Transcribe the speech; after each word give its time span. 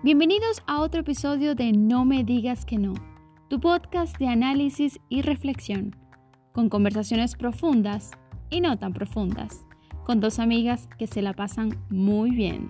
Bienvenidos 0.00 0.62
a 0.68 0.80
otro 0.80 1.00
episodio 1.00 1.56
de 1.56 1.72
No 1.72 2.04
me 2.04 2.22
digas 2.22 2.64
que 2.64 2.78
no, 2.78 2.94
tu 3.50 3.58
podcast 3.58 4.16
de 4.18 4.28
análisis 4.28 5.00
y 5.08 5.22
reflexión, 5.22 5.96
con 6.52 6.68
conversaciones 6.68 7.34
profundas 7.34 8.12
y 8.48 8.60
no 8.60 8.78
tan 8.78 8.92
profundas, 8.92 9.64
con 10.04 10.20
dos 10.20 10.38
amigas 10.38 10.88
que 11.00 11.08
se 11.08 11.20
la 11.20 11.32
pasan 11.32 11.84
muy 11.90 12.30
bien. 12.30 12.68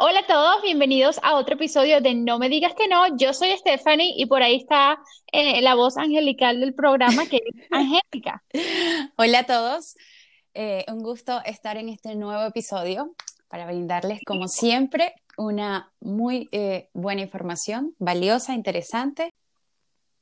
Hola 0.00 0.18
a 0.18 0.26
todos, 0.26 0.62
bienvenidos 0.62 1.20
a 1.22 1.36
otro 1.36 1.54
episodio 1.54 2.00
de 2.00 2.12
No 2.12 2.40
me 2.40 2.48
digas 2.48 2.74
que 2.74 2.88
no. 2.88 3.16
Yo 3.16 3.32
soy 3.34 3.50
Stephanie 3.56 4.14
y 4.16 4.26
por 4.26 4.42
ahí 4.42 4.56
está 4.56 4.98
eh, 5.30 5.62
la 5.62 5.76
voz 5.76 5.96
angelical 5.96 6.58
del 6.58 6.74
programa 6.74 7.24
que 7.26 7.36
es 7.36 7.66
Angélica. 7.70 8.42
Hola 9.16 9.38
a 9.38 9.46
todos, 9.46 9.94
eh, 10.54 10.84
un 10.88 11.02
gusto 11.02 11.40
estar 11.44 11.76
en 11.76 11.88
este 11.88 12.14
nuevo 12.14 12.44
episodio 12.44 13.14
para 13.48 13.66
brindarles, 13.66 14.20
como 14.24 14.48
siempre, 14.48 15.14
una 15.36 15.92
muy 16.00 16.48
eh, 16.52 16.88
buena 16.94 17.20
información, 17.22 17.94
valiosa, 17.98 18.54
interesante. 18.54 19.32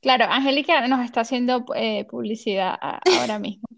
Claro, 0.01 0.25
Angélica 0.25 0.85
nos 0.87 1.05
está 1.05 1.21
haciendo 1.21 1.65
publicidad 2.09 2.77
ahora 3.19 3.39
mismo. 3.39 3.70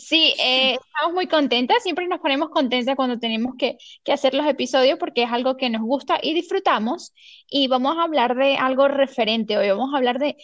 Sí, 0.00 0.32
eh, 0.38 0.78
estamos 0.82 1.14
muy 1.14 1.26
contentas, 1.26 1.82
siempre 1.82 2.08
nos 2.08 2.20
ponemos 2.20 2.48
contentas 2.48 2.96
cuando 2.96 3.18
tenemos 3.18 3.54
que, 3.58 3.76
hacer 4.10 4.32
los 4.32 4.46
episodios 4.46 4.98
porque 4.98 5.24
es 5.24 5.30
algo 5.30 5.58
que 5.58 5.68
nos 5.68 5.82
gusta 5.82 6.18
y 6.22 6.32
disfrutamos 6.32 7.12
y 7.50 7.68
vamos 7.68 7.98
a 7.98 8.04
hablar 8.04 8.34
de 8.34 8.56
algo 8.56 8.88
referente 8.88 9.58
hoy, 9.58 9.68
vamos 9.68 9.92
a 9.92 9.98
hablar 9.98 10.18
de, 10.18 10.36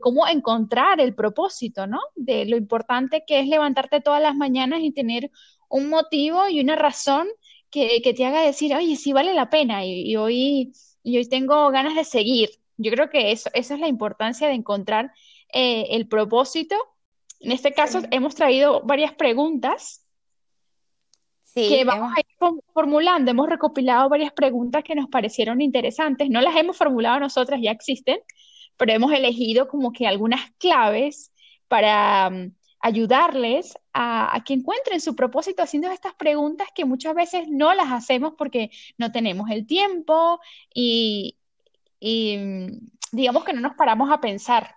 cómo 0.00 0.26
encontrar 0.26 1.00
el 1.00 1.14
propósito, 1.14 1.86
¿no? 1.86 2.00
De 2.16 2.44
lo 2.44 2.56
importante 2.56 3.22
que 3.24 3.38
es 3.38 3.46
levantarte 3.46 4.00
todas 4.00 4.20
las 4.20 4.34
mañanas 4.34 4.80
y 4.82 4.90
tener 4.90 5.30
un 5.68 5.88
motivo 5.90 6.48
y 6.48 6.60
una 6.60 6.74
razón 6.74 7.28
que, 7.70 8.00
te 8.16 8.26
haga 8.26 8.40
decir, 8.42 8.74
oye, 8.74 8.96
sí 8.96 9.12
vale 9.12 9.32
la 9.32 9.48
pena 9.48 9.84
y, 9.86 10.16
hoy, 10.16 10.72
y 11.04 11.18
hoy 11.18 11.28
tengo 11.28 11.70
ganas 11.70 11.94
de 11.94 12.04
seguir. 12.04 12.50
Yo 12.78 12.90
creo 12.90 13.10
que 13.10 13.30
eso, 13.30 13.48
esa 13.54 13.74
es 13.74 13.80
la 13.80 13.88
importancia 13.88 14.48
de 14.48 14.54
encontrar 14.54 15.12
eh, 15.52 15.86
el 15.90 16.08
propósito 16.08 16.74
en 17.44 17.52
este 17.52 17.72
caso 17.72 18.00
hemos 18.10 18.34
traído 18.34 18.80
varias 18.84 19.12
preguntas 19.12 20.06
que 21.54 21.84
vamos 21.84 22.12
a 22.16 22.20
ir 22.20 22.26
formulando. 22.72 23.30
Hemos 23.30 23.48
recopilado 23.48 24.08
varias 24.08 24.32
preguntas 24.32 24.82
que 24.82 24.94
nos 24.94 25.08
parecieron 25.08 25.60
interesantes. 25.60 26.28
No 26.30 26.40
las 26.40 26.56
hemos 26.56 26.76
formulado 26.76 27.20
nosotras, 27.20 27.60
ya 27.62 27.70
existen, 27.70 28.18
pero 28.76 28.92
hemos 28.92 29.12
elegido 29.12 29.68
como 29.68 29.92
que 29.92 30.06
algunas 30.06 30.50
claves 30.58 31.32
para 31.68 32.30
mm, 32.30 32.54
ayudarles 32.80 33.74
a, 33.92 34.42
que 34.44 34.54
encuentren 34.54 35.00
su 35.00 35.14
propósito 35.14 35.62
haciendo 35.62 35.90
estas 35.90 36.14
preguntas 36.14 36.68
que 36.74 36.86
muchas 36.86 37.14
veces 37.14 37.46
no 37.48 37.74
las 37.74 37.92
hacemos 37.92 38.34
porque 38.36 38.70
no 38.98 39.12
tenemos 39.12 39.50
el 39.50 39.66
tiempo 39.66 40.40
y 40.74 41.36
mm, 42.00 42.66
digamos 43.12 43.44
que 43.44 43.52
no 43.52 43.60
nos 43.60 43.74
paramos 43.74 44.10
a 44.10 44.20
pensar 44.20 44.74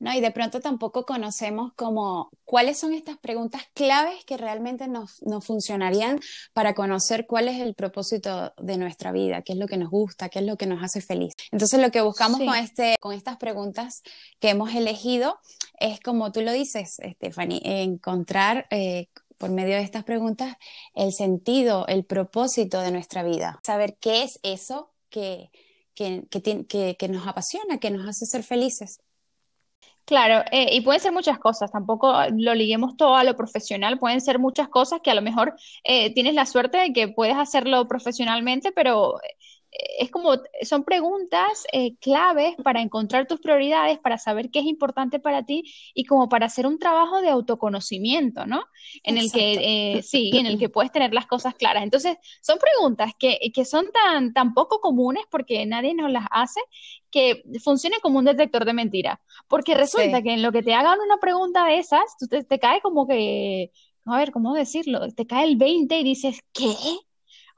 ¿no? 0.00 0.12
Y 0.12 0.20
de 0.20 0.32
pronto 0.32 0.60
tampoco 0.60 1.04
conocemos 1.04 1.72
como 1.76 2.30
cuáles 2.44 2.78
son 2.78 2.94
estas 2.94 3.18
preguntas 3.18 3.62
claves 3.74 4.24
que 4.24 4.36
realmente 4.36 4.88
nos, 4.88 5.20
funcionarían 5.42 6.18
para 6.52 6.74
conocer 6.74 7.26
cuál 7.26 7.48
es 7.48 7.60
el 7.60 7.74
propósito 7.74 8.52
de 8.56 8.78
nuestra 8.78 9.12
vida, 9.12 9.42
qué 9.42 9.52
es 9.52 9.58
lo 9.58 9.68
que 9.68 9.76
nos 9.76 9.90
gusta, 9.90 10.28
qué 10.28 10.40
es 10.40 10.46
lo 10.46 10.56
que 10.56 10.66
nos 10.66 10.82
hace 10.82 11.00
feliz. 11.00 11.34
Entonces 11.52 11.80
lo 11.80 11.90
que 11.90 12.00
buscamos 12.00 12.40
con, 12.40 12.56
este, 12.56 12.96
con 12.98 13.12
estas 13.12 13.36
preguntas 13.36 14.02
que 14.40 14.50
hemos 14.50 14.74
elegido 14.74 15.38
es, 15.78 16.00
como 16.00 16.32
tú 16.32 16.40
lo 16.40 16.52
dices, 16.52 16.96
Stephanie, 17.14 17.60
encontrar... 17.64 18.66
Eh, 18.70 19.08
por 19.38 19.48
medio 19.48 19.76
de 19.76 19.82
estas 19.82 20.04
preguntas, 20.04 20.58
el 20.94 21.14
sentido, 21.14 21.86
el 21.86 22.04
propósito 22.04 22.82
de 22.82 22.90
nuestra 22.90 23.22
vida. 23.22 23.58
Saber 23.64 23.96
qué 23.98 24.22
es 24.22 24.38
eso 24.42 24.92
que, 25.08 25.50
que, 25.94 26.26
que 26.98 27.08
nos 27.08 27.26
apasiona, 27.26 27.78
que 27.78 27.90
nos 27.90 28.06
hace 28.06 28.26
ser 28.26 28.42
felices. 28.42 29.00
Claro, 30.10 30.44
eh, 30.50 30.74
y 30.74 30.80
pueden 30.80 31.00
ser 31.00 31.12
muchas 31.12 31.38
cosas, 31.38 31.70
tampoco 31.70 32.12
lo 32.36 32.52
liguemos 32.54 32.96
todo 32.96 33.14
a 33.14 33.22
lo 33.22 33.36
profesional, 33.36 33.96
pueden 34.00 34.20
ser 34.20 34.40
muchas 34.40 34.68
cosas 34.68 35.00
que 35.04 35.10
a 35.12 35.14
lo 35.14 35.22
mejor 35.22 35.54
eh, 35.84 36.12
tienes 36.14 36.34
la 36.34 36.46
suerte 36.46 36.78
de 36.78 36.92
que 36.92 37.06
puedes 37.06 37.36
hacerlo 37.36 37.86
profesionalmente, 37.86 38.72
pero 38.72 39.20
es 39.72 40.10
como, 40.10 40.34
son 40.62 40.84
preguntas 40.84 41.64
eh, 41.72 41.94
claves 41.96 42.56
para 42.64 42.80
encontrar 42.80 43.26
tus 43.26 43.40
prioridades, 43.40 43.98
para 43.98 44.18
saber 44.18 44.50
qué 44.50 44.58
es 44.58 44.64
importante 44.64 45.20
para 45.20 45.44
ti 45.44 45.62
y 45.94 46.04
como 46.04 46.28
para 46.28 46.46
hacer 46.46 46.66
un 46.66 46.78
trabajo 46.78 47.20
de 47.20 47.30
autoconocimiento, 47.30 48.46
¿no? 48.46 48.64
En 49.04 49.16
el 49.16 49.30
que, 49.30 49.98
eh, 49.98 50.02
sí, 50.02 50.30
en 50.34 50.46
el 50.46 50.58
que 50.58 50.68
puedes 50.68 50.90
tener 50.90 51.14
las 51.14 51.26
cosas 51.26 51.54
claras. 51.54 51.84
Entonces, 51.84 52.16
son 52.40 52.58
preguntas 52.58 53.12
que, 53.18 53.38
que 53.54 53.64
son 53.64 53.86
tan, 53.92 54.32
tan 54.32 54.54
poco 54.54 54.80
comunes 54.80 55.24
porque 55.30 55.64
nadie 55.66 55.94
nos 55.94 56.10
las 56.10 56.26
hace 56.30 56.60
que 57.10 57.42
funcione 57.62 57.96
como 58.00 58.18
un 58.18 58.24
detector 58.24 58.64
de 58.64 58.72
mentira. 58.72 59.20
Porque 59.46 59.74
resulta 59.74 60.22
que 60.22 60.32
en 60.32 60.42
lo 60.42 60.50
que 60.52 60.62
te 60.62 60.74
hagan 60.74 60.98
una 61.00 61.18
pregunta 61.18 61.64
de 61.64 61.78
esas, 61.78 62.16
tú 62.18 62.26
te, 62.26 62.42
te 62.42 62.58
cae 62.58 62.80
como 62.80 63.06
que, 63.06 63.70
a 64.04 64.16
ver, 64.16 64.32
¿cómo 64.32 64.54
decirlo? 64.54 65.08
Te 65.12 65.26
cae 65.26 65.44
el 65.46 65.56
20 65.56 65.98
y 66.00 66.04
dices, 66.04 66.40
¿qué? 66.52 66.74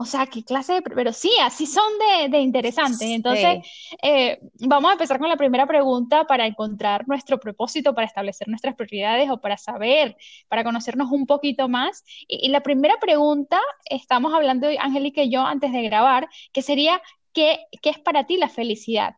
O 0.02 0.04
sea, 0.04 0.26
qué 0.26 0.42
clase 0.42 0.72
de... 0.72 0.82
Pero 0.82 1.12
sí, 1.12 1.30
así 1.40 1.64
son 1.64 1.84
de, 2.28 2.40
interesantes. 2.40 3.02
Entonces, 3.02 3.64
eh, 4.02 4.40
vamos 4.58 4.88
a 4.88 4.94
empezar 4.94 5.20
con 5.20 5.28
la 5.28 5.36
primera 5.36 5.64
pregunta 5.64 6.24
para 6.24 6.44
encontrar 6.44 7.06
nuestro 7.06 7.38
propósito, 7.38 7.94
para 7.94 8.08
establecer 8.08 8.48
nuestras 8.48 8.74
prioridades 8.74 9.30
o 9.30 9.40
para 9.40 9.56
saber, 9.56 10.16
para 10.48 10.64
conocernos 10.64 11.12
un 11.12 11.24
poquito 11.24 11.68
más. 11.68 12.02
Y, 12.26 12.48
la 12.48 12.64
primera 12.64 12.96
pregunta, 13.00 13.60
estamos 13.84 14.34
hablando, 14.34 14.66
Angélica 14.80 15.22
y 15.22 15.30
yo, 15.30 15.42
antes 15.42 15.70
de 15.70 15.82
grabar, 15.82 16.28
que 16.52 16.62
sería, 16.62 17.00
¿qué, 17.32 17.60
qué 17.80 17.90
es 17.90 18.00
para 18.00 18.26
ti 18.26 18.38
la 18.38 18.48
felicidad? 18.48 19.14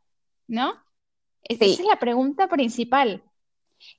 ¿No? 0.47 0.75
Esa 1.45 1.65
es 1.65 1.81
la 1.81 1.99
pregunta 1.99 2.47
principal. 2.47 3.23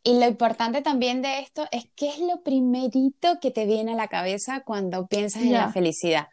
Y 0.03 0.19
lo 0.19 0.27
importante 0.27 0.83
también 0.83 1.23
de 1.23 1.39
esto 1.39 1.65
es 1.71 1.87
qué 1.95 2.09
es 2.09 2.19
lo 2.19 2.43
primerito 2.43 3.39
que 3.41 3.49
te 3.49 3.65
viene 3.65 3.93
a 3.93 3.95
la 3.95 4.07
cabeza 4.07 4.61
cuando 4.63 5.07
piensas 5.07 5.41
en 5.41 5.53
la 5.53 5.71
felicidad 5.71 6.27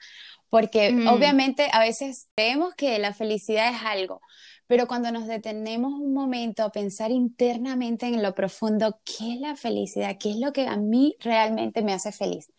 porque 0.53 0.93
mm. 0.93 1.09
obviamente 1.09 1.71
a 1.73 1.81
veces 1.81 2.29
creemos 2.37 2.75
que 2.75 2.99
la 2.99 3.15
felicidad 3.15 3.75
es 3.75 3.81
algo, 3.87 4.21
pero 4.67 4.87
cuando 4.87 5.11
nos 5.11 5.27
detenemos 5.27 5.95
un 5.95 6.13
momento 6.13 6.63
a 6.63 6.71
pensar 6.71 7.11
internamente 7.11 8.07
en 8.07 8.23
lo 8.23 8.35
profundo, 8.35 9.01
¿qué 9.03 9.33
es 9.33 9.41
la 9.41 9.57
felicidad? 9.57 10.19
¿Qué 10.21 10.33
es 10.33 10.37
lo 10.37 10.53
que 10.53 10.67
a 10.67 10.77
mí 10.77 11.17
realmente 11.21 11.81
me 11.81 11.95
hace 11.95 12.13
feliz? 12.13 12.53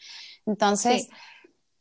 Entonces, 0.48 1.08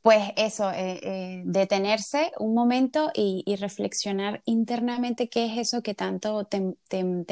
pues 0.02 0.32
eso, 0.36 0.70
eh, 0.70 1.00
eh, 1.02 1.42
detenerse 1.46 2.30
un 2.38 2.52
momento 2.52 3.10
y, 3.14 3.56
reflexionar 3.56 4.42
internamente 4.44 5.30
qué 5.30 5.46
es 5.46 5.56
eso 5.56 5.82
que 5.82 5.94
tanto 5.94 6.44
te, 6.44 6.74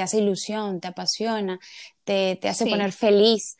hace 0.00 0.18
ilusión, 0.20 0.80
te 0.80 0.88
apasiona, 0.88 1.60
te, 2.04 2.38
hace 2.44 2.64
poner 2.64 2.92
feliz. 2.92 3.58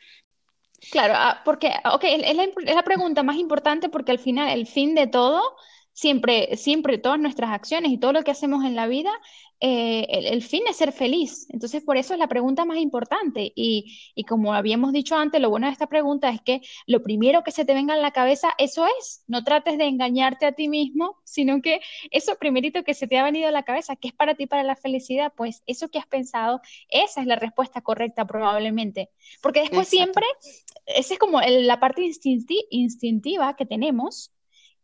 Claro, 0.89 1.13
ah, 1.15 1.41
porque, 1.45 1.71
ok, 1.93 2.03
es 2.03 2.35
la, 2.35 2.43
es 2.43 2.75
la 2.75 2.83
pregunta 2.83 3.21
más 3.23 3.35
importante 3.37 3.89
porque 3.89 4.11
al 4.11 4.19
final 4.19 4.49
el 4.49 4.65
fin 4.65 4.95
de 4.95 5.07
todo 5.07 5.41
siempre, 5.93 6.57
siempre 6.57 6.97
todas 6.97 7.19
nuestras 7.19 7.51
acciones 7.51 7.91
y 7.91 7.97
todo 7.97 8.13
lo 8.13 8.23
que 8.23 8.31
hacemos 8.31 8.65
en 8.65 8.75
la 8.75 8.87
vida, 8.87 9.11
eh, 9.63 10.07
el, 10.09 10.41
fin 10.41 10.63
es 10.67 10.77
ser 10.77 10.91
feliz. 10.91 11.45
Entonces, 11.49 11.83
por 11.83 11.95
eso 11.95 12.13
es 12.13 12.19
la 12.19 12.27
pregunta 12.27 12.65
más 12.65 12.79
importante. 12.79 13.53
Y, 13.55 13.99
y, 14.15 14.23
como 14.23 14.55
habíamos 14.55 14.91
dicho 14.91 15.15
antes, 15.15 15.39
lo 15.39 15.51
bueno 15.51 15.67
de 15.67 15.73
esta 15.73 15.87
pregunta 15.87 16.29
es 16.29 16.41
que 16.41 16.61
lo 16.87 17.03
primero 17.03 17.43
que 17.43 17.51
se 17.51 17.63
te 17.63 17.75
venga 17.75 17.93
en 17.93 18.01
la 18.01 18.09
cabeza, 18.09 18.49
eso 18.57 18.87
es. 18.99 19.23
No 19.27 19.43
trates 19.43 19.77
de 19.77 19.85
engañarte 19.85 20.47
a 20.47 20.53
ti 20.53 20.67
mismo, 20.67 21.17
sino 21.23 21.61
que 21.61 21.79
eso 22.09 22.35
primerito 22.39 22.83
que 22.83 22.95
se 22.95 23.07
te 23.07 23.19
ha 23.19 23.23
venido 23.23 23.49
a 23.49 23.51
la 23.51 23.61
cabeza, 23.61 23.95
que 23.95 24.07
es 24.07 24.13
para 24.15 24.33
ti 24.33 24.47
para 24.47 24.63
la 24.63 24.75
felicidad, 24.75 25.31
pues 25.37 25.61
eso 25.67 25.89
que 25.89 25.99
has 25.99 26.07
pensado, 26.07 26.61
esa 26.89 27.21
es 27.21 27.27
la 27.27 27.35
respuesta 27.35 27.81
correcta 27.81 28.25
probablemente. 28.25 29.11
Porque 29.43 29.59
después 29.59 29.87
siempre, 29.87 30.25
esa 30.85 31.13
es 31.13 31.19
como 31.19 31.41
la 31.41 31.79
parte 31.79 32.09
instintiva 32.69 33.55
que 33.55 33.65
tenemos 33.65 34.31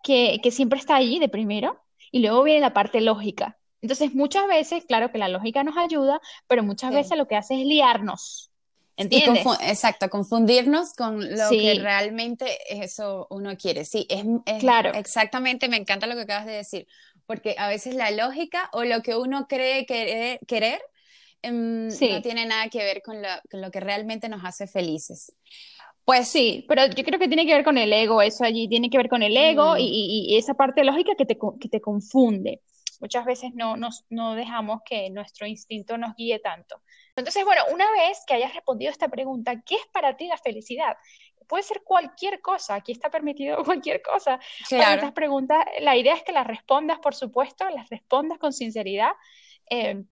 que, 0.03 0.51
siempre 0.51 0.79
está 0.79 0.95
allí 0.95 1.19
de 1.19 1.29
primero 1.29 1.81
y 2.11 2.19
luego 2.19 2.43
viene 2.43 2.61
la 2.61 2.73
parte 2.73 3.01
lógica. 3.01 3.57
Entonces, 3.81 4.13
muchas 4.13 4.47
veces, 4.47 4.85
claro 4.85 5.11
que 5.11 5.17
la 5.17 5.29
lógica 5.29 5.63
nos 5.63 5.77
ayuda, 5.77 6.19
pero 6.47 6.63
muchas 6.63 6.91
veces 6.91 7.17
lo 7.17 7.27
que 7.27 7.35
hace 7.35 7.61
es 7.61 7.65
liarnos. 7.67 8.51
¿Entiendes? 8.95 9.45
exacto, 9.61 10.09
confundirnos 10.09 10.93
con 10.93 11.19
lo 11.19 11.49
que 11.51 11.77
realmente 11.79 12.57
eso 12.67 13.27
uno 13.29 13.55
quiere. 13.55 13.85
Sí, 13.85 14.07
es, 14.09 14.25
claro. 14.59 14.91
exactamente, 14.95 15.69
me 15.69 15.77
encanta 15.77 16.07
lo 16.07 16.15
que 16.15 16.21
acabas 16.21 16.47
de 16.47 16.53
decir, 16.53 16.87
porque 17.27 17.55
a 17.59 17.67
veces 17.67 17.93
la 17.93 18.09
lógica 18.09 18.71
o 18.73 18.83
lo 18.83 19.03
que 19.03 19.15
uno 19.15 19.47
cree 19.47 19.85
querer, 19.85 20.81
em, 21.43 21.89
no 21.89 22.21
tiene 22.23 22.47
nada 22.47 22.69
que 22.69 22.79
ver 22.79 23.03
con 23.03 23.21
lo 23.21 23.71
que 23.71 23.79
realmente 23.79 24.29
nos 24.29 24.43
hace 24.43 24.65
felices. 24.65 25.31
Pues 26.07 26.29
sí, 26.29 26.63
pero 26.69 26.85
yo 26.85 27.03
creo 27.03 27.19
que 27.19 27.27
tiene 27.27 27.45
que 27.45 27.53
ver 27.53 27.65
con 27.65 27.77
el 27.77 27.91
ego, 27.91 28.21
eso 28.21 28.45
allí 28.45 28.69
tiene 28.69 28.89
que 28.89 28.95
ver 28.95 29.09
con 29.09 29.23
el 29.23 29.35
ego 29.35 29.73
mm. 29.73 29.79
y, 29.79 30.37
esa 30.37 30.53
parte 30.53 30.85
lógica 30.85 31.15
que 31.17 31.25
te, 31.25 31.37
que 31.59 31.67
te 31.67 31.81
confunde. 31.81 32.61
Muchas 33.01 33.25
veces 33.25 33.51
no, 33.53 33.75
nos, 33.75 34.05
no 34.09 34.33
dejamos 34.33 34.79
que 34.85 35.09
nuestro 35.09 35.45
instinto 35.45 35.97
nos 35.97 36.15
guíe 36.15 36.39
tanto. 36.39 36.81
Entonces, 37.13 37.43
bueno, 37.43 37.61
una 37.73 37.91
vez 37.91 38.23
que 38.25 38.35
hayas 38.35 38.55
respondido 38.55 38.89
esta 38.89 39.09
pregunta, 39.09 39.61
¿qué 39.65 39.75
es 39.75 39.85
para 39.91 40.15
ti 40.15 40.27
la 40.27 40.37
felicidad? 40.37 40.95
puede 41.45 41.63
ser 41.63 41.81
cualquier 41.83 42.39
cosa, 42.39 42.75
aquí 42.75 42.93
está 42.93 43.09
permitido 43.09 43.57
cualquier 43.65 44.01
cosa. 44.01 44.39
Claro. 44.69 44.95
estas 44.95 45.11
preguntas, 45.11 45.65
la 45.81 45.97
idea 45.97 46.15
es 46.15 46.23
que 46.23 46.31
las 46.31 46.47
respondas, 46.47 46.99
por 46.99 47.15
supuesto, 47.15 47.69
las 47.69 47.89
respondas 47.89 48.37
con 48.37 48.53
sinceridad. 48.53 49.11
Eh, 49.69 50.05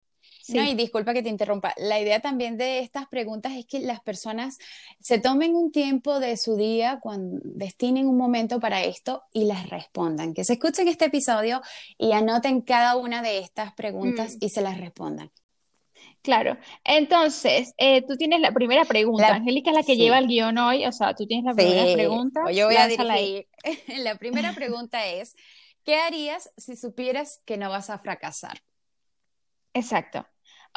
no, 0.49 0.62
y 0.62 0.75
disculpa 0.75 1.14
que 1.14 1.23
te 1.23 1.29
interrumpa. 1.29 1.75
La 1.76 2.00
idea 2.00 2.20
también 2.20 2.56
de 2.56 2.81
estas 2.81 3.06
preguntas 3.08 3.52
es 3.52 3.67
que 3.67 3.81
las 3.81 4.00
personas 4.00 4.58
se 5.00 5.19
tomen 5.19 5.55
un 5.55 5.73
tiempo 5.73 6.20
de 6.20 6.37
su 6.37 6.56
día, 6.56 6.99
cuando 7.00 7.41
destinen 7.44 8.06
un 8.06 8.17
momento 8.17 8.61
para 8.61 8.82
esto 8.82 9.23
y 9.32 9.44
las 9.44 9.70
respondan. 9.70 10.35
Que 10.35 10.44
se 10.44 10.55
escuchen 10.55 10.88
este 10.88 11.06
episodio 11.06 11.62
y 11.96 12.12
anoten 12.12 12.61
cada 12.61 12.96
una 12.96 13.23
de 13.23 13.38
estas 13.38 13.73
preguntas 13.75 14.35
mm. 14.35 14.38
y 14.41 14.49
se 14.50 14.61
las 14.61 14.79
respondan. 14.79 15.31
Claro. 16.25 16.56
Entonces, 16.85 17.75
eh, 17.76 18.02
tú 18.02 18.17
tienes 18.17 18.41
la 18.41 18.52
primera 18.52 18.87
pregunta. 18.87 19.35
Angélica 19.35 19.70
es 19.70 19.76
la 19.76 19.82
que 19.82 19.96
lleva 19.96 20.19
el 20.19 20.26
guion 20.26 20.56
hoy, 20.56 20.87
o 20.87 20.93
sea, 20.93 21.14
tú 21.14 21.26
tienes 21.26 21.44
la 21.44 21.55
primera 21.55 21.93
pregunta. 21.93 22.50
Yo 22.50 22.67
voy 22.67 22.76
a 22.76 22.88
dirigir. 22.88 23.46
la 23.99 24.17
primera 24.17 24.55
pregunta 24.55 25.06
es, 25.06 25.37
¿qué 25.85 25.96
harías 25.96 26.50
si 26.56 26.76
supieras 26.76 27.43
que 27.44 27.58
no 27.58 27.69
vas 27.69 27.91
a 27.91 27.99
fracasar? 27.99 28.62
Exacto. 29.75 30.26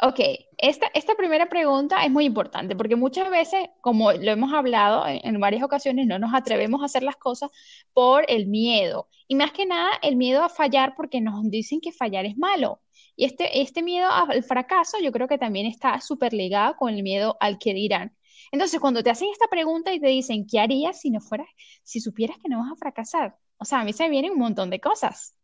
Ok, 0.00 0.20
esta, 0.58 0.86
esta 0.94 1.16
primera 1.16 1.48
pregunta 1.48 2.04
es 2.04 2.10
muy 2.10 2.24
importante 2.24 2.76
porque 2.76 2.94
muchas 2.94 3.28
veces, 3.30 3.68
como 3.80 4.12
lo 4.12 4.30
hemos 4.30 4.52
hablado 4.52 5.04
en, 5.08 5.40
varias 5.40 5.64
ocasiones, 5.64 6.06
no 6.06 6.20
nos 6.20 6.32
atrevemos 6.34 6.82
a 6.82 6.84
hacer 6.84 7.02
las 7.02 7.16
cosas 7.16 7.50
por 7.92 8.24
el 8.28 8.46
miedo. 8.46 9.08
Y 9.26 9.34
más 9.34 9.50
que 9.50 9.66
nada, 9.66 9.90
el 10.02 10.14
miedo 10.14 10.44
a 10.44 10.48
fallar 10.48 10.94
porque 10.96 11.20
nos 11.20 11.42
dicen 11.50 11.80
que 11.80 11.90
fallar 11.90 12.26
es 12.26 12.36
malo. 12.38 12.80
Y 13.16 13.24
este, 13.24 13.60
este 13.60 13.82
miedo 13.82 14.08
al 14.08 14.44
fracaso 14.44 14.98
yo 15.02 15.10
creo 15.10 15.26
que 15.26 15.36
también 15.36 15.66
está 15.66 16.00
súper 16.00 16.32
ligado 16.32 16.76
con 16.76 16.94
el 16.94 17.02
miedo 17.02 17.36
al 17.40 17.58
que 17.58 17.74
dirán. 17.74 18.16
Entonces, 18.52 18.78
cuando 18.78 19.02
te 19.02 19.10
hacen 19.10 19.28
esta 19.32 19.48
pregunta 19.48 19.92
y 19.92 19.98
te 19.98 20.06
dicen, 20.06 20.46
¿qué 20.46 20.60
harías 20.60 21.00
si 21.00 21.10
no 21.10 21.20
fueras, 21.20 21.48
si 21.82 22.00
supieras 22.00 22.38
que 22.38 22.48
no 22.48 22.60
vas 22.60 22.70
a 22.70 22.76
fracasar? 22.76 23.36
O 23.58 23.64
sea, 23.64 23.80
a 23.80 23.84
mí 23.84 23.92
se 23.92 24.04
me 24.04 24.10
vienen 24.10 24.32
un 24.32 24.38
montón 24.38 24.70
de 24.70 24.78
cosas 24.78 25.34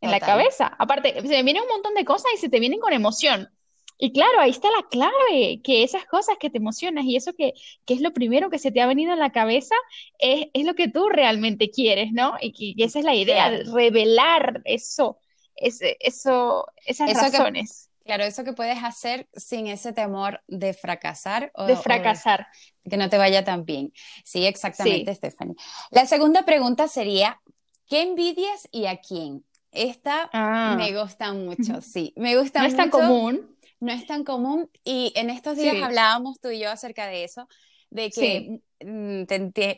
en 0.00 0.10
la 0.10 0.18
cabeza. 0.18 0.74
Aparte, 0.78 1.14
se 1.20 1.28
me 1.28 1.42
vienen 1.44 1.62
un 1.62 1.68
montón 1.68 1.94
de 1.94 2.04
cosas 2.04 2.32
y 2.34 2.38
se 2.38 2.48
te 2.48 2.58
vienen 2.58 2.80
con 2.80 2.92
emoción. 2.92 3.53
Y 3.96 4.12
claro, 4.12 4.40
ahí 4.40 4.50
está 4.50 4.68
la 4.70 4.88
clave, 4.88 5.60
que 5.62 5.84
esas 5.84 6.04
cosas 6.06 6.36
que 6.40 6.50
te 6.50 6.58
emocionas 6.58 7.04
y 7.04 7.16
eso 7.16 7.32
que, 7.32 7.54
es 7.86 8.00
lo 8.00 8.12
primero 8.12 8.50
que 8.50 8.58
se 8.58 8.72
te 8.72 8.80
ha 8.80 8.86
venido 8.86 9.12
en 9.12 9.20
la 9.20 9.30
cabeza 9.30 9.74
es, 10.18 10.48
lo 10.64 10.74
que 10.74 10.88
tú 10.88 11.08
realmente 11.08 11.70
quieres, 11.70 12.12
¿no? 12.12 12.34
Y, 12.40 12.82
esa 12.82 12.98
es 12.98 13.04
la 13.04 13.14
idea, 13.14 13.50
revelar 13.72 14.62
eso, 14.64 15.18
ese, 15.54 15.96
eso, 16.00 16.66
esas 16.84 17.12
razones. 17.14 17.88
claro, 18.04 18.24
eso 18.24 18.42
que 18.42 18.52
puedes 18.52 18.82
hacer 18.82 19.28
sin 19.34 19.68
ese 19.68 19.92
temor 19.92 20.42
de 20.48 20.74
fracasar. 20.74 21.52
O, 21.54 21.64
de 21.64 21.76
fracasar. 21.76 22.48
que 22.88 22.96
no 22.96 23.08
te 23.08 23.16
vaya 23.16 23.44
tan 23.44 23.64
bien. 23.64 23.92
Sí, 24.24 24.44
exactamente, 24.44 25.14
Stephanie. 25.14 25.54
La 25.90 26.06
segunda 26.06 26.44
pregunta 26.44 26.88
sería, 26.88 27.40
¿qué 27.86 28.02
envidias 28.02 28.68
y 28.72 28.86
a 28.86 28.96
quién? 28.96 29.44
Esta 29.70 30.30
ah. 30.32 30.74
me 30.76 31.00
gusta 31.00 31.32
mucho, 31.32 31.80
sí. 31.80 32.12
Me 32.16 32.36
gusta 32.36 32.60
no 32.60 32.68
mucho. 32.68 32.76
es 32.76 32.76
tan 32.76 32.90
común 32.90 33.53
no 33.84 33.92
es 33.92 34.06
tan 34.06 34.24
común 34.24 34.70
y 34.82 35.12
en 35.14 35.30
estos 35.30 35.56
días 35.56 35.76
hablábamos 35.82 36.40
tú 36.40 36.48
y 36.48 36.60
yo 36.60 36.70
acerca 36.70 37.06
de 37.06 37.24
eso, 37.24 37.46
de 37.90 38.10
que, 38.10 38.60
mm, 38.84 39.24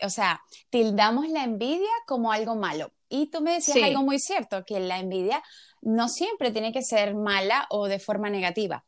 o 0.04 0.10
sea, 0.10 0.40
tildamos 0.70 1.28
la 1.28 1.44
envidia 1.44 1.90
como 2.06 2.32
algo 2.32 2.54
malo. 2.54 2.92
Y 3.08 3.26
tú 3.26 3.40
me 3.40 3.54
decías 3.54 3.82
algo 3.82 4.02
muy 4.02 4.18
cierto, 4.18 4.64
que 4.64 4.80
la 4.80 4.98
envidia 4.98 5.42
no 5.82 6.08
siempre 6.08 6.50
tiene 6.50 6.72
que 6.72 6.82
ser 6.82 7.14
mala 7.14 7.66
o 7.70 7.88
de 7.88 7.98
forma 7.98 8.30
negativa. 8.30 8.84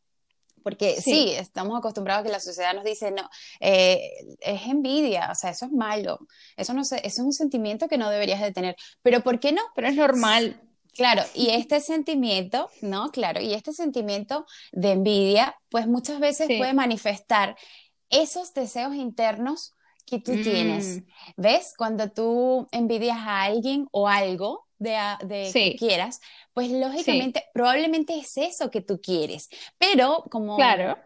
Porque 0.63 1.01
sí, 1.01 1.33
estamos 1.33 1.79
acostumbrados 1.79 2.21
a 2.21 2.25
que 2.25 2.33
la 2.33 2.41
sociedad 2.41 2.75
nos 2.75 2.85
dice, 2.85 3.11
no, 3.11 3.29
eh, 3.61 4.11
es 4.41 4.67
envidia, 4.67 5.31
o 5.31 5.35
sea, 5.35 5.51
eso 5.51 5.67
es 5.67 5.73
malo, 5.73 6.19
eso, 6.57 6.75
no 6.75 6.83
eso 6.83 6.97
es 6.97 7.19
un 7.19 7.33
sentimiento 7.33 7.89
que 7.89 7.97
no 7.97 8.11
deberías 8.11 8.41
de 8.41 8.53
tener. 8.53 8.77
Pero 9.03 9.23
¿por 9.23 9.41
qué 9.41 9.53
no? 9.53 9.63
Pero 9.75 9.89
es 9.89 9.95
normal. 9.95 10.61
Claro, 10.95 11.23
y 11.35 11.51
este 11.51 11.81
sentimiento, 11.81 12.71
¿no? 12.83 13.11
Claro, 13.11 13.41
y 13.41 13.55
este 13.55 13.73
sentimiento 13.73 14.47
de 14.73 14.93
envidia, 14.93 15.57
pues 15.71 15.87
muchas 15.87 16.21
veces 16.21 16.49
puede 16.59 16.75
manifestar 16.75 17.57
esos 18.11 18.55
deseos 18.55 18.95
internos 18.95 19.75
que 20.07 20.19
tú 20.19 20.33
tienes. 20.43 20.99
Mm. 20.99 21.07
¿Ves? 21.37 21.75
Cuando 21.77 22.11
tú 22.11 22.67
envidias 22.73 23.19
a 23.19 23.43
alguien 23.43 23.87
o 23.91 24.09
algo, 24.09 24.68
de, 24.79 25.51
que 25.53 25.77
quieras, 25.77 26.21
pues 26.53 26.71
lógicamente 26.71 27.45
probablemente 27.53 28.17
es 28.19 28.37
eso 28.37 28.71
que 28.71 28.81
tú 28.81 29.01
quieres, 29.01 29.49
pero 29.79 30.25
como 30.31 30.57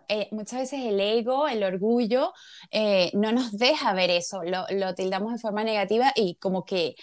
eh, 0.09 0.29
muchas 0.31 0.61
veces 0.61 0.81
el 0.85 1.01
ego, 1.01 1.49
el 1.49 1.63
orgullo, 1.65 2.33
eh, 2.71 3.11
no 3.15 3.33
nos 3.33 3.57
deja 3.57 3.93
ver 3.95 4.11
eso, 4.11 4.43
lo, 4.43 4.95
tildamos 4.95 5.33
de 5.33 5.39
forma 5.39 5.65
negativa 5.65 6.13
y 6.15 6.37
como 6.37 6.65
que 6.65 6.95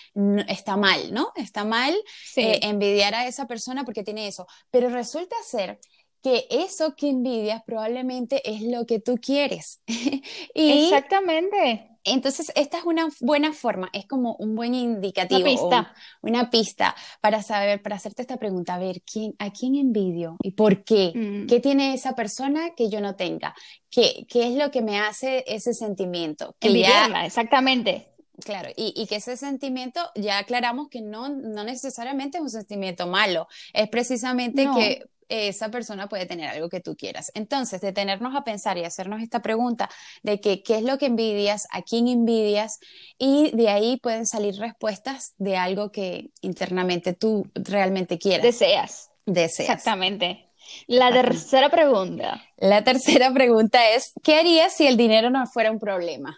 está 0.48 0.78
mal, 0.78 1.14
¿no? 1.14 1.32
Está 1.36 1.66
mal 1.66 1.96
eh, 2.36 2.60
envidiar 2.64 3.16
a 3.16 3.28
esa 3.28 3.48
persona 3.48 3.84
porque 3.84 4.04
tiene 4.04 4.28
eso, 4.28 4.48
pero 4.70 4.90
resulta 4.90 5.36
ser 5.44 5.80
que 6.22 6.48
eso 6.50 6.96
que 6.96 7.10
envidias 7.10 7.64
probablemente 7.64 8.42
es 8.50 8.62
lo 8.62 8.86
que 8.86 9.00
tú 9.00 9.16
quieres. 9.16 9.82
Exactamente. 10.54 11.89
Entonces, 12.04 12.52
esta 12.56 12.78
es 12.78 12.86
una 12.86 13.08
buena 13.20 13.54
forma, 13.54 13.90
es 13.94 14.06
como 14.06 14.36
un 14.36 14.56
buen 14.56 14.74
indicativo. 14.74 15.42
Una 15.42 15.50
pista. 15.50 15.94
una 16.22 16.50
pista 16.50 16.96
para 17.22 17.44
saber, 17.44 17.82
para 17.82 17.98
hacerte 17.98 18.22
esta 18.22 18.38
pregunta, 18.38 18.76
a 18.76 18.80
ver, 18.80 19.02
¿quién, 19.02 19.36
¿a 19.40 19.52
quién 19.52 19.76
envidio 19.76 20.38
y 20.42 20.52
por 20.52 20.84
qué? 20.84 21.12
Mm. 21.14 21.48
¿Qué 21.48 21.60
tiene 21.60 21.94
esa 21.94 22.16
persona 22.16 22.72
que 22.76 22.90
yo 22.90 23.02
no 23.02 23.16
tenga? 23.16 23.54
¿Qué, 23.90 24.26
qué 24.30 24.48
es 24.48 24.56
lo 24.56 24.72
que 24.72 24.82
me 24.82 25.00
hace 25.00 25.44
ese 25.48 25.74
sentimiento? 25.74 26.56
Que 26.60 26.68
Envidiarla, 26.70 27.26
exactamente. 27.26 28.08
Claro, 28.44 28.70
y, 28.76 28.94
y, 28.96 29.08
que 29.08 29.18
ese 29.18 29.36
sentimiento, 29.36 30.00
ya 30.16 30.38
aclaramos 30.38 30.88
que 30.88 31.02
no, 31.02 31.28
no 31.28 31.64
necesariamente 31.66 32.38
es 32.38 32.42
un 32.42 32.50
sentimiento 32.50 33.06
malo, 33.06 33.48
es 33.74 33.90
precisamente 33.90 34.66
que 34.76 35.04
esa 35.30 35.70
persona 35.70 36.10
puede 36.10 36.26
tener 36.26 36.50
algo 36.50 36.70
que 36.70 36.82
tú 36.82 36.96
quieras. 36.96 37.32
Entonces, 37.36 37.82
detenernos 37.82 38.36
a 38.36 38.44
pensar 38.44 38.78
y 38.78 38.84
hacernos 38.84 39.22
esta 39.22 39.42
pregunta 39.42 39.90
de 40.24 40.42
que, 40.42 40.64
qué 40.64 40.78
es 40.78 40.84
lo 40.84 40.98
que 40.98 41.06
envidias, 41.06 41.68
a 41.72 41.82
quién 41.82 42.08
envidias, 42.08 42.80
y 43.18 43.52
de 43.52 43.70
ahí 43.70 43.98
pueden 43.98 44.26
salir 44.26 44.56
respuestas 44.56 45.34
de 45.38 45.58
algo 45.58 45.92
que 45.92 46.32
internamente 46.42 47.14
tú 47.14 47.48
realmente 47.54 48.18
quieras. 48.18 48.44
Deseas. 48.44 49.12
Deseas. 49.26 49.70
Exactamente. 49.70 50.50
La 50.88 51.12
tercera 51.12 51.70
pregunta. 51.70 52.44
La 52.58 52.84
tercera 52.84 53.34
pregunta 53.34 53.90
es, 53.92 54.14
¿qué 54.24 54.36
harías 54.36 54.74
si 54.74 54.88
el 54.88 54.98
dinero 54.98 55.30
no 55.30 55.46
fuera 55.48 55.72
un 55.72 55.80
problema? 55.80 56.38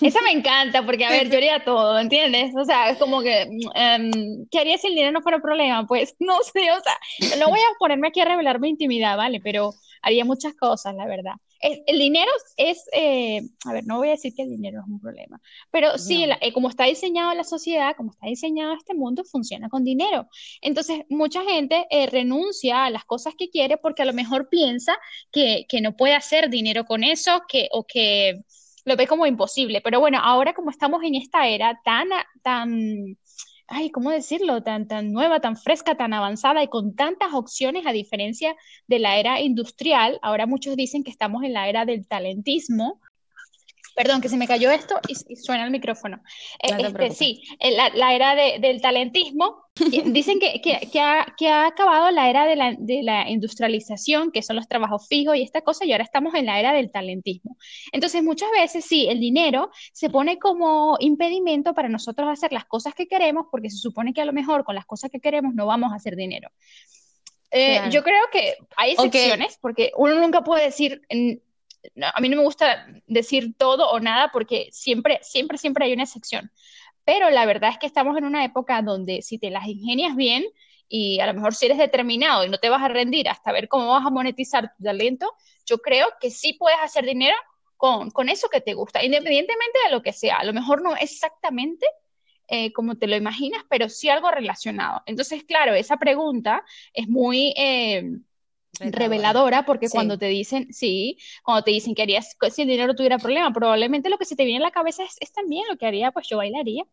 Esa 0.00 0.22
me 0.22 0.30
encanta 0.30 0.86
porque, 0.86 1.04
a 1.04 1.10
ver, 1.10 1.28
yo 1.28 1.36
haría 1.36 1.64
todo, 1.64 1.98
¿entiendes? 1.98 2.54
O 2.56 2.64
sea, 2.64 2.90
es 2.90 2.98
como 2.98 3.20
que, 3.22 3.46
um, 3.48 4.46
¿qué 4.50 4.60
haría 4.60 4.78
si 4.78 4.86
el 4.86 4.94
dinero 4.94 5.12
no 5.12 5.20
fuera 5.20 5.36
un 5.36 5.42
problema? 5.42 5.86
Pues 5.86 6.14
no 6.20 6.38
sé, 6.42 6.70
o 6.70 6.80
sea, 6.80 7.36
no 7.38 7.48
voy 7.48 7.58
a 7.58 7.78
ponerme 7.78 8.08
aquí 8.08 8.20
a 8.20 8.24
revelar 8.24 8.60
mi 8.60 8.68
intimidad, 8.68 9.16
¿vale? 9.16 9.40
Pero 9.42 9.72
haría 10.00 10.24
muchas 10.24 10.54
cosas, 10.54 10.94
la 10.94 11.06
verdad. 11.06 11.34
el 11.60 11.98
dinero 11.98 12.30
es, 12.56 12.84
eh, 12.92 13.42
a 13.66 13.72
ver, 13.72 13.84
no 13.84 13.98
voy 13.98 14.08
a 14.08 14.12
decir 14.12 14.32
que 14.34 14.42
el 14.42 14.50
dinero 14.50 14.80
es 14.80 14.86
un 14.88 14.98
problema, 14.98 15.38
pero 15.70 15.98
sí, 15.98 16.24
eh, 16.40 16.52
como 16.54 16.70
está 16.70 16.84
diseñado 16.84 17.34
la 17.34 17.44
sociedad, 17.44 17.94
como 17.96 18.12
está 18.12 18.28
diseñado 18.28 18.72
este 18.72 18.94
mundo, 18.94 19.24
funciona 19.24 19.68
con 19.68 19.84
dinero. 19.84 20.28
Entonces, 20.62 21.00
mucha 21.10 21.42
gente 21.42 21.86
eh, 21.90 22.06
renuncia 22.06 22.84
a 22.84 22.90
las 22.90 23.04
cosas 23.04 23.34
que 23.36 23.50
quiere 23.50 23.76
porque 23.76 24.02
a 24.02 24.06
lo 24.06 24.14
mejor 24.14 24.48
piensa 24.48 24.96
que, 25.32 25.66
que 25.68 25.82
no 25.82 25.96
puede 25.96 26.14
hacer 26.14 26.48
dinero 26.48 26.86
con 26.86 27.04
eso, 27.04 27.42
que, 27.46 27.68
o 27.72 27.84
que 27.86 28.40
lo 28.84 28.96
ve 28.96 29.06
como 29.06 29.26
imposible. 29.26 29.80
Pero 29.82 30.00
bueno, 30.00 30.18
ahora 30.22 30.54
como 30.54 30.70
estamos 30.70 31.02
en 31.02 31.14
esta 31.14 31.48
era 31.48 31.80
tan, 31.84 32.08
tan, 32.42 33.16
ay, 33.68 33.90
¿cómo 33.90 34.10
decirlo? 34.10 34.62
Tan, 34.62 34.88
tan 34.88 35.12
nueva, 35.12 35.40
tan 35.40 35.56
fresca, 35.56 35.96
tan 35.96 36.12
avanzada 36.12 36.62
y 36.62 36.68
con 36.68 36.94
tantas 36.94 37.32
opciones 37.34 37.86
a 37.86 37.92
diferencia 37.92 38.56
de 38.86 38.98
la 38.98 39.18
era 39.18 39.40
industrial, 39.40 40.18
ahora 40.22 40.46
muchos 40.46 40.76
dicen 40.76 41.04
que 41.04 41.10
estamos 41.10 41.42
en 41.44 41.52
la 41.52 41.68
era 41.68 41.84
del 41.84 42.06
talentismo, 42.06 43.00
Perdón, 43.94 44.20
que 44.20 44.28
se 44.28 44.36
me 44.36 44.46
cayó 44.46 44.70
esto 44.70 45.00
y, 45.08 45.36
suena 45.36 45.64
el 45.64 45.70
micrófono. 45.70 46.22
Eh, 46.62 46.76
este, 46.78 47.10
sí, 47.10 47.42
eh, 47.58 47.70
la, 47.72 48.14
era 48.14 48.34
del 48.34 48.80
talentismo. 48.80 49.64
Dicen 50.06 50.38
que, 50.38 50.60
que, 50.60 51.00
ha, 51.00 51.66
acabado 51.66 52.10
la 52.10 52.28
era 52.28 52.46
de 52.46 52.56
la, 52.56 52.74
de 52.78 53.02
la, 53.02 53.28
industrialización, 53.28 54.30
que 54.30 54.42
son 54.42 54.56
los 54.56 54.68
trabajos 54.68 55.06
fijos 55.08 55.36
y 55.36 55.42
esta 55.42 55.62
cosa, 55.62 55.84
y 55.84 55.92
ahora 55.92 56.04
estamos 56.04 56.34
en 56.34 56.46
la 56.46 56.58
era 56.58 56.72
del 56.72 56.90
talentismo. 56.90 57.56
Entonces, 57.92 58.22
muchas 58.22 58.50
veces 58.50 58.84
sí, 58.84 59.06
el 59.08 59.20
dinero 59.20 59.70
se 59.92 60.10
pone 60.10 60.38
como 60.38 60.96
impedimento 61.00 61.74
para 61.74 61.88
nosotros 61.88 62.28
hacer 62.28 62.52
las 62.52 62.64
cosas 62.64 62.94
que 62.94 63.06
queremos, 63.06 63.46
porque 63.50 63.70
se 63.70 63.78
supone 63.78 64.12
que 64.12 64.20
a 64.20 64.26
lo 64.26 64.32
mejor 64.32 64.64
con 64.64 64.74
las 64.74 64.86
cosas 64.86 65.10
que 65.10 65.20
queremos 65.20 65.54
no 65.54 65.66
vamos 65.66 65.92
a 65.92 65.96
hacer 65.96 66.16
dinero. 66.16 66.50
Eh, 67.50 67.80
yo 67.90 68.02
creo 68.04 68.22
que 68.32 68.54
hay 68.76 68.92
excepciones, 68.92 69.58
porque 69.60 69.92
uno 69.96 70.14
nunca 70.20 70.42
puede 70.42 70.64
decir 70.64 71.02
a 72.02 72.20
mí 72.20 72.28
no 72.28 72.36
me 72.36 72.42
gusta 72.42 72.86
decir 73.06 73.54
todo 73.56 73.90
o 73.90 74.00
nada 74.00 74.30
porque 74.32 74.68
siempre, 74.72 75.18
siempre, 75.22 75.58
siempre 75.58 75.84
hay 75.84 75.92
una 75.92 76.04
excepción. 76.04 76.50
Pero 77.04 77.30
la 77.30 77.46
verdad 77.46 77.70
es 77.70 77.78
que 77.78 77.86
estamos 77.86 78.16
en 78.16 78.24
una 78.24 78.44
época 78.44 78.82
donde 78.82 79.22
si 79.22 79.38
te 79.38 79.50
las 79.50 79.66
ingenias 79.66 80.16
bien 80.16 80.44
y 80.88 81.20
a 81.20 81.26
lo 81.26 81.34
mejor 81.34 81.54
si 81.54 81.66
eres 81.66 81.78
determinado 81.78 82.44
y 82.44 82.48
no 82.48 82.58
te 82.58 82.68
vas 82.68 82.82
a 82.82 82.88
rendir 82.88 83.28
hasta 83.28 83.52
ver 83.52 83.68
cómo 83.68 83.88
vas 83.88 84.06
a 84.06 84.10
monetizar 84.10 84.72
tu 84.76 84.84
talento, 84.84 85.32
yo 85.66 85.78
creo 85.78 86.08
que 86.20 86.30
sí 86.30 86.54
puedes 86.54 86.78
hacer 86.80 87.04
dinero 87.04 87.36
con, 87.76 88.10
con 88.10 88.28
eso 88.28 88.48
que 88.48 88.60
te 88.60 88.74
gusta, 88.74 89.02
independientemente 89.02 89.78
de 89.84 89.90
lo 89.92 90.02
que 90.02 90.12
sea. 90.12 90.38
A 90.38 90.44
lo 90.44 90.52
mejor 90.52 90.82
no 90.82 90.94
exactamente 90.96 91.86
eh, 92.52 92.72
como 92.72 92.98
te 92.98 93.06
lo 93.06 93.14
imaginas, 93.14 93.62
pero 93.70 93.88
sí 93.88 94.08
algo 94.08 94.28
relacionado. 94.30 95.02
Entonces, 95.06 95.44
claro, 95.44 95.74
esa 95.74 95.96
pregunta 95.98 96.64
es 96.92 97.08
muy... 97.08 97.54
Eh, 97.56 98.02
reveladora 98.78 99.64
porque 99.64 99.88
cuando 99.88 100.18
te 100.18 100.26
dicen, 100.26 100.72
sí, 100.72 101.18
cuando 101.42 101.64
te 101.64 101.70
dicen 101.70 101.94
que 101.94 102.02
harías 102.02 102.36
si 102.50 102.62
el 102.62 102.68
dinero 102.68 102.94
tuviera 102.94 103.18
problema, 103.18 103.52
probablemente 103.52 104.08
lo 104.08 104.18
que 104.18 104.24
se 104.24 104.36
te 104.36 104.44
viene 104.44 104.64
a 104.64 104.68
la 104.68 104.70
cabeza 104.70 105.02
es, 105.04 105.32
también 105.32 105.64
lo 105.68 105.76
que 105.76 105.86
haría, 105.86 106.12
pues 106.12 106.28
yo 106.28 106.36
bailaría. 106.36 106.84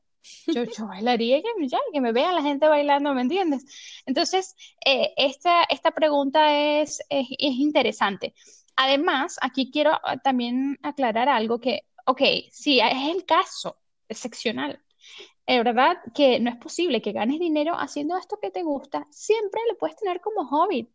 Yo, 0.48 0.64
yo 0.64 0.88
bailaría 0.88 1.38
y 1.38 1.42
que, 1.42 1.50
que 1.94 2.02
me 2.02 2.12
vean 2.12 2.36
la 2.36 2.42
gente 2.42 2.68
bailando, 2.68 3.14
¿me 3.14 3.22
entiendes? 3.22 3.66
Entonces, 4.06 4.56
eh, 4.86 5.14
esta, 5.18 5.64
esta 5.64 5.92
pregunta 5.92 6.82
es, 6.82 7.00
es, 7.10 7.28
es, 7.32 7.54
interesante. 7.56 8.34
Además, 8.76 9.38
aquí 9.42 9.72
quiero 9.72 9.92
ah, 10.04 10.18
también 10.18 10.78
aclarar 10.84 11.30
algo 11.30 11.60
que, 11.60 11.84
ok, 12.06 12.22
sí, 12.52 12.80
es 12.80 13.16
el 13.16 13.26
caso 13.26 13.78
excepcional, 14.10 14.82
es 15.48 15.64
verdad 15.64 15.98
que 16.14 16.40
no 16.42 16.50
es 16.50 16.58
posible 16.58 17.02
que 17.02 17.14
ganes 17.14 17.40
dinero 17.40 17.74
haciendo 17.74 18.18
esto 18.18 18.38
que 18.42 18.52
te 18.52 18.64
gusta, 18.64 19.08
siempre 19.10 19.62
lo 19.70 19.78
puedes 19.78 19.96
tener 19.96 20.20
como 20.20 20.46
hobby. 20.46 20.90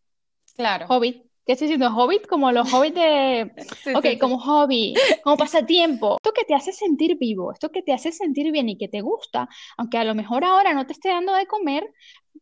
Claro. 0.56 0.86
Hobby. 0.86 1.22
¿Qué 1.44 1.54
estoy 1.54 1.66
diciendo? 1.66 1.88
Hobbit, 1.88 2.28
como 2.28 2.52
los 2.52 2.72
hobbits 2.72 2.94
de... 2.94 3.50
ok, 3.96 4.20
como 4.20 4.38
hobby, 4.38 4.94
como 5.24 5.36
pasatiempo. 5.36 6.16
Esto 6.16 6.32
que 6.32 6.44
te 6.44 6.54
hace 6.54 6.72
sentir 6.72 7.18
vivo, 7.18 7.52
esto 7.52 7.70
que 7.70 7.82
te 7.82 7.92
hace 7.92 8.12
sentir 8.12 8.52
bien 8.52 8.68
y 8.68 8.78
que 8.78 8.86
te 8.86 9.00
gusta, 9.00 9.48
aunque 9.76 9.98
a 9.98 10.04
lo 10.04 10.14
mejor 10.14 10.44
ahora 10.44 10.72
no 10.72 10.86
te 10.86 10.92
esté 10.92 11.08
dando 11.08 11.34
de 11.34 11.46
comer, 11.46 11.84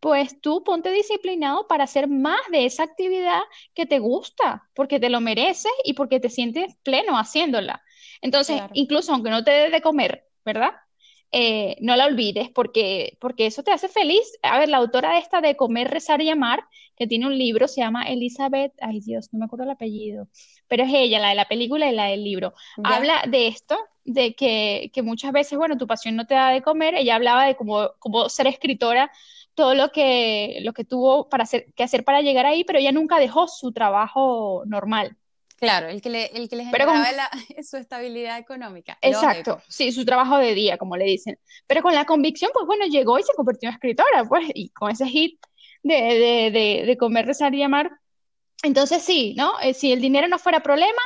pues 0.00 0.38
tú 0.42 0.62
ponte 0.64 0.90
disciplinado 0.92 1.66
para 1.66 1.84
hacer 1.84 2.08
más 2.08 2.40
de 2.50 2.66
esa 2.66 2.82
actividad 2.82 3.40
que 3.74 3.86
te 3.86 4.00
gusta, 4.00 4.68
porque 4.74 5.00
te 5.00 5.08
lo 5.08 5.20
mereces 5.20 5.72
y 5.84 5.94
porque 5.94 6.20
te 6.20 6.28
sientes 6.28 6.76
pleno 6.82 7.16
haciéndola. 7.16 7.82
Entonces, 8.20 8.60
incluso 8.74 9.14
aunque 9.14 9.30
no 9.30 9.44
te 9.44 9.50
dé 9.50 9.70
de 9.70 9.80
comer, 9.80 10.26
¿verdad? 10.44 10.72
Eh, 11.32 11.76
no 11.80 11.94
la 11.94 12.06
olvides 12.06 12.50
porque, 12.50 13.16
porque 13.20 13.46
eso 13.46 13.62
te 13.62 13.70
hace 13.70 13.88
feliz. 13.88 14.38
A 14.42 14.58
ver, 14.58 14.68
la 14.68 14.78
autora 14.78 15.12
de 15.12 15.18
esta 15.18 15.40
de 15.40 15.56
Comer, 15.56 15.88
Rezar 15.88 16.20
y 16.20 16.28
Amar, 16.28 16.64
que 16.96 17.06
tiene 17.06 17.26
un 17.26 17.38
libro, 17.38 17.68
se 17.68 17.80
llama 17.80 18.02
Elizabeth, 18.04 18.72
ay 18.80 19.00
Dios, 19.00 19.28
no 19.32 19.38
me 19.38 19.44
acuerdo 19.44 19.64
el 19.64 19.70
apellido, 19.70 20.28
pero 20.66 20.84
es 20.84 20.90
ella, 20.92 21.20
la 21.20 21.28
de 21.28 21.34
la 21.36 21.46
película 21.46 21.88
y 21.88 21.94
la 21.94 22.06
del 22.06 22.24
libro. 22.24 22.52
Habla 22.82 23.22
de 23.28 23.46
esto, 23.46 23.78
de 24.04 24.34
que, 24.34 24.90
que, 24.92 25.02
muchas 25.02 25.32
veces, 25.32 25.56
bueno, 25.56 25.78
tu 25.78 25.86
pasión 25.86 26.16
no 26.16 26.26
te 26.26 26.34
da 26.34 26.50
de 26.50 26.62
comer. 26.62 26.94
Ella 26.94 27.14
hablaba 27.14 27.46
de 27.46 27.56
cómo, 27.56 27.90
cómo 28.00 28.28
ser 28.28 28.48
escritora, 28.48 29.10
todo 29.54 29.74
lo 29.74 29.92
que, 29.92 30.58
lo 30.62 30.72
que 30.72 30.84
tuvo 30.84 31.28
para 31.28 31.44
hacer, 31.44 31.72
que 31.74 31.84
hacer 31.84 32.04
para 32.04 32.22
llegar 32.22 32.46
ahí, 32.46 32.64
pero 32.64 32.78
ella 32.78 32.92
nunca 32.92 33.18
dejó 33.18 33.46
su 33.46 33.72
trabajo 33.72 34.64
normal. 34.66 35.16
Claro, 35.60 35.88
el 35.88 36.00
que, 36.00 36.08
le, 36.08 36.26
el 36.34 36.48
que 36.48 36.56
les 36.56 36.70
generaba 36.70 37.28
su 37.62 37.76
estabilidad 37.76 38.38
económica. 38.38 38.96
Exacto, 39.02 39.60
sí, 39.68 39.92
su 39.92 40.06
trabajo 40.06 40.38
de 40.38 40.54
día, 40.54 40.78
como 40.78 40.96
le 40.96 41.04
dicen. 41.04 41.38
Pero 41.66 41.82
con 41.82 41.94
la 41.94 42.06
convicción, 42.06 42.50
pues 42.54 42.66
bueno, 42.66 42.86
llegó 42.86 43.18
y 43.18 43.22
se 43.22 43.34
convirtió 43.34 43.68
en 43.68 43.74
escritora, 43.74 44.24
pues, 44.26 44.46
y 44.54 44.70
con 44.70 44.90
ese 44.90 45.06
hit 45.06 45.38
de, 45.82 45.94
de, 45.94 46.50
de, 46.50 46.84
de 46.86 46.96
comer, 46.96 47.26
rezar 47.26 47.54
y 47.54 47.62
amar. 47.62 47.90
Entonces 48.62 49.02
sí, 49.02 49.34
¿no? 49.36 49.60
Eh, 49.60 49.74
si 49.74 49.92
el 49.92 50.00
dinero 50.00 50.28
no 50.28 50.38
fuera 50.38 50.60
problema, 50.60 51.02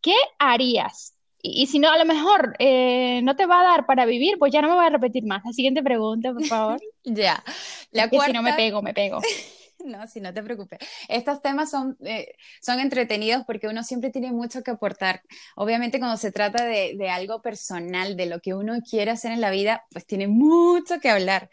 ¿qué 0.00 0.14
harías? 0.38 1.14
Y, 1.42 1.66
si 1.66 1.78
no, 1.78 1.90
a 1.90 1.98
lo 1.98 2.04
mejor 2.04 2.56
eh, 2.58 3.20
no 3.22 3.36
te 3.36 3.46
va 3.46 3.60
a 3.60 3.64
dar 3.64 3.86
para 3.86 4.06
vivir, 4.06 4.38
pues 4.38 4.52
ya 4.52 4.62
no 4.62 4.68
me 4.68 4.74
voy 4.74 4.86
a 4.86 4.90
repetir 4.90 5.24
más. 5.24 5.42
La 5.44 5.52
siguiente 5.52 5.82
pregunta, 5.82 6.32
por 6.32 6.44
favor. 6.44 6.80
ya. 7.04 7.44
La 7.90 8.08
cuarta... 8.08 8.26
si 8.26 8.32
no 8.32 8.42
me 8.42 8.54
pego, 8.54 8.80
me 8.80 8.94
pego. 8.94 9.20
No, 9.84 10.06
sí, 10.06 10.20
no 10.20 10.34
te 10.34 10.42
preocupes. 10.42 10.78
Estos 11.08 11.40
temas 11.40 11.70
son, 11.70 11.96
eh, 12.00 12.34
son 12.60 12.80
entretenidos 12.80 13.44
porque 13.46 13.68
uno 13.68 13.84
siempre 13.84 14.10
tiene 14.10 14.32
mucho 14.32 14.62
que 14.62 14.70
aportar. 14.70 15.22
Obviamente 15.56 15.98
cuando 15.98 16.16
se 16.16 16.32
trata 16.32 16.64
de, 16.64 16.94
de, 16.96 17.10
algo 17.10 17.40
personal, 17.42 18.16
de 18.16 18.26
lo 18.26 18.40
que 18.40 18.54
uno 18.54 18.78
quiere 18.88 19.12
hacer 19.12 19.32
en 19.32 19.40
la 19.40 19.50
vida, 19.50 19.84
pues 19.90 20.06
tiene 20.06 20.28
mucho 20.28 21.00
que 21.00 21.10
hablar. 21.10 21.48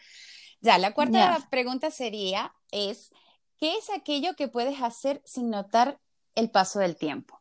Ya, 0.60 0.78
la 0.78 0.92
cuarta 0.92 1.38
pregunta 1.50 1.90
sería, 1.90 2.52
es, 2.70 3.10
¿qué 3.58 3.76
es 3.76 3.90
aquello 3.90 4.34
que 4.36 4.48
puedes 4.48 4.82
hacer 4.82 5.22
sin 5.24 5.50
notar 5.50 6.00
el 6.34 6.50
paso 6.50 6.80
del 6.80 6.96
tiempo? 6.96 7.40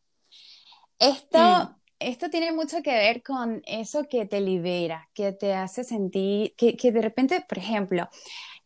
Esto, 0.99 1.39
mm. 1.39 1.75
esto 1.99 2.29
tiene 2.29 2.51
mucho 2.51 2.81
que 2.83 2.91
ver 2.91 3.23
con 3.23 3.61
eso 3.65 4.03
que 4.09 4.25
te 4.25 4.41
libera, 4.41 5.09
que 5.13 5.31
te 5.31 5.53
hace 5.53 5.83
sentir, 5.83 6.53
que, 6.55 6.77
que 6.77 6.91
de 6.91 7.01
repente, 7.01 7.43
por 7.47 7.57
ejemplo, 7.57 8.07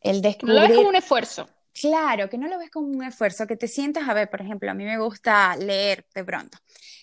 el 0.02 0.22
descubrir... 0.22 0.56
Lo 0.56 0.62
ves 0.62 0.76
como 0.76 0.90
un 0.90 0.96
esfuerzo. 0.96 1.48
Claro, 1.79 2.29
que 2.29 2.38
no 2.38 2.48
lo 2.48 2.57
ves 2.57 2.69
como 2.69 2.88
un 2.88 3.03
esfuerzo, 3.03 3.48
que 3.48 3.55
te 3.55 3.67
sientas, 3.67 4.07
a 4.09 4.13
ver, 4.13 4.29
por 4.29 4.41
ejemplo, 4.41 4.69
a 4.69 4.74
mí 4.74 4.83
me 4.83 4.98
gusta 4.98 5.55
leer 5.55 6.05
de 6.13 6.24
pronto 6.24 6.57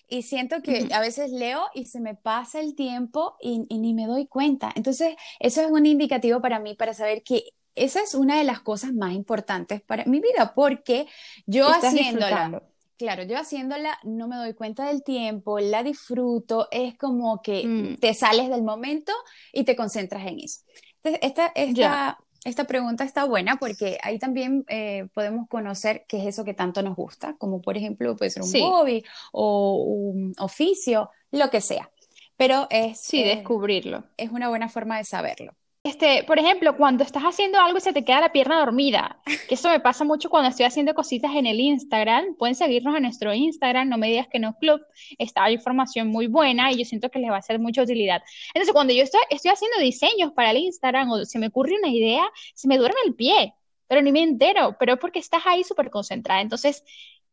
y 0.07 0.21
siento 0.21 0.61
que 0.61 0.87
a 0.93 1.01
veces 1.01 1.31
leo 1.31 1.65
y 1.73 1.85
se 1.85 1.99
me 1.99 2.15
pasa 2.15 2.59
el 2.59 2.75
tiempo 2.75 3.35
y, 3.41 3.59
ni 3.59 3.93
me 3.93 4.07
doy 4.07 4.27
cuenta. 4.27 4.71
Entonces, 4.75 5.15
eso 5.39 5.61
es 5.61 5.69
un 5.69 5.85
indicativo 5.85 6.41
para 6.41 6.59
mí 6.59 6.75
para 6.75 6.93
saber 6.93 7.23
que 7.23 7.43
esa 7.75 8.01
es 8.01 8.15
una 8.15 8.37
de 8.37 8.43
las 8.43 8.61
cosas 8.61 8.93
más 8.93 9.13
importantes 9.13 9.81
para 9.81 10.05
mi 10.05 10.19
vida, 10.19 10.53
porque 10.55 11.07
yo 11.45 11.67
haciéndola, 11.67 12.63
claro, 12.97 13.23
yo 13.23 13.37
haciéndola 13.37 13.99
no 14.03 14.27
me 14.27 14.37
doy 14.37 14.53
cuenta 14.53 14.87
del 14.87 15.03
tiempo, 15.03 15.59
la 15.59 15.83
disfruto, 15.83 16.69
es 16.71 16.97
como 16.97 17.41
que 17.41 17.67
mm. 17.67 17.97
te 17.97 18.13
sales 18.13 18.49
del 18.49 18.63
momento 18.63 19.11
y 19.51 19.63
te 19.63 19.75
concentras 19.75 20.25
en 20.25 20.39
eso. 20.39 20.61
Entonces, 21.03 21.19
esta, 21.21 21.51
esta, 21.53 22.17
esta 22.43 22.65
pregunta 22.65 23.03
está 23.03 23.25
buena 23.25 23.57
porque 23.57 23.97
ahí 24.03 24.19
también 24.19 24.65
eh, 24.67 25.07
podemos 25.13 25.47
conocer 25.47 26.05
qué 26.07 26.19
es 26.19 26.27
eso 26.27 26.45
que 26.45 26.53
tanto 26.53 26.81
nos 26.81 26.95
gusta, 26.95 27.35
como 27.37 27.61
por 27.61 27.77
ejemplo 27.77 28.15
puede 28.15 28.31
ser 28.31 28.43
un 28.43 28.51
hobby 28.51 29.03
o 29.31 29.83
un 29.83 30.33
oficio, 30.39 31.09
lo 31.31 31.49
que 31.49 31.61
sea. 31.61 31.91
Pero 32.37 32.67
es, 32.69 32.99
sí, 32.99 33.21
eh, 33.21 33.35
descubrirlo. 33.35 34.03
Es 34.15 34.31
una 34.31 34.49
buena 34.49 34.69
forma 34.69 34.97
de 34.97 35.03
saberlo. 35.03 35.55
Este, 35.87 36.25
por 36.25 36.37
ejemplo, 36.37 36.75
cuando 36.75 37.05
estás 37.05 37.23
haciendo 37.23 37.61
algo 37.61 37.77
y 37.77 37.81
se 37.81 37.93
te 37.93 38.03
queda 38.03 38.19
la 38.19 38.33
pierna 38.33 38.59
dormida, 38.59 39.21
que 39.47 39.55
eso 39.55 39.69
me 39.69 39.79
pasa 39.79 40.03
mucho 40.03 40.29
cuando 40.29 40.49
estoy 40.49 40.65
haciendo 40.65 40.93
cositas 40.93 41.33
en 41.33 41.45
el 41.45 41.61
Instagram, 41.61 42.35
pueden 42.35 42.55
seguirnos 42.55 42.93
en 42.97 43.03
nuestro 43.03 43.33
Instagram, 43.33 43.87
no 43.87 43.97
me 43.97 44.09
digas 44.09 44.27
que 44.27 44.37
no 44.37 44.57
club, 44.57 44.81
está 45.17 45.49
información 45.49 46.09
muy 46.09 46.27
buena 46.27 46.73
y 46.73 46.79
yo 46.79 46.83
siento 46.83 47.09
que 47.09 47.19
les 47.19 47.31
va 47.31 47.37
a 47.37 47.41
ser 47.41 47.59
mucha 47.59 47.83
utilidad. 47.83 48.21
Entonces, 48.53 48.73
cuando 48.73 48.93
yo 48.93 49.01
estoy, 49.01 49.21
estoy 49.29 49.49
haciendo 49.49 49.79
diseños 49.79 50.33
para 50.33 50.51
el 50.51 50.57
Instagram 50.57 51.09
o 51.09 51.23
se 51.23 51.39
me 51.39 51.47
ocurre 51.47 51.75
una 51.79 51.89
idea, 51.89 52.25
se 52.53 52.67
me 52.67 52.77
duerme 52.77 52.99
el 53.05 53.15
pie, 53.15 53.53
pero 53.87 54.01
ni 54.01 54.11
me 54.11 54.23
entero, 54.23 54.75
pero 54.77 54.95
es 54.95 54.99
porque 54.99 55.19
estás 55.19 55.43
ahí 55.45 55.63
súper 55.63 55.89
concentrada. 55.89 56.41
Entonces, 56.41 56.83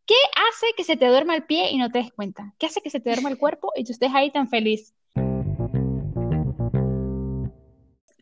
¿qué 0.06 0.14
hace 0.48 0.66
que 0.76 0.84
se 0.84 0.96
te 0.96 1.08
duerma 1.08 1.34
el 1.34 1.42
pie 1.42 1.72
y 1.72 1.78
no 1.78 1.90
te 1.90 1.98
des 1.98 2.12
cuenta? 2.12 2.54
¿Qué 2.60 2.66
hace 2.66 2.80
que 2.80 2.90
se 2.90 3.00
te 3.00 3.10
duerma 3.10 3.30
el 3.30 3.38
cuerpo 3.38 3.72
y 3.74 3.82
tú 3.82 3.90
estés 3.90 4.14
ahí 4.14 4.30
tan 4.30 4.48
feliz? 4.48 4.94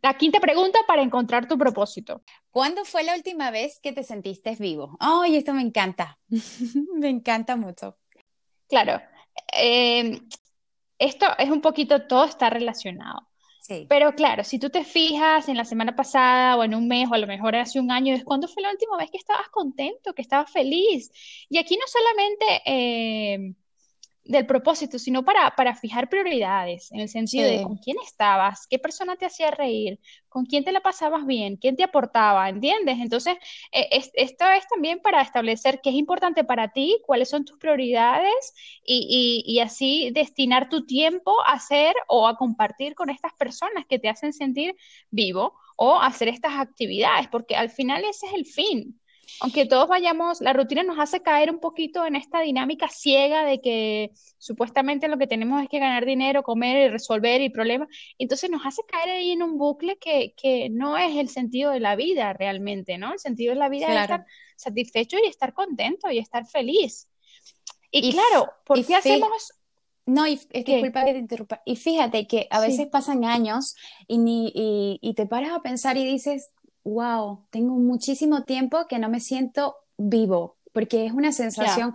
La 0.02 0.14
quinta 0.18 0.40
pregunta 0.40 0.80
para 0.86 1.00
encontrar 1.00 1.46
tu 1.46 1.56
propósito. 1.56 2.22
¿Cuándo 2.50 2.84
fue 2.84 3.04
la 3.04 3.14
última 3.14 3.52
vez 3.52 3.78
que 3.80 3.92
te 3.92 4.02
sentiste 4.02 4.56
vivo? 4.56 4.96
¡Ay, 4.98 5.36
esto 5.36 5.54
me 5.54 5.62
encanta! 5.62 6.18
me 6.98 7.08
encanta 7.08 7.54
mucho. 7.54 7.96
Claro. 8.68 9.00
Eh, 9.56 10.20
esto 10.98 11.26
es 11.38 11.50
un 11.50 11.60
poquito, 11.60 12.06
todo 12.08 12.24
está 12.24 12.50
relacionado. 12.50 13.28
Sí. 13.60 13.86
Pero 13.88 14.16
claro, 14.16 14.42
si 14.42 14.58
tú 14.58 14.70
te 14.70 14.82
fijas 14.82 15.48
en 15.48 15.56
la 15.56 15.64
semana 15.64 15.94
pasada 15.94 16.56
o 16.56 16.64
en 16.64 16.74
un 16.74 16.88
mes 16.88 17.08
o 17.08 17.14
a 17.14 17.18
lo 17.18 17.28
mejor 17.28 17.54
hace 17.54 17.78
un 17.78 17.92
año, 17.92 18.12
es 18.12 18.24
cuándo 18.24 18.48
fue 18.48 18.64
la 18.64 18.72
última 18.72 18.96
vez 18.96 19.08
que 19.08 19.18
estabas 19.18 19.48
contento, 19.50 20.14
que 20.14 20.22
estabas 20.22 20.50
feliz. 20.50 21.12
Y 21.48 21.58
aquí 21.58 21.76
no 21.76 21.86
solamente 21.86 22.62
eh, 22.66 23.54
del 24.24 24.46
propósito, 24.46 24.98
sino 24.98 25.24
para, 25.24 25.54
para 25.56 25.74
fijar 25.74 26.08
prioridades, 26.08 26.92
en 26.92 27.00
el 27.00 27.08
sentido 27.08 27.48
de 27.48 27.62
con 27.62 27.76
quién 27.76 27.96
estabas, 28.04 28.66
qué 28.68 28.78
persona 28.78 29.16
te 29.16 29.26
hacía 29.26 29.50
reír, 29.50 29.98
con 30.28 30.46
quién 30.46 30.64
te 30.64 30.70
la 30.70 30.80
pasabas 30.80 31.26
bien, 31.26 31.56
quién 31.56 31.76
te 31.76 31.82
aportaba, 31.82 32.48
¿entiendes? 32.48 32.98
Entonces, 33.00 33.36
e, 33.72 33.88
esto 34.14 34.44
es 34.50 34.66
también 34.68 35.00
para 35.00 35.22
establecer 35.22 35.80
qué 35.82 35.90
es 35.90 35.96
importante 35.96 36.44
para 36.44 36.68
ti, 36.72 37.00
cuáles 37.04 37.28
son 37.30 37.44
tus 37.44 37.58
prioridades 37.58 38.54
y, 38.84 39.42
y, 39.46 39.52
y 39.52 39.60
así 39.60 40.10
destinar 40.12 40.68
tu 40.68 40.86
tiempo 40.86 41.34
a 41.46 41.54
hacer 41.54 41.94
o 42.06 42.28
a 42.28 42.36
compartir 42.36 42.94
con 42.94 43.10
estas 43.10 43.32
personas 43.34 43.86
que 43.88 43.98
te 43.98 44.08
hacen 44.08 44.32
sentir 44.32 44.76
vivo 45.10 45.54
o 45.76 45.98
hacer 46.00 46.28
estas 46.28 46.60
actividades, 46.60 47.26
porque 47.28 47.56
al 47.56 47.70
final 47.70 48.04
ese 48.04 48.26
es 48.26 48.34
el 48.34 48.46
fin 48.46 49.01
aunque 49.40 49.66
todos 49.66 49.88
vayamos, 49.88 50.40
la 50.40 50.52
rutina 50.52 50.82
nos 50.82 50.98
hace 50.98 51.22
caer 51.22 51.50
un 51.50 51.60
poquito 51.60 52.04
en 52.06 52.16
esta 52.16 52.40
dinámica 52.40 52.88
ciega 52.88 53.44
de 53.44 53.60
que 53.60 54.10
supuestamente 54.38 55.08
lo 55.08 55.18
que 55.18 55.26
tenemos 55.26 55.62
es 55.62 55.68
que 55.68 55.78
ganar 55.78 56.04
dinero, 56.04 56.42
comer 56.42 56.86
y 56.86 56.88
resolver 56.88 57.40
y 57.40 57.50
problemas, 57.50 57.88
entonces 58.18 58.50
nos 58.50 58.64
hace 58.64 58.82
caer 58.86 59.10
ahí 59.10 59.32
en 59.32 59.42
un 59.42 59.58
bucle 59.58 59.98
que, 59.98 60.34
que 60.36 60.68
no 60.70 60.96
es 60.96 61.16
el 61.16 61.28
sentido 61.28 61.70
de 61.70 61.80
la 61.80 61.96
vida 61.96 62.32
realmente, 62.32 62.98
¿no? 62.98 63.12
El 63.12 63.18
sentido 63.18 63.52
de 63.52 63.58
la 63.58 63.68
vida 63.68 63.86
es 63.86 64.00
estar 64.00 64.26
satisfecho 64.56 65.16
y 65.22 65.28
estar 65.28 65.52
contento 65.54 66.10
y 66.10 66.18
estar 66.18 66.46
feliz. 66.46 67.08
Y, 67.90 68.12
claro, 68.12 68.50
¿por 68.64 68.84
qué 68.84 68.94
hacemos 68.94 69.52
no, 70.04 70.26
y, 70.26 70.40
disculpa 70.52 71.04
que 71.04 71.12
te 71.12 71.18
interrumpa. 71.18 71.62
Y 71.64 71.76
fíjate 71.76 72.26
que 72.26 72.48
a 72.50 72.60
veces 72.60 72.88
pasan 72.88 73.24
años 73.24 73.76
y, 74.08 74.18
ni, 74.18 74.50
y, 74.52 74.98
y, 75.00 75.14
te 75.14 75.26
paras 75.26 75.52
a 75.52 75.62
pensar 75.62 75.96
y 75.96 76.04
dices, 76.04 76.50
wow, 76.84 77.46
tengo 77.50 77.74
muchísimo 77.74 78.44
tiempo 78.44 78.86
que 78.88 78.98
no 78.98 79.08
me 79.08 79.20
siento 79.20 79.76
vivo, 79.96 80.56
porque 80.72 81.06
es 81.06 81.12
una 81.12 81.32
sensación 81.32 81.94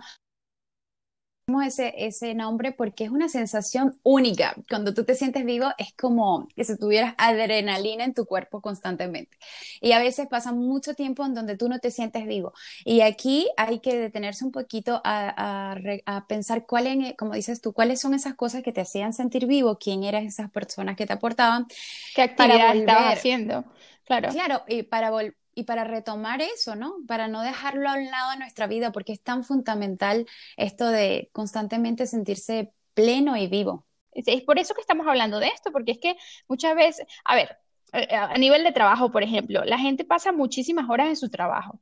ese, 1.64 1.94
ese 1.96 2.34
nombre 2.34 2.72
porque 2.72 3.04
es 3.04 3.10
una 3.10 3.28
sensación 3.28 3.98
única. 4.02 4.54
Cuando 4.68 4.92
tú 4.92 5.04
te 5.04 5.14
sientes 5.14 5.44
vivo 5.44 5.68
es 5.78 5.94
como 5.94 6.46
que 6.54 6.64
si 6.64 6.76
tuvieras 6.76 7.14
adrenalina 7.16 8.04
en 8.04 8.14
tu 8.14 8.26
cuerpo 8.26 8.60
constantemente. 8.60 9.36
Y 9.80 9.92
a 9.92 9.98
veces 9.98 10.28
pasa 10.28 10.52
mucho 10.52 10.94
tiempo 10.94 11.24
en 11.24 11.34
donde 11.34 11.56
tú 11.56 11.68
no 11.68 11.78
te 11.78 11.90
sientes 11.90 12.26
vivo. 12.26 12.52
Y 12.84 13.00
aquí 13.00 13.48
hay 13.56 13.80
que 13.80 13.96
detenerse 13.96 14.44
un 14.44 14.52
poquito 14.52 15.00
a, 15.04 15.74
a, 16.04 16.26
pensar 16.26 16.66
cuáles, 16.66 17.14
como 17.16 17.32
dices 17.32 17.60
tú, 17.60 17.72
cuáles 17.72 18.00
son 18.00 18.12
esas 18.12 18.34
cosas 18.34 18.62
que 18.62 18.72
te 18.72 18.82
hacían 18.82 19.14
sentir 19.14 19.46
vivo, 19.46 19.78
quién 19.78 20.04
eran 20.04 20.26
esas 20.26 20.50
personas 20.50 20.96
que 20.96 21.06
te 21.06 21.14
aportaban. 21.14 21.66
¿Qué 22.14 22.22
actividad 22.22 22.76
estabas 22.76 23.18
haciendo? 23.18 23.64
Claro. 24.08 24.30
Claro, 24.30 24.64
y 24.66 24.82
para 24.82 25.10
volver 25.10 25.36
y 25.58 25.64
para 25.64 25.82
retomar 25.82 26.40
eso, 26.40 26.76
¿no? 26.76 26.98
Para 27.08 27.26
no 27.26 27.42
dejarlo 27.42 27.88
a 27.88 27.94
un 27.94 28.08
lado 28.12 28.30
de 28.30 28.36
nuestra 28.36 28.68
vida, 28.68 28.92
porque 28.92 29.12
es 29.12 29.20
tan 29.20 29.42
fundamental 29.42 30.24
esto 30.56 30.86
de 30.86 31.30
constantemente 31.32 32.06
sentirse 32.06 32.72
pleno 32.94 33.36
y 33.36 33.48
vivo. 33.48 33.84
Es 34.12 34.42
por 34.42 34.60
eso 34.60 34.72
que 34.74 34.80
estamos 34.82 35.08
hablando 35.08 35.40
de 35.40 35.48
esto, 35.48 35.72
porque 35.72 35.90
es 35.92 35.98
que 35.98 36.16
muchas 36.46 36.76
veces, 36.76 37.06
a 37.24 37.34
ver, 37.34 37.58
eh, 37.92 38.06
a 38.14 38.38
nivel 38.38 38.62
de 38.62 38.70
trabajo, 38.70 39.10
por 39.10 39.24
ejemplo, 39.24 39.64
la 39.64 39.78
gente 39.78 40.04
pasa 40.04 40.30
muchísimas 40.30 40.88
horas 40.88 41.08
en 41.08 41.16
su 41.16 41.28
trabajo. 41.28 41.80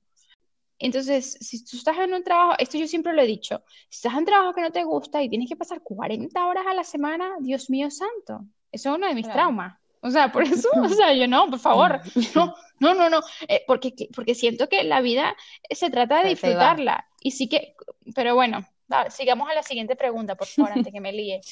Entonces, 0.79 1.37
si 1.41 1.63
tú 1.63 1.77
estás 1.77 1.99
en 1.99 2.15
un 2.15 2.25
trabajo, 2.25 2.55
esto 2.59 2.79
yo 2.79 2.89
siempre 2.89 3.13
lo 3.13 3.21
he 3.21 3.27
dicho, 3.27 3.63
si 3.91 3.99
estás 3.99 4.13
en 4.15 4.21
un 4.21 4.25
trabajo 4.25 4.55
que 4.55 4.63
no 4.63 4.73
te 4.73 4.85
gusta 4.85 5.23
y 5.23 5.29
tienes 5.29 5.51
que 5.51 5.57
pasar 5.57 5.83
40 5.83 6.47
horas 6.47 6.65
a 6.67 6.73
la 6.73 6.85
semana, 6.85 7.31
Dios 7.41 7.69
mío 7.69 7.91
santo, 7.91 8.47
eso 8.73 8.89
es 8.89 8.97
uno 8.97 9.07
de 9.07 9.15
mis 9.15 9.29
traumas. 9.29 9.79
O 10.01 10.11
sea, 10.11 10.31
por 10.31 10.43
eso, 10.45 10.69
o 10.75 10.89
sea, 10.89 11.13
yo 11.15 11.27
no, 11.27 11.51
por 11.51 11.59
favor, 11.59 12.01
no, 12.35 12.55
no, 12.81 12.95
no, 12.95 13.11
no, 13.11 13.21
eh, 13.49 13.65
porque, 13.67 13.93
porque 14.15 14.35
siento 14.35 14.69
que 14.69 14.85
la 14.85 15.01
vida 15.01 15.37
se 15.71 15.91
trata 15.91 16.23
de 16.23 16.31
disfrutarla. 16.31 17.09
Y 17.21 17.33
sí 17.33 17.49
que, 17.49 17.75
pero 18.15 18.35
bueno, 18.35 18.67
sigamos 19.11 19.49
a 19.51 19.55
la 19.55 19.63
siguiente 19.63 19.97
pregunta, 19.97 20.37
por 20.37 20.47
favor, 20.47 20.73
antes 20.73 20.93
que 20.93 21.01
me 21.01 21.13
líe. 21.13 21.41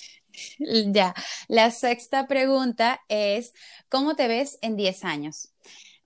Ya, 0.58 1.14
la 1.46 1.70
sexta 1.70 2.26
pregunta 2.26 3.00
es, 3.08 3.54
¿cómo 3.88 4.16
te 4.16 4.26
ves 4.26 4.58
en 4.62 4.76
10 4.76 5.04
años? 5.04 5.52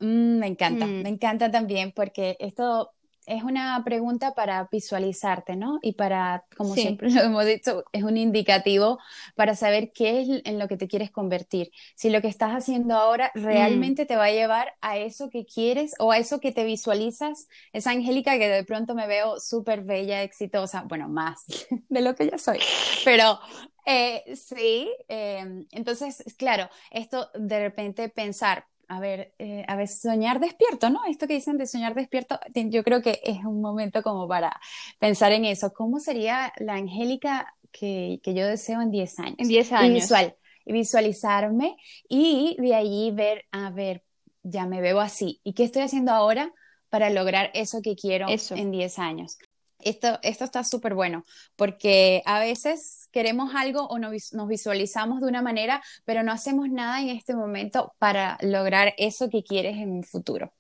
Mm, 0.00 0.38
me 0.38 0.47
encanta, 0.47 0.85
mm. 0.85 1.02
me 1.02 1.09
encanta 1.09 1.50
también 1.50 1.92
porque 1.92 2.37
esto 2.38 2.92
es 3.29 3.45
una 3.45 3.83
pregunta 3.85 4.35
para 4.35 4.69
visualizarte, 4.73 5.55
¿no? 5.55 5.79
Y 5.83 5.93
para, 5.93 6.45
como 6.57 6.75
siempre 6.75 7.11
lo 7.11 7.21
hemos 7.21 7.45
dicho, 7.45 7.85
es 7.93 8.03
un 8.03 8.17
indicativo 8.17 8.99
para 9.35 9.55
saber 9.55 9.93
qué 9.93 10.23
es 10.23 10.43
en 10.45 10.59
lo 10.59 10.67
que 10.67 10.77
te 10.77 10.89
quieres 10.89 11.11
convertir. 11.11 11.71
Si 11.95 12.11
lo 12.11 12.23
que 12.23 12.29
estás 12.29 12.53
haciendo 12.53 12.95
ahora 12.97 13.31
mm. 13.35 13.45
realmente 13.45 14.07
te 14.07 14.17
va 14.17 14.25
a 14.25 14.33
llevar 14.33 14.75
a 14.81 14.97
eso 14.97 15.29
que 15.31 15.45
quieres 15.45 15.95
o 15.99 16.11
a 16.11 16.19
eso 16.19 16.41
que 16.41 16.53
te 16.53 16.65
visualizas. 16.65 17.49
Esa 17.73 17.91
Angélica 17.91 18.39
que 18.39 18.49
de 18.49 18.65
pronto 18.65 18.95
me 18.95 19.07
veo 19.07 19.39
súper 19.39 19.83
bella, 19.83 20.23
exitosa, 20.23 20.83
bueno, 20.89 21.09
más 21.09 21.45
de 21.89 22.01
lo 22.01 22.15
que 22.15 22.31
ya 22.31 22.39
soy, 22.39 22.59
pero 23.05 23.39
eh, 23.85 24.37
sí, 24.37 24.91
eh, 25.09 25.65
entonces, 25.71 26.23
claro, 26.37 26.69
esto 26.91 27.31
de 27.35 27.61
repente 27.61 28.09
pensar, 28.09 28.67
a 28.88 29.00
ver, 29.00 29.35
eh, 29.38 29.64
a 29.68 29.76
ver, 29.76 29.87
soñar 29.87 30.40
despierto, 30.40 30.88
¿no? 30.88 31.00
Esto 31.09 31.26
que 31.26 31.35
dicen 31.35 31.59
de 31.59 31.66
soñar 31.66 31.95
despierto, 31.95 32.40
yo 32.54 32.83
creo 32.83 33.02
que 33.02 33.21
es 33.23 33.45
un 33.45 33.61
momento 33.61 34.02
como 34.02 34.26
para 34.26 34.59
pensar 34.99 35.33
en 35.33 35.45
eso. 35.45 35.73
¿Cómo 35.73 36.00
sería 36.00 36.52
la 36.57 36.75
Angélica 36.75 37.54
que, 37.71 38.21
que 38.23 38.35
yo 38.35 38.47
deseo 38.47 38.80
en 38.80 38.90
10 38.90 39.18
años? 39.18 39.37
En 39.38 39.49
10 39.49 39.73
años. 39.73 39.95
visual, 39.95 40.37
visualizarme 40.64 41.76
y 42.09 42.57
de 42.59 42.75
allí 42.75 43.11
ver, 43.11 43.45
a 43.52 43.71
ver, 43.71 44.04
ya 44.42 44.66
me 44.66 44.80
veo 44.80 45.00
así. 45.00 45.40
¿Y 45.45 45.52
qué 45.52 45.64
estoy 45.64 45.83
haciendo 45.83 46.12
ahora 46.12 46.52
para 46.88 47.11
lograr 47.11 47.50
eso 47.54 47.83
que 47.83 47.95
quiero 47.95 48.26
en 48.28 48.71
10 48.71 48.99
años? 48.99 49.38
Esto, 49.81 50.19
esto 50.23 50.45
está 50.45 50.65
súper 50.65 50.95
bueno, 50.95 51.25
porque 51.55 52.23
a 52.25 52.41
veces 52.41 53.09
queremos 53.13 53.55
algo 53.55 53.87
o 53.87 53.99
nos, 53.99 54.33
visualizamos 54.49 55.21
de 55.21 55.29
una 55.29 55.41
manera, 55.41 55.83
pero 56.05 56.23
no 56.23 56.33
hacemos 56.33 56.69
nada 56.69 57.01
en 57.01 57.11
este 57.11 57.35
momento 57.35 57.95
para 57.99 58.39
lograr 58.41 58.95
eso 58.99 59.29
que 59.31 59.45
quieres 59.45 59.77
en 59.77 59.91
un 59.91 60.05
futuro. 60.05 60.53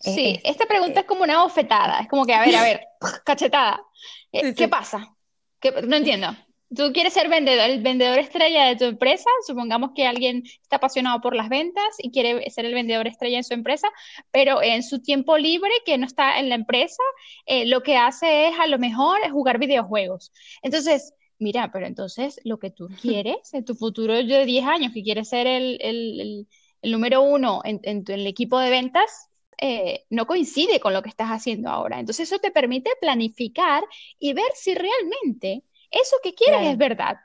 Sí, 0.00 0.40
esta 0.44 0.66
pregunta 0.66 1.00
es 1.00 1.06
como 1.06 1.22
una 1.24 1.42
bofetada, 1.42 2.00
es 2.00 2.08
como 2.08 2.24
que, 2.24 2.34
a 2.34 2.40
ver, 2.40 2.54
a 2.56 2.62
ver, 2.62 2.86
cachetada. 3.24 3.80
Eh, 4.32 4.54
¿Qué 4.54 4.68
pasa? 4.68 5.14
No 5.84 5.96
entiendo. 5.96 6.36
Tú 6.74 6.92
quieres 6.92 7.14
ser 7.14 7.30
vendedor, 7.30 7.70
el 7.70 7.82
vendedor 7.82 8.18
estrella 8.18 8.66
de 8.66 8.76
tu 8.76 8.84
empresa, 8.84 9.30
supongamos 9.46 9.92
que 9.94 10.06
alguien 10.06 10.42
está 10.44 10.76
apasionado 10.76 11.20
por 11.22 11.34
las 11.34 11.48
ventas 11.48 11.96
y 11.98 12.10
quiere 12.10 12.48
ser 12.50 12.66
el 12.66 12.74
vendedor 12.74 13.06
estrella 13.06 13.38
en 13.38 13.44
su 13.44 13.54
empresa, 13.54 13.88
pero 14.30 14.62
en 14.62 14.82
su 14.82 15.00
tiempo 15.00 15.38
libre, 15.38 15.70
que 15.86 15.96
no 15.96 16.04
está 16.04 16.38
en 16.38 16.50
la 16.50 16.56
empresa, 16.56 17.02
eh, 17.46 17.64
lo 17.66 17.82
que 17.82 17.96
hace 17.96 18.48
es 18.48 18.58
a 18.60 18.66
lo 18.66 18.78
mejor 18.78 19.18
jugar 19.30 19.58
videojuegos. 19.58 20.30
Entonces, 20.62 21.14
mira, 21.38 21.70
pero 21.72 21.86
entonces 21.86 22.38
lo 22.44 22.58
que 22.58 22.70
tú 22.70 22.88
quieres 23.00 23.54
en 23.54 23.64
tu 23.64 23.74
futuro 23.74 24.14
de 24.14 24.44
10 24.44 24.66
años, 24.66 24.92
que 24.92 25.02
quieres 25.02 25.30
ser 25.30 25.46
el, 25.46 25.78
el, 25.80 26.46
el, 26.82 26.90
número 26.90 27.22
uno 27.22 27.62
en, 27.64 27.80
en, 27.84 28.04
el 28.08 28.26
equipo 28.26 28.58
de 28.58 28.68
ventas, 28.68 29.30
eh, 29.60 30.04
no 30.10 30.26
coincide 30.26 30.80
con 30.80 30.92
lo 30.92 31.02
que 31.02 31.08
estás 31.08 31.28
haciendo 31.30 31.70
ahora. 31.70 31.98
Entonces 31.98 32.28
eso 32.28 32.38
te 32.38 32.50
permite 32.50 32.90
planificar 33.00 33.82
y 34.18 34.32
ver 34.34 34.50
si 34.54 34.74
realmente 34.74 35.64
eso 35.90 36.16
que 36.22 36.34
quieres 36.34 36.66
es 36.66 36.78
verdad. 36.78 37.16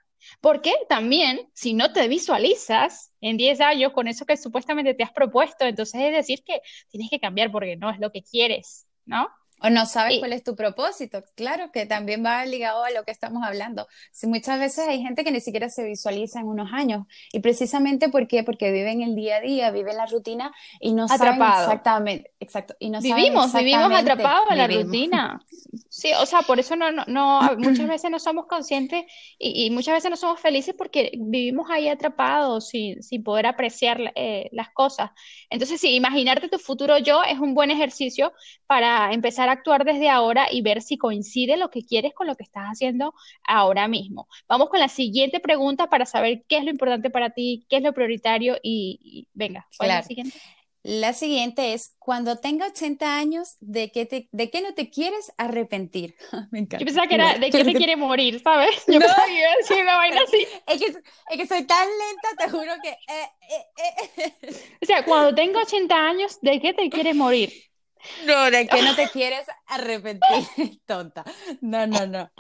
Porque 0.41 0.73
también, 0.87 1.49
si 1.53 1.73
no 1.73 1.91
te 1.91 2.07
visualizas 2.07 3.13
en 3.19 3.37
10 3.37 3.59
años 3.61 3.91
con 3.93 4.07
eso 4.07 4.25
que 4.25 4.37
supuestamente 4.37 4.93
te 4.93 5.03
has 5.03 5.11
propuesto, 5.11 5.65
entonces 5.65 6.01
es 6.01 6.13
decir 6.13 6.43
que 6.45 6.61
tienes 6.89 7.09
que 7.09 7.19
cambiar 7.19 7.51
porque 7.51 7.75
no 7.75 7.89
es 7.89 7.99
lo 7.99 8.11
que 8.11 8.23
quieres, 8.23 8.87
¿no? 9.05 9.27
O 9.65 9.69
no 9.69 9.85
sabes 9.85 10.19
cuál 10.19 10.33
es 10.33 10.43
tu 10.43 10.57
propósito, 10.57 11.23
claro, 11.35 11.71
que 11.71 11.85
también 11.85 12.21
va 12.23 12.45
ligado 12.45 12.83
a 12.83 12.91
lo 12.91 13.05
que 13.05 13.11
estamos 13.11 13.43
hablando. 13.45 13.87
Si 14.11 14.27
muchas 14.27 14.59
veces 14.59 14.89
hay 14.89 15.01
gente 15.01 15.23
que 15.23 15.31
ni 15.31 15.39
siquiera 15.39 15.69
se 15.69 15.85
visualiza 15.85 16.41
en 16.41 16.47
unos 16.47 16.73
años, 16.73 17.07
y 17.31 17.39
precisamente 17.39 18.09
¿por 18.09 18.27
qué? 18.27 18.43
porque 18.43 18.73
viven 18.73 19.01
el 19.01 19.15
día 19.15 19.37
a 19.37 19.39
día, 19.39 19.71
viven 19.71 19.95
la 19.95 20.05
rutina 20.05 20.51
y 20.81 20.91
no 20.93 21.07
saben 21.07 21.41
exactamente, 21.41 22.31
exacto, 22.41 22.75
y 22.77 22.89
no 22.89 22.99
vivimos, 22.99 23.53
vivimos 23.53 23.93
atrapados 23.93 24.51
en 24.51 24.57
la 24.57 24.67
rutina. 24.67 25.39
Sí, 25.89 26.11
o 26.19 26.25
sea, 26.25 26.41
por 26.41 26.59
eso 26.59 26.75
no, 26.75 26.91
no, 26.91 27.05
muchas 27.57 27.87
veces 27.87 28.11
no 28.11 28.19
somos 28.19 28.47
conscientes 28.47 29.05
y, 29.39 29.71
muchas 29.71 29.93
veces 29.93 30.11
no 30.11 30.17
somos 30.17 30.41
felices 30.41 30.75
porque 30.77 31.11
vivimos 31.17 31.69
ahí 31.71 31.87
atrapados 31.87 32.67
sin, 32.67 33.01
sin 33.01 33.23
poder 33.23 33.45
apreciar 33.45 34.11
eh, 34.15 34.49
las 34.51 34.71
cosas. 34.71 35.11
Entonces, 35.49 35.79
sí, 35.79 35.95
imaginarte 35.95 36.49
tu 36.49 36.59
futuro 36.59 36.97
yo 36.97 37.23
es 37.23 37.39
un 37.39 37.53
buen 37.53 37.71
ejercicio 37.71 38.33
para 38.67 39.13
empezar 39.13 39.49
a 39.49 39.52
actuar 39.53 39.85
desde 39.85 40.09
ahora 40.09 40.47
y 40.51 40.61
ver 40.61 40.81
si 40.81 40.97
coincide 40.97 41.57
lo 41.57 41.69
que 41.69 41.85
quieres 41.85 42.13
con 42.13 42.27
lo 42.27 42.35
que 42.35 42.43
estás 42.43 42.65
haciendo 42.65 43.13
ahora 43.47 43.87
mismo. 43.87 44.27
Vamos 44.47 44.69
con 44.69 44.79
la 44.79 44.89
siguiente 44.89 45.39
pregunta 45.39 45.89
para 45.89 46.05
saber 46.05 46.43
qué 46.47 46.57
es 46.57 46.63
lo 46.63 46.71
importante 46.71 47.09
para 47.09 47.31
ti, 47.31 47.65
qué 47.69 47.77
es 47.77 47.83
lo 47.83 47.93
prioritario 47.93 48.57
y, 48.61 49.27
venga, 49.33 49.67
¿cuál 49.77 49.89
es 49.89 49.95
la 49.95 50.03
siguiente? 50.03 50.39
La 50.83 51.13
siguiente 51.13 51.73
es, 51.73 51.95
cuando 51.97 52.39
tenga 52.39 52.67
80 52.67 53.15
años, 53.15 53.55
¿de 53.61 53.89
qué, 53.89 54.05
te, 54.05 54.27
¿de 54.33 54.49
qué 54.49 54.59
no 54.59 54.73
te 54.73 54.89
quieres 54.89 55.31
arrepentir? 55.37 56.15
Me 56.51 56.59
encanta. 56.59 56.79
Yo 56.79 56.85
pensaba 56.85 57.07
que 57.07 57.15
era, 57.15 57.37
¿de 57.37 57.49
qué 57.49 57.63
te 57.63 57.73
quiere 57.73 57.95
morir, 57.95 58.41
sabes? 58.43 58.83
Yo 58.87 58.95
no. 58.95 59.05
pensaba 59.05 59.25
que 59.25 59.39
iba 59.39 59.49
a 59.49 59.55
decir 59.55 59.81
una 59.81 59.95
vaina 59.95 60.21
así. 60.21 60.45
Es 60.67 60.81
que, 60.81 60.87
es 60.87 61.37
que 61.37 61.47
soy 61.47 61.63
tan 61.63 61.87
lenta, 61.87 62.29
te 62.37 62.49
juro 62.49 62.73
que... 62.83 62.89
Eh, 62.89 63.29
eh, 63.49 64.11
eh. 64.17 64.55
O 64.81 64.85
sea, 64.85 65.05
cuando 65.05 65.33
tenga 65.33 65.61
80 65.61 65.95
años, 65.95 66.39
¿de 66.41 66.59
qué 66.59 66.73
te 66.73 66.89
quieres 66.89 67.15
morir? 67.15 67.53
No, 68.25 68.51
de 68.51 68.67
que 68.67 68.81
no 68.81 68.95
te 68.95 69.09
quieres 69.13 69.45
arrepentir, 69.67 70.81
tonta. 70.85 71.23
No, 71.61 71.87
no, 71.87 72.05
no. 72.05 72.31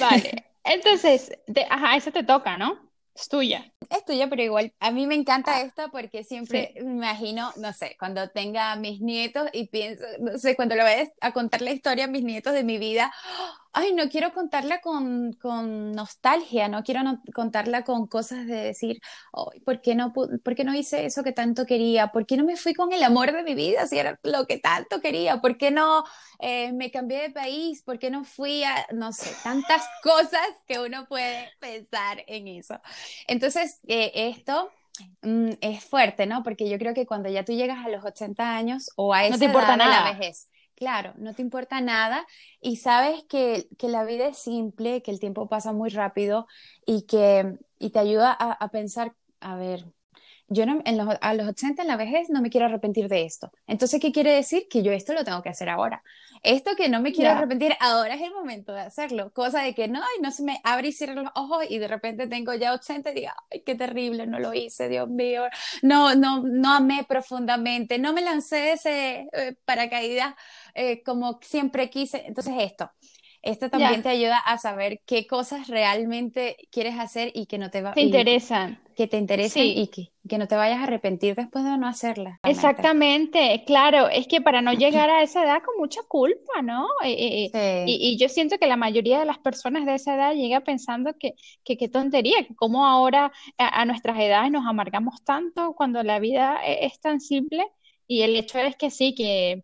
Vale, 0.00 0.44
entonces, 0.64 1.30
ajá, 1.68 1.96
eso 1.96 2.10
te 2.10 2.24
toca, 2.24 2.56
¿no? 2.58 2.90
Es 3.14 3.28
tuya. 3.28 3.72
Es 3.90 4.04
tuya, 4.04 4.28
pero 4.28 4.42
igual 4.42 4.72
a 4.80 4.90
mí 4.90 5.06
me 5.06 5.14
encanta 5.14 5.60
esta 5.60 5.88
porque 5.88 6.24
siempre 6.24 6.74
me 6.76 6.92
imagino, 6.92 7.52
no 7.56 7.72
sé, 7.72 7.96
cuando 7.98 8.28
tenga 8.30 8.74
mis 8.76 9.00
nietos 9.00 9.48
y 9.52 9.68
pienso, 9.68 10.04
no 10.20 10.38
sé, 10.38 10.56
cuando 10.56 10.74
le 10.74 10.82
vaya 10.82 11.10
a 11.20 11.32
contar 11.32 11.62
la 11.62 11.72
historia 11.72 12.04
a 12.04 12.08
mis 12.08 12.22
nietos 12.22 12.52
de 12.52 12.64
mi 12.64 12.78
vida, 12.78 13.12
ay, 13.76 13.92
no 13.92 14.08
quiero 14.08 14.32
contarla 14.32 14.80
con, 14.80 15.34
con 15.34 15.92
nostalgia, 15.92 16.66
no 16.66 16.82
quiero 16.82 17.02
contarla 17.34 17.84
con 17.84 18.06
cosas 18.06 18.46
de 18.46 18.54
decir, 18.54 19.00
ay, 19.34 19.60
¿por 19.60 19.82
qué, 19.82 19.94
no, 19.94 20.14
¿por 20.14 20.54
qué 20.54 20.64
no 20.64 20.74
hice 20.74 21.04
eso 21.04 21.22
que 21.22 21.32
tanto 21.32 21.66
quería? 21.66 22.08
¿Por 22.08 22.24
qué 22.24 22.38
no 22.38 22.44
me 22.44 22.56
fui 22.56 22.72
con 22.72 22.90
el 22.94 23.02
amor 23.02 23.32
de 23.32 23.42
mi 23.42 23.54
vida 23.54 23.86
si 23.86 23.98
era 23.98 24.18
lo 24.22 24.46
que 24.46 24.58
tanto 24.58 25.02
quería? 25.02 25.42
¿Por 25.42 25.58
qué 25.58 25.70
no 25.70 26.04
eh, 26.38 26.72
me 26.72 26.90
cambié 26.90 27.20
de 27.20 27.30
país? 27.30 27.82
¿Por 27.82 27.98
qué 27.98 28.10
no 28.10 28.24
fui 28.24 28.64
a, 28.64 28.86
no 28.94 29.12
sé, 29.12 29.30
tantas 29.44 29.84
cosas 30.02 30.48
que 30.66 30.78
uno 30.80 31.06
puede 31.06 31.50
pensar 31.60 32.24
en 32.28 32.48
eso? 32.48 32.80
Entonces, 33.26 33.75
eh, 33.86 34.12
esto... 34.14 34.70
Mm, 35.20 35.50
es 35.60 35.84
fuerte, 35.84 36.24
¿no? 36.24 36.42
Porque 36.42 36.70
yo 36.70 36.78
creo 36.78 36.94
que 36.94 37.04
cuando 37.04 37.28
ya 37.28 37.44
tú 37.44 37.52
llegas 37.52 37.84
a 37.84 37.90
los 37.90 38.02
80 38.02 38.56
años 38.56 38.88
o 38.96 39.12
a 39.12 39.26
esa 39.26 39.34
no 39.34 39.38
te 39.38 39.44
importa 39.44 39.76
nada. 39.76 40.04
la 40.04 40.12
vejez, 40.12 40.48
Claro, 40.76 41.14
no 41.16 41.32
te 41.32 41.40
importa 41.40 41.80
nada 41.80 42.26
y 42.60 42.76
sabes 42.76 43.24
que, 43.30 43.66
la 43.80 44.04
vida 44.04 44.26
es 44.28 44.36
simple, 44.36 45.02
que 45.02 45.10
el 45.10 45.18
tiempo 45.18 45.48
pasa 45.48 45.72
muy 45.72 45.88
rápido 45.88 46.46
y 46.84 47.06
que 47.06 47.56
y 47.78 47.90
te 47.90 47.98
ayuda 47.98 48.32
a, 48.32 48.68
pensar, 48.68 49.14
a 49.40 49.56
ver, 49.56 49.86
yo 50.48 50.64
en 50.64 50.96
los, 50.96 51.16
a 51.20 51.34
los 51.34 51.48
80 51.48 51.82
en 51.82 51.88
la 51.88 51.96
vejez 51.96 52.30
no 52.30 52.40
me 52.40 52.50
quiero 52.50 52.66
arrepentir 52.66 53.08
de 53.08 53.24
esto. 53.24 53.52
Entonces, 53.66 54.00
¿qué 54.00 54.12
quiere 54.12 54.32
decir? 54.32 54.66
Que 54.70 54.82
yo 54.82 54.92
esto 54.92 55.12
lo 55.12 55.24
tengo 55.24 55.42
que 55.42 55.48
hacer 55.48 55.68
ahora. 55.68 56.02
Esto 56.42 56.76
que 56.76 56.88
no 56.88 57.00
me 57.00 57.12
quiero 57.12 57.32
arrepentir, 57.32 57.74
ahora 57.80 58.14
es 58.14 58.22
el 58.22 58.32
momento 58.32 58.72
de 58.72 58.80
hacerlo. 58.82 59.32
Cosa 59.32 59.62
de 59.62 59.74
que 59.74 59.88
no, 59.88 60.00
ay, 60.00 60.22
no 60.22 60.30
se 60.30 60.42
me 60.44 60.60
abre 60.62 60.88
y 60.88 60.92
cierra 60.92 61.14
los 61.14 61.30
ojos 61.34 61.64
y 61.68 61.78
de 61.78 61.88
repente 61.88 62.28
tengo 62.28 62.54
ya 62.54 62.72
80 62.72 63.10
y 63.10 63.14
digo, 63.14 63.32
ay, 63.50 63.62
qué 63.64 63.74
terrible, 63.74 64.26
no 64.26 64.38
lo 64.38 64.54
hice, 64.54 64.88
Dios 64.88 65.08
mío. 65.08 65.44
No, 65.82 66.14
no, 66.14 66.42
no 66.42 66.72
amé 66.72 67.04
profundamente, 67.08 67.98
no 67.98 68.12
me 68.12 68.22
lancé 68.22 68.72
ese 68.72 69.28
eh, 69.32 69.56
paracaídas 69.64 70.34
eh, 70.74 71.02
como 71.02 71.38
siempre 71.42 71.90
quise. 71.90 72.24
Entonces, 72.26 72.54
esto. 72.58 72.90
Esto 73.46 73.70
también 73.70 74.02
te 74.02 74.08
ayuda 74.08 74.38
a 74.38 74.58
saber 74.58 75.00
qué 75.06 75.26
cosas 75.26 75.68
realmente 75.68 76.56
quieres 76.70 76.98
hacer 76.98 77.30
y 77.32 77.46
que 77.46 77.58
no 77.58 77.70
te 77.70 77.80
va 77.80 77.92
te 77.92 78.00
interesan. 78.00 78.80
Que 78.96 79.06
te 79.06 79.18
interesen 79.18 79.66
y 79.66 79.88
que, 79.88 80.10
que, 80.26 80.38
no 80.38 80.48
te 80.48 80.56
vayas 80.56 80.78
a 80.78 80.84
arrepentir 80.84 81.34
después 81.34 81.64
de 81.64 81.76
no 81.76 81.86
hacerlas. 81.86 82.40
Exactamente, 82.42 83.62
claro, 83.66 84.08
es 84.08 84.26
que 84.26 84.40
para 84.40 84.62
no 84.62 84.72
llegar 84.72 85.10
a 85.10 85.22
esa 85.22 85.44
edad 85.44 85.62
con 85.62 85.76
mucha 85.78 86.00
culpa, 86.08 86.62
¿no? 86.62 86.86
Eh, 87.04 87.50
eh, 87.52 87.84
y, 87.86 88.18
yo 88.18 88.28
siento 88.30 88.56
que 88.58 88.66
la 88.66 88.76
mayoría 88.76 89.18
de 89.20 89.26
las 89.26 89.38
personas 89.38 89.84
de 89.84 89.94
esa 89.94 90.14
edad 90.14 90.32
llega 90.32 90.60
pensando 90.62 91.14
que 91.18 91.34
qué 91.62 91.88
tontería, 91.88 92.44
que 92.48 92.56
como 92.56 92.86
ahora 92.86 93.30
a, 93.58 93.82
a, 93.82 93.84
nuestras 93.84 94.18
edades 94.18 94.50
nos 94.50 94.66
amargamos 94.66 95.22
tanto 95.24 95.74
cuando 95.74 96.02
la 96.02 96.18
vida 96.18 96.58
es, 96.64 96.94
es 96.94 97.00
tan 97.00 97.20
simple 97.20 97.66
y 98.08 98.22
el 98.22 98.34
hecho 98.34 98.58
es 98.58 98.76
que 98.76 98.90
sí, 98.90 99.14
que 99.14 99.62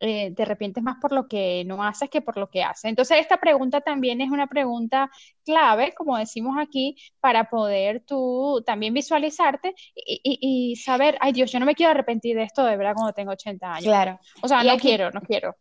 eh, 0.00 0.32
te 0.34 0.42
arrepientes 0.42 0.82
más 0.82 0.96
por 1.00 1.12
lo 1.12 1.26
que 1.26 1.64
no 1.64 1.82
haces 1.82 2.10
que 2.10 2.20
por 2.20 2.36
lo 2.36 2.50
que 2.50 2.62
haces. 2.62 2.84
Entonces, 2.84 3.18
esta 3.18 3.38
pregunta 3.38 3.80
también 3.80 4.20
es 4.20 4.30
una 4.30 4.46
pregunta 4.46 5.10
clave, 5.44 5.94
como 5.94 6.18
decimos 6.18 6.56
aquí, 6.58 6.96
para 7.20 7.48
poder 7.48 8.02
tú 8.06 8.62
también 8.66 8.92
visualizarte 8.92 9.74
y, 9.94 10.76
saber, 10.76 11.16
ay 11.20 11.32
Dios, 11.32 11.50
yo 11.50 11.60
no 11.60 11.66
me 11.66 11.74
quiero 11.74 11.92
arrepentir 11.92 12.36
de 12.36 12.42
esto 12.42 12.64
de 12.64 12.76
verdad 12.76 12.94
cuando 12.94 13.12
tengo 13.12 13.32
80 13.32 13.72
años. 13.72 13.84
Claro. 13.84 14.18
O 14.42 14.48
sea, 14.48 14.62
no 14.62 14.76
quiero, 14.76 15.10
no 15.10 15.20
quiero. 15.20 15.56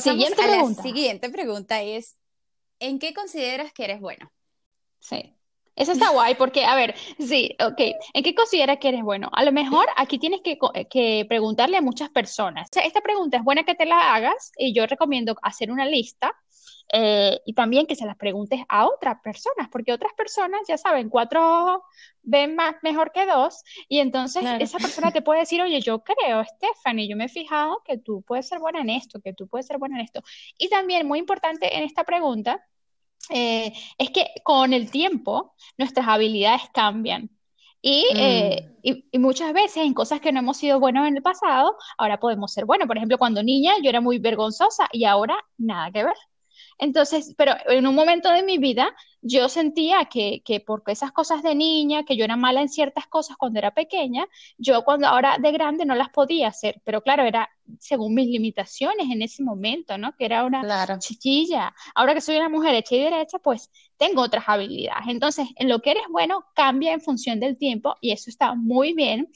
siguiente 0.00 0.42
pregunta. 0.42 0.82
La 0.82 0.88
siguiente 0.88 1.30
pregunta 1.30 1.82
es, 1.82 2.16
¿en 2.78 2.98
qué 2.98 3.14
consideras 3.14 3.72
que 3.72 3.84
eres 3.84 4.00
bueno? 4.00 4.30
Sí. 5.00 5.34
Eso 5.76 5.92
está 5.92 6.10
guay 6.10 6.34
porque, 6.36 6.64
a 6.64 6.74
ver, 6.76 6.94
sí, 7.18 7.56
ok, 7.60 7.80
¿en 8.12 8.22
qué 8.22 8.34
consideras 8.34 8.78
que 8.78 8.88
eres 8.88 9.02
bueno? 9.02 9.28
A 9.32 9.44
lo 9.44 9.52
mejor 9.52 9.86
aquí 9.96 10.18
tienes 10.18 10.40
que, 10.42 10.58
que 10.88 11.26
preguntarle 11.28 11.76
a 11.76 11.82
muchas 11.82 12.10
personas. 12.10 12.68
esta 12.82 13.00
pregunta 13.00 13.38
es 13.38 13.44
buena 13.44 13.64
que 13.64 13.74
te 13.74 13.86
la 13.86 14.14
hagas 14.14 14.52
y 14.56 14.72
yo 14.72 14.86
recomiendo 14.86 15.34
hacer 15.42 15.72
una 15.72 15.84
lista 15.84 16.34
eh, 16.92 17.40
y 17.44 17.54
también 17.54 17.86
que 17.86 17.96
se 17.96 18.06
las 18.06 18.16
preguntes 18.16 18.60
a 18.68 18.86
otras 18.86 19.20
personas, 19.22 19.68
porque 19.70 19.92
otras 19.92 20.12
personas, 20.12 20.60
ya 20.68 20.78
saben, 20.78 21.08
cuatro 21.08 21.82
ven 22.22 22.54
más 22.54 22.76
mejor 22.82 23.10
que 23.12 23.26
dos, 23.26 23.62
y 23.88 23.98
entonces 23.98 24.44
esa 24.60 24.78
persona 24.78 25.10
te 25.10 25.22
puede 25.22 25.40
decir, 25.40 25.60
oye, 25.60 25.80
yo 25.80 26.04
creo, 26.04 26.44
Stephanie, 26.44 27.08
yo 27.08 27.16
me 27.16 27.24
he 27.24 27.28
fijado 27.28 27.82
que 27.84 27.98
tú 27.98 28.22
puedes 28.22 28.48
ser 28.48 28.60
buena 28.60 28.80
en 28.80 28.90
esto, 28.90 29.20
que 29.20 29.32
tú 29.32 29.48
puedes 29.48 29.66
ser 29.66 29.78
buena 29.78 29.96
en 29.96 30.04
esto. 30.04 30.22
Y 30.58 30.68
también, 30.68 31.06
muy 31.06 31.18
importante 31.18 31.76
en 31.76 31.82
esta 31.82 32.04
pregunta, 32.04 32.64
eh, 33.30 33.72
es 33.98 34.10
que 34.10 34.26
con 34.42 34.72
el 34.72 34.90
tiempo 34.90 35.54
nuestras 35.78 36.06
habilidades 36.08 36.62
cambian. 36.72 37.30
Eh, 37.82 38.62
mm. 38.62 38.78
Y, 38.82 39.04
y, 39.12 39.18
muchas 39.18 39.52
veces 39.52 39.84
en 39.84 39.92
cosas 39.92 40.20
que 40.20 40.32
no 40.32 40.40
hemos 40.40 40.56
sido 40.56 40.80
buenos 40.80 41.06
en 41.06 41.16
el 41.16 41.22
pasado, 41.22 41.76
ahora 41.98 42.18
podemos 42.18 42.52
ser 42.52 42.64
buenos. 42.64 42.88
Por 42.88 42.96
ejemplo, 42.96 43.18
cuando 43.18 43.42
niña 43.42 43.74
yo 43.82 43.90
era 43.90 44.00
muy 44.00 44.18
vergonzosa 44.18 44.88
y 44.92 45.04
ahora 45.04 45.36
nada 45.58 45.90
que 45.92 46.04
ver. 46.04 46.16
Entonces, 46.78 47.34
pero 47.36 47.54
en 47.66 47.86
un 47.86 47.94
momento 47.94 48.30
de 48.30 48.42
mi 48.42 48.58
vida 48.58 48.94
yo 49.22 49.48
sentía 49.48 50.04
que, 50.06 50.42
que 50.44 50.60
porque 50.60 50.92
esas 50.92 51.12
cosas 51.12 51.42
de 51.42 51.54
niña, 51.54 52.04
que 52.04 52.16
yo 52.16 52.24
era 52.24 52.36
mala 52.36 52.60
en 52.60 52.68
ciertas 52.68 53.06
cosas 53.06 53.36
cuando 53.36 53.58
era 53.58 53.72
pequeña, 53.72 54.26
yo 54.58 54.84
cuando 54.84 55.06
ahora 55.06 55.38
de 55.38 55.52
grande 55.52 55.86
no 55.86 55.94
las 55.94 56.10
podía 56.10 56.48
hacer, 56.48 56.80
pero 56.84 57.02
claro, 57.02 57.22
era 57.22 57.48
según 57.78 58.14
mis 58.14 58.28
limitaciones 58.28 59.10
en 59.10 59.22
ese 59.22 59.42
momento, 59.42 59.96
¿no? 59.96 60.14
Que 60.16 60.26
era 60.26 60.44
una 60.44 60.98
chiquilla. 60.98 61.74
Ahora 61.94 62.14
que 62.14 62.20
soy 62.20 62.36
una 62.36 62.48
mujer 62.48 62.74
hecha 62.74 62.94
y 62.96 63.00
derecha, 63.00 63.38
pues 63.38 63.70
tengo 63.96 64.22
otras 64.22 64.44
habilidades. 64.46 65.08
Entonces, 65.08 65.48
en 65.56 65.68
lo 65.68 65.80
que 65.80 65.92
eres 65.92 66.04
bueno 66.10 66.44
cambia 66.54 66.92
en 66.92 67.00
función 67.00 67.40
del 67.40 67.56
tiempo 67.56 67.96
y 68.00 68.12
eso 68.12 68.30
está 68.30 68.54
muy 68.54 68.92
bien. 68.92 69.30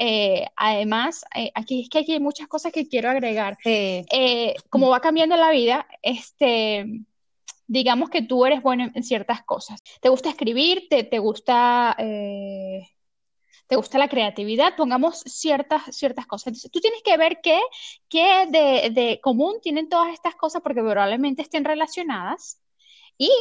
Eh, 0.00 0.46
además, 0.54 1.24
eh, 1.34 1.50
aquí 1.54 1.82
es 1.82 1.88
que 1.88 2.12
hay 2.12 2.20
muchas 2.20 2.46
cosas 2.46 2.72
que 2.72 2.88
quiero 2.88 3.10
agregar. 3.10 3.58
Eh, 3.64 4.54
como 4.70 4.90
va 4.90 5.00
cambiando 5.00 5.36
la 5.36 5.50
vida, 5.50 5.88
este, 6.02 6.86
digamos 7.66 8.08
que 8.08 8.22
tú 8.22 8.46
eres 8.46 8.62
bueno 8.62 8.90
en, 8.94 9.02
ciertas 9.02 9.42
cosas. 9.42 9.82
¿Te 10.00 10.08
gusta 10.08 10.30
escribir? 10.30 10.86
¿Te, 10.88 11.02
te 11.02 11.18
gusta, 11.18 11.96
te 11.98 13.76
gusta 13.76 13.98
la 13.98 14.08
creatividad? 14.08 14.76
Pongamos 14.76 15.18
ciertas, 15.26 15.82
ciertas 15.96 16.26
cosas. 16.26 16.48
Entonces, 16.48 16.70
tú 16.70 16.80
tienes 16.80 17.02
que 17.02 17.16
ver 17.16 17.40
qué, 17.42 17.58
qué 18.08 18.46
de, 18.48 18.90
de 18.90 19.20
común 19.20 19.60
tienen 19.60 19.88
todas 19.88 20.12
estas 20.14 20.36
cosas 20.36 20.62
porque 20.62 20.80
probablemente 20.80 21.42
estén 21.42 21.64
relacionadas. 21.64 22.60
Y 23.18 23.32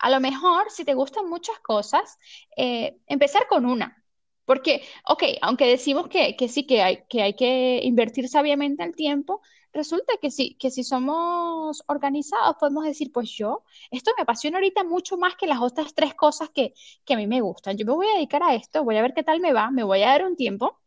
a 0.00 0.10
lo 0.10 0.18
mejor, 0.18 0.70
si 0.70 0.84
te 0.84 0.94
gustan 0.94 1.28
muchas 1.28 1.58
cosas, 1.60 2.18
empezar 2.56 3.46
con 3.46 3.64
una 3.64 4.01
porque, 4.44 4.82
ok, 5.06 5.22
aunque 5.40 5.66
decimos 5.66 6.08
que, 6.08 6.36
sí, 6.48 6.66
que 6.66 6.82
hay, 6.82 7.04
que 7.08 7.22
hay 7.22 7.34
que 7.34 7.80
invertir 7.82 8.28
sabiamente 8.28 8.82
el 8.82 8.94
tiempo, 8.94 9.40
resulta 9.72 10.14
que 10.20 10.30
sí, 10.30 10.56
que 10.58 10.70
si 10.70 10.84
somos 10.84 11.82
organizados 11.86 12.56
podemos 12.58 12.84
decir, 12.84 13.10
pues 13.12 13.30
yo, 13.30 13.64
esto 13.90 14.12
me 14.16 14.22
apasiona 14.22 14.58
ahorita 14.58 14.84
mucho 14.84 15.16
más 15.16 15.36
que 15.36 15.46
las 15.46 15.60
otras 15.60 15.94
tres 15.94 16.14
cosas 16.14 16.50
que, 16.50 16.74
a 17.08 17.16
mí 17.16 17.26
me 17.26 17.40
gustan. 17.40 17.76
Yo 17.76 17.86
me 17.86 17.92
voy 17.92 18.06
a 18.08 18.14
dedicar 18.14 18.42
a 18.42 18.54
esto, 18.54 18.84
voy 18.84 18.96
a 18.96 19.02
ver 19.02 19.14
qué 19.14 19.22
tal 19.22 19.40
me 19.40 19.52
va, 19.52 19.70
me 19.70 19.84
voy 19.84 20.02
a 20.02 20.08
dar 20.08 20.24
un 20.24 20.36
tiempo 20.36 20.78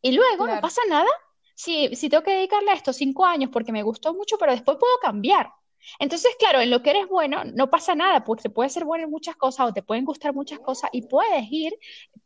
y 0.00 0.12
luego 0.12 0.46
no 0.46 0.60
pasa 0.60 0.80
nada 0.88 1.08
si, 1.54 1.94
si 1.96 2.08
tengo 2.08 2.22
que 2.22 2.34
dedicarle 2.34 2.70
a 2.70 2.74
esto 2.74 2.92
cinco 2.92 3.26
años 3.26 3.50
porque 3.52 3.72
me 3.72 3.82
gustó 3.82 4.14
mucho, 4.14 4.38
pero 4.38 4.52
después 4.52 4.78
puedo 4.78 4.96
cambiar. 5.00 5.52
Entonces, 5.98 6.30
claro, 6.38 6.60
en 6.60 6.70
lo 6.70 6.82
que 6.82 6.90
eres 6.90 7.08
bueno 7.08 7.44
no 7.44 7.70
pasa 7.70 7.94
nada, 7.94 8.24
porque 8.24 8.44
te 8.44 8.50
puede 8.50 8.70
ser 8.70 8.84
bueno 8.84 9.04
en 9.04 9.10
muchas 9.10 9.36
cosas 9.36 9.68
o 9.68 9.72
te 9.72 9.82
pueden 9.82 10.04
gustar 10.04 10.34
muchas 10.34 10.58
cosas 10.60 10.90
y 10.92 11.02
puedes 11.02 11.46
ir 11.50 11.74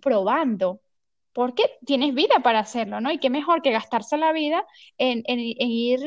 probando, 0.01 0.81
porque 1.33 1.65
tienes 1.87 2.15
vida 2.15 2.41
para 2.43 2.59
hacerlo, 2.59 3.01
¿no? 3.01 3.11
Y 3.11 3.19
qué 3.19 3.31
mejor 3.31 3.63
que 3.63 3.71
gastarse 3.71 4.17
la 4.19 4.33
vida 4.33 4.67
en, 4.99 5.23
ir 5.27 6.01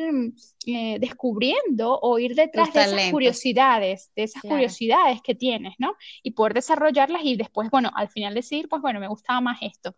eh, 0.67 0.97
descubriendo 0.99 1.99
o 1.99 2.19
ir 2.19 2.36
detrás 2.36 2.71
de 2.73 2.81
esas 2.81 3.12
curiosidades, 3.12 4.12
de 4.15 4.23
esas 4.23 4.43
curiosidades 4.43 5.21
que 5.23 5.34
tienes, 5.34 5.73
¿no? 5.79 5.95
Y 6.21 6.31
poder 6.31 6.53
desarrollarlas 6.53 7.23
y 7.23 7.36
después, 7.36 7.69
bueno, 7.71 7.89
al 7.95 8.10
final 8.10 8.36
decir, 8.36 8.69
pues 8.69 8.81
bueno, 8.81 8.99
me 8.99 9.08
gustaba 9.08 9.41
más 9.41 9.58
esto. 9.62 9.95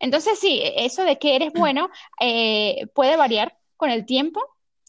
Entonces, 0.00 0.38
sí, 0.40 0.60
eso 0.64 1.04
de 1.04 1.18
que 1.18 1.36
eres 1.36 1.52
bueno 1.54 1.88
eh, 2.20 2.86
puede 2.94 3.16
variar 3.16 3.56
con 3.76 3.90
el 3.90 4.04
tiempo 4.06 4.40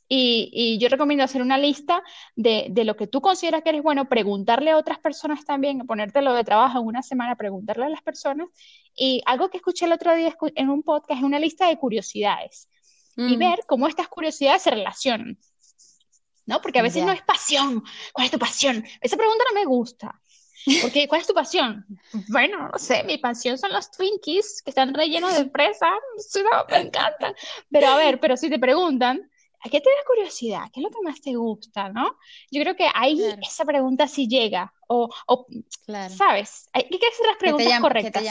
y, 0.07 0.77
yo 0.79 0.89
recomiendo 0.89 1.23
hacer 1.23 1.41
una 1.41 1.57
lista 1.57 2.03
de, 2.35 2.71
lo 2.85 2.95
que 2.95 3.07
tú 3.07 3.21
consideras 3.21 3.63
que 3.63 3.69
eres 3.69 3.83
bueno, 3.83 4.07
preguntarle 4.07 4.71
a 4.71 4.77
otras 4.77 4.99
personas 4.99 5.45
también, 5.45 5.85
ponértelo 5.87 6.33
de 6.33 6.43
trabajo 6.43 6.79
en 6.79 6.85
una 6.85 7.01
semana, 7.01 7.35
preguntarle 7.35 7.85
a 7.85 7.89
las 7.89 8.01
personas. 8.01 8.47
Y 8.95 9.21
algo 9.25 9.49
que 9.49 9.57
escuché 9.57 9.85
el 9.85 9.93
otro 9.93 10.15
día 10.15 10.35
en 10.55 10.69
un 10.69 10.83
podcast 10.83 11.19
es 11.19 11.23
una 11.23 11.39
lista 11.39 11.67
de 11.67 11.77
curiosidades 11.77 12.69
y 13.17 13.35
mm. 13.35 13.39
ver 13.39 13.59
cómo 13.67 13.87
estas 13.87 14.07
curiosidades 14.07 14.61
se 14.61 14.71
relacionan. 14.71 15.37
¿No? 16.45 16.61
Porque 16.61 16.77
a 16.77 16.83
veces 16.83 17.03
no 17.03 17.11
es 17.11 17.23
pasión. 17.23 17.83
¿Cuál 18.13 18.25
es 18.25 18.31
tu 18.31 18.37
pasión? 18.37 18.85
Esa 19.01 19.17
pregunta 19.17 19.43
no 19.51 19.59
me 19.59 19.65
gusta. 19.65 20.21
Porque, 20.81 21.07
¿cuál 21.07 21.21
es 21.21 21.27
tu 21.27 21.33
pasión? 21.33 21.85
Bueno, 22.29 22.69
no 22.71 22.77
sé, 22.77 23.03
mi 23.03 23.17
pasión 23.17 23.57
son 23.57 23.71
los 23.71 23.89
Twinkies 23.91 24.61
que 24.63 24.69
están 24.69 24.93
rellenos 24.93 25.35
de 25.35 25.49
fresa. 25.49 25.91
me 26.69 26.77
encantan. 26.77 27.35
Pero 27.71 27.87
a 27.87 27.97
ver, 27.97 28.19
pero 28.19 28.37
si 28.37 28.49
te 28.49 28.59
preguntan, 28.59 29.27
¿A 29.61 29.69
qué 29.69 29.81
te 29.81 29.89
da 29.89 30.07
curiosidad? 30.07 30.63
¿Qué 30.73 30.79
es 30.79 30.83
lo 30.83 30.89
que 30.89 31.01
más 31.03 31.21
te 31.21 31.35
gusta? 31.35 31.89
¿no? 31.89 32.17
Yo 32.51 32.61
creo 32.61 32.75
que 32.75 32.87
ahí 32.93 33.21
esa 33.41 33.65
pregunta 33.65 34.07
sí 34.07 34.27
llega. 34.27 34.73
O, 34.87 35.09
¿sabes? 36.09 36.69
Hay 36.73 36.87
que 36.89 37.07
hacer 37.07 37.27
las 37.27 37.37
preguntas 37.37 37.79
correctas. 37.79 38.23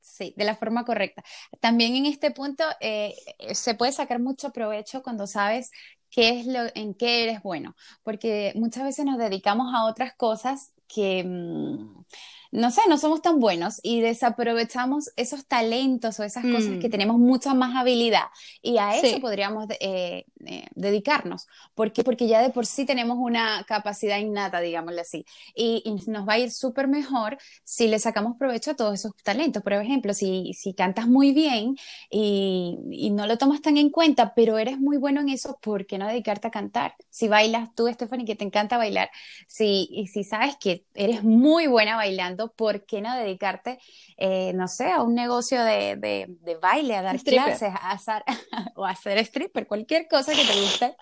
sí, 0.00 0.34
de 0.36 0.44
la 0.44 0.56
forma 0.56 0.84
correcta. 0.84 1.22
También 1.60 1.96
en 1.96 2.06
este 2.06 2.30
punto 2.30 2.64
eh, 2.80 3.14
se 3.52 3.74
puede 3.74 3.92
sacar 3.92 4.20
mucho 4.20 4.50
provecho 4.50 5.02
cuando 5.02 5.26
sabes 5.26 5.70
qué 6.10 6.40
es 6.40 6.46
lo 6.46 6.60
en 6.74 6.94
qué 6.94 7.24
eres 7.24 7.42
bueno, 7.42 7.76
porque 8.02 8.52
muchas 8.54 8.84
veces 8.84 9.04
nos 9.04 9.18
dedicamos 9.18 9.74
a 9.74 9.84
otras 9.84 10.14
cosas 10.14 10.72
que 10.88 11.24
mm, 11.24 12.04
no 12.52 12.70
sé, 12.70 12.82
no 12.88 12.98
somos 12.98 13.22
tan 13.22 13.40
buenos 13.40 13.80
y 13.82 14.00
desaprovechamos 14.00 15.10
esos 15.16 15.46
talentos 15.46 16.18
o 16.20 16.24
esas 16.24 16.44
cosas 16.44 16.78
que 16.80 16.88
mm. 16.88 16.90
tenemos 16.90 17.18
mucha 17.18 17.54
más 17.54 17.76
habilidad 17.76 18.24
y 18.62 18.78
a 18.78 18.96
eso 18.96 19.20
podríamos 19.20 19.66
eh, 19.80 20.24
eh, 20.44 20.66
dedicarnos, 20.74 21.46
porque 21.74 22.04
porque 22.04 22.26
ya 22.26 22.42
de 22.42 22.50
por 22.50 22.66
sí 22.66 22.84
tenemos 22.84 23.16
una 23.18 23.64
capacidad 23.66 24.18
innata, 24.18 24.60
digámosle 24.60 25.00
así, 25.00 25.26
y, 25.54 25.82
nos 26.06 26.28
va 26.28 26.34
a 26.34 26.38
ir 26.38 26.50
súper 26.50 26.88
mejor 26.88 27.38
si 27.64 27.88
le 27.88 27.98
sacamos 27.98 28.36
provecho 28.36 28.72
a 28.72 28.74
todos 28.74 28.94
esos 28.94 29.12
talentos. 29.24 29.62
Por 29.62 29.72
ejemplo, 29.72 30.14
si, 30.14 30.52
si 30.54 30.74
cantas 30.74 31.08
muy 31.08 31.32
bien 31.32 31.76
y, 32.10 32.78
y 32.90 33.10
no 33.10 33.26
lo 33.26 33.38
tomas 33.38 33.60
tan 33.62 33.76
en 33.76 33.90
cuenta, 33.90 34.34
pero 34.34 34.58
eres 34.58 34.78
muy 34.78 34.98
bueno 34.98 35.20
en 35.20 35.30
eso, 35.30 35.58
¿por 35.60 35.86
qué 35.86 35.98
no 35.98 36.06
dedicarte 36.06 36.48
a 36.48 36.50
cantar? 36.50 36.94
Si 37.10 37.28
bailas 37.28 37.74
tú, 37.74 37.88
Stephanie, 37.88 38.26
que 38.26 38.36
te 38.36 38.44
encanta 38.44 38.76
bailar, 38.76 39.10
si, 39.48 40.06
si 40.12 40.22
sabes 40.22 40.56
que 40.56 40.84
eres 40.94 41.24
muy 41.24 41.66
buena 41.66 41.96
bailando, 41.96 42.35
¿por 42.54 42.84
qué 42.86 43.00
no 43.00 43.14
dedicarte, 43.16 43.78
eh, 44.16 44.52
no 44.54 44.68
sé, 44.68 44.92
a 44.92 45.02
un 45.02 45.14
negocio 45.14 45.62
de, 45.64 45.96
de, 45.96 46.54
baile, 46.56 46.96
a 46.96 47.02
dar 47.02 47.20
clases, 47.22 47.70
a 47.70 47.90
hacer, 47.90 48.22
o 48.76 48.84
a 48.84 48.90
hacer 48.90 49.18
stripper, 49.18 49.66
cualquier 49.66 50.06
cosa 50.08 50.32
que 50.32 50.44
te 50.44 50.60
guste? 50.60 50.96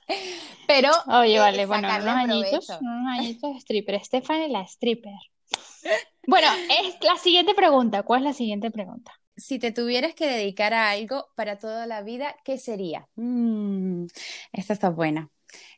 Pero. 0.67 0.91
Oye, 1.07 1.39
vale, 1.39 1.67
bueno, 1.67 1.89
unos 1.89 2.07
añitos, 2.07 2.69
unos 2.81 3.19
añitos 3.19 3.53
de 3.53 3.59
stripper. 3.59 4.05
Stephanie, 4.05 4.49
la 4.49 4.63
stripper. 4.63 5.13
Bueno, 6.27 6.47
es 6.71 6.97
la 7.03 7.17
siguiente 7.17 7.55
pregunta. 7.55 8.03
¿Cuál 8.03 8.21
es 8.21 8.25
la 8.25 8.33
siguiente 8.33 8.71
pregunta? 8.71 9.13
Si 9.37 9.59
te 9.59 9.73
tuvieras 9.73 10.15
que 10.15 10.27
dedicar 10.27 10.73
a 10.73 10.91
algo 10.91 11.27
para 11.35 11.59
toda 11.59 11.87
la 11.87 12.03
vida, 12.03 12.35
¿qué 12.45 12.57
sería? 12.57 13.09
Mm, 13.17 14.07
esta 14.53 14.73
está 14.73 14.91
buena. 14.91 15.31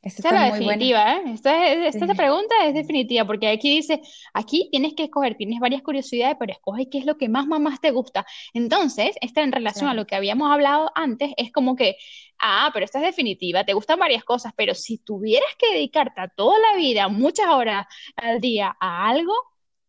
Esta, 0.02 0.46
es 0.46 0.52
definitiva, 0.52 1.16
¿eh? 1.16 1.22
Esta, 1.32 1.66
esta, 1.66 2.14
pregunta 2.14 2.54
es 2.64 2.74
definitiva, 2.74 3.24
porque 3.24 3.48
aquí 3.48 3.76
dice, 3.76 4.00
aquí 4.34 4.68
tienes 4.70 4.94
que 4.94 5.04
escoger, 5.04 5.36
tienes 5.36 5.58
varias 5.58 5.82
curiosidades, 5.82 6.36
pero 6.38 6.52
escoge 6.52 6.88
qué 6.88 6.98
es 6.98 7.06
lo 7.06 7.16
que 7.16 7.28
más, 7.28 7.46
más, 7.46 7.80
te 7.80 7.90
gusta. 7.90 8.24
Entonces, 8.54 9.16
esta 9.20 9.42
en 9.42 9.52
relación 9.52 9.88
a 9.88 9.94
lo 9.94 10.06
que 10.06 10.14
habíamos 10.14 10.50
hablado 10.50 10.90
antes, 10.94 11.32
es 11.36 11.50
como 11.50 11.76
que, 11.76 11.96
ah, 12.38 12.70
pero 12.72 12.84
esta 12.84 12.98
es 12.98 13.04
definitiva, 13.04 13.64
te 13.64 13.72
gustan 13.72 13.98
varias 13.98 14.24
cosas, 14.24 14.52
pero 14.56 14.74
si 14.74 14.98
tuvieras 14.98 15.50
que 15.58 15.72
dedicarte 15.72 16.20
a 16.20 16.28
toda 16.28 16.56
la 16.58 16.76
vida, 16.78 17.08
muchas 17.08 17.48
horas 17.48 17.86
al 18.16 18.40
día 18.40 18.76
a 18.78 19.08
algo, 19.08 19.34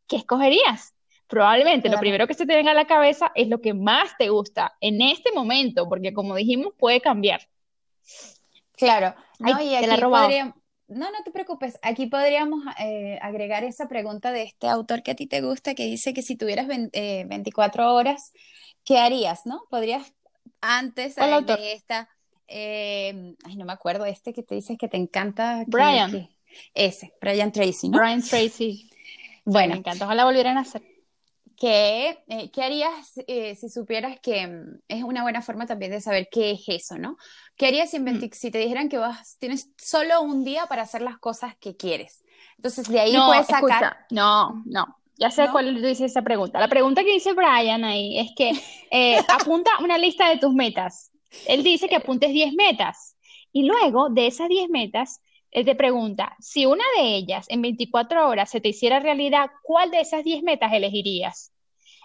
¿qué 0.08 0.18
escogerías? 0.18 0.96
Probablemente 1.28 1.90
lo 1.90 2.00
primero 2.00 2.26
que 2.26 2.34
se 2.34 2.46
te 2.46 2.56
venga 2.56 2.72
a 2.72 2.74
la 2.74 2.88
cabeza 2.88 3.34
es 3.36 3.50
lo 3.50 3.60
que 3.60 3.74
más 3.74 4.16
te 4.18 4.30
gusta 4.30 4.78
en 4.80 5.02
este 5.02 5.34
momento, 5.34 5.88
porque 5.90 6.14
como 6.14 6.36
dijimos, 6.36 6.74
puede 6.78 7.02
cambiar. 7.02 7.42
Claro, 8.78 9.16
no, 9.40 9.62
y 9.62 9.76
aquí 9.76 10.02
podríamos, 10.02 10.56
no, 10.88 11.12
no 11.12 11.24
te 11.26 11.32
preocupes, 11.32 11.78
aquí 11.82 12.06
podríamos 12.06 12.64
eh, 12.80 13.20
agregar 13.22 13.64
esa 13.64 13.88
pregunta 13.88 14.32
de 14.32 14.44
este 14.44 14.68
autor 14.68 15.04
que 15.04 15.12
a 15.12 15.16
ti 15.16 15.28
te 15.28 15.42
gusta, 15.42 15.76
que 15.76 15.86
dice 15.86 16.14
que 16.14 16.22
si 16.22 16.38
tuvieras 16.38 16.68
24 16.68 17.84
eh, 17.84 17.86
horas, 17.88 18.32
¿qué 18.86 19.00
harías, 19.00 19.46
no? 19.46 19.64
Podrías, 19.70 20.14
antes 20.62 21.16
de 21.16 21.74
esta, 21.74 22.08
eh, 22.48 23.36
ay, 23.44 23.56
no 23.58 23.66
me 23.66 23.74
acuerdo, 23.74 24.06
este 24.06 24.32
que 24.32 24.44
te 24.44 24.56
dices 24.56 24.78
que 24.78 24.88
te 24.88 24.98
encanta. 24.98 25.64
Brian. 25.68 26.30
ese, 26.74 27.14
Brian 27.20 27.52
Tracy, 27.52 27.90
¿no? 27.90 27.98
Brian 27.98 28.22
Tracy. 28.22 28.90
Bueno. 29.44 29.74
me 29.74 29.80
encanta, 29.80 30.06
ojalá 30.06 30.24
volvieran 30.24 30.58
a 30.58 30.62
hacer. 30.62 30.84
¿Qué, 31.60 32.24
eh, 32.28 32.52
¿qué 32.52 32.64
harías 32.64 33.14
eh, 33.28 33.56
si 33.56 33.70
supieras 33.70 34.20
que 34.22 34.46
mm, 34.46 34.82
es 34.88 35.04
una 35.04 35.24
buena 35.24 35.42
forma 35.42 35.66
también 35.66 35.92
de 35.92 36.02
saber 36.02 36.30
qué 36.32 36.52
es 36.52 36.64
eso, 36.68 37.00
¿no? 37.00 37.18
¿Qué 37.56 37.66
harías 37.66 37.90
si, 37.90 38.00
mm. 38.00 38.30
si 38.32 38.52
te 38.52 38.60
dijeran 38.60 38.90
que 38.90 39.00
vas, 39.00 39.38
tienes 39.40 39.72
solo 39.78 40.22
un 40.22 40.44
día 40.44 40.68
para 40.68 40.84
hacer 40.84 41.02
las 41.02 41.18
cosas 41.18 41.56
que 41.58 41.76
quieres? 41.76 42.24
Entonces, 42.58 42.88
de 42.88 43.00
ahí 43.00 43.16
puedes 43.18 43.48
sacar... 43.48 44.06
no, 44.12 44.64
no, 44.66 44.98
ya 45.18 45.32
sé 45.32 45.48
cuál 45.52 45.82
dice 45.82 46.06
esa 46.06 46.22
pregunta. 46.22 46.60
La 46.60 46.68
pregunta 46.68 47.04
que 47.04 47.14
dice 47.14 47.34
Brian 47.34 47.84
ahí 47.84 48.20
es 48.20 48.32
que 48.36 48.52
eh, 48.92 49.18
apunta 49.28 49.72
una 49.84 49.98
lista 49.98 50.30
de 50.30 50.38
tus 50.38 50.54
metas. 50.54 51.12
Él 51.48 51.64
dice 51.64 51.90
que 51.90 51.96
apuntes 51.96 52.32
10 52.32 52.54
metas 52.54 53.16
y 53.52 53.66
luego 53.66 54.10
de 54.10 54.28
esas 54.28 54.48
10 54.48 54.70
metas 54.70 55.22
él 55.52 55.66
te 55.66 55.76
pregunta, 55.76 56.36
si 56.40 56.66
una 56.66 56.84
de 56.98 57.16
ellas 57.16 57.46
en 57.50 57.62
24 57.62 58.28
horas 58.28 58.50
se 58.50 58.62
te 58.62 58.70
hiciera 58.70 59.00
realidad, 59.00 59.50
¿cuál 59.64 59.92
de 59.92 60.02
esas 60.02 60.24
10 60.24 60.44
metas 60.44 60.74
elegirías? 60.74 61.54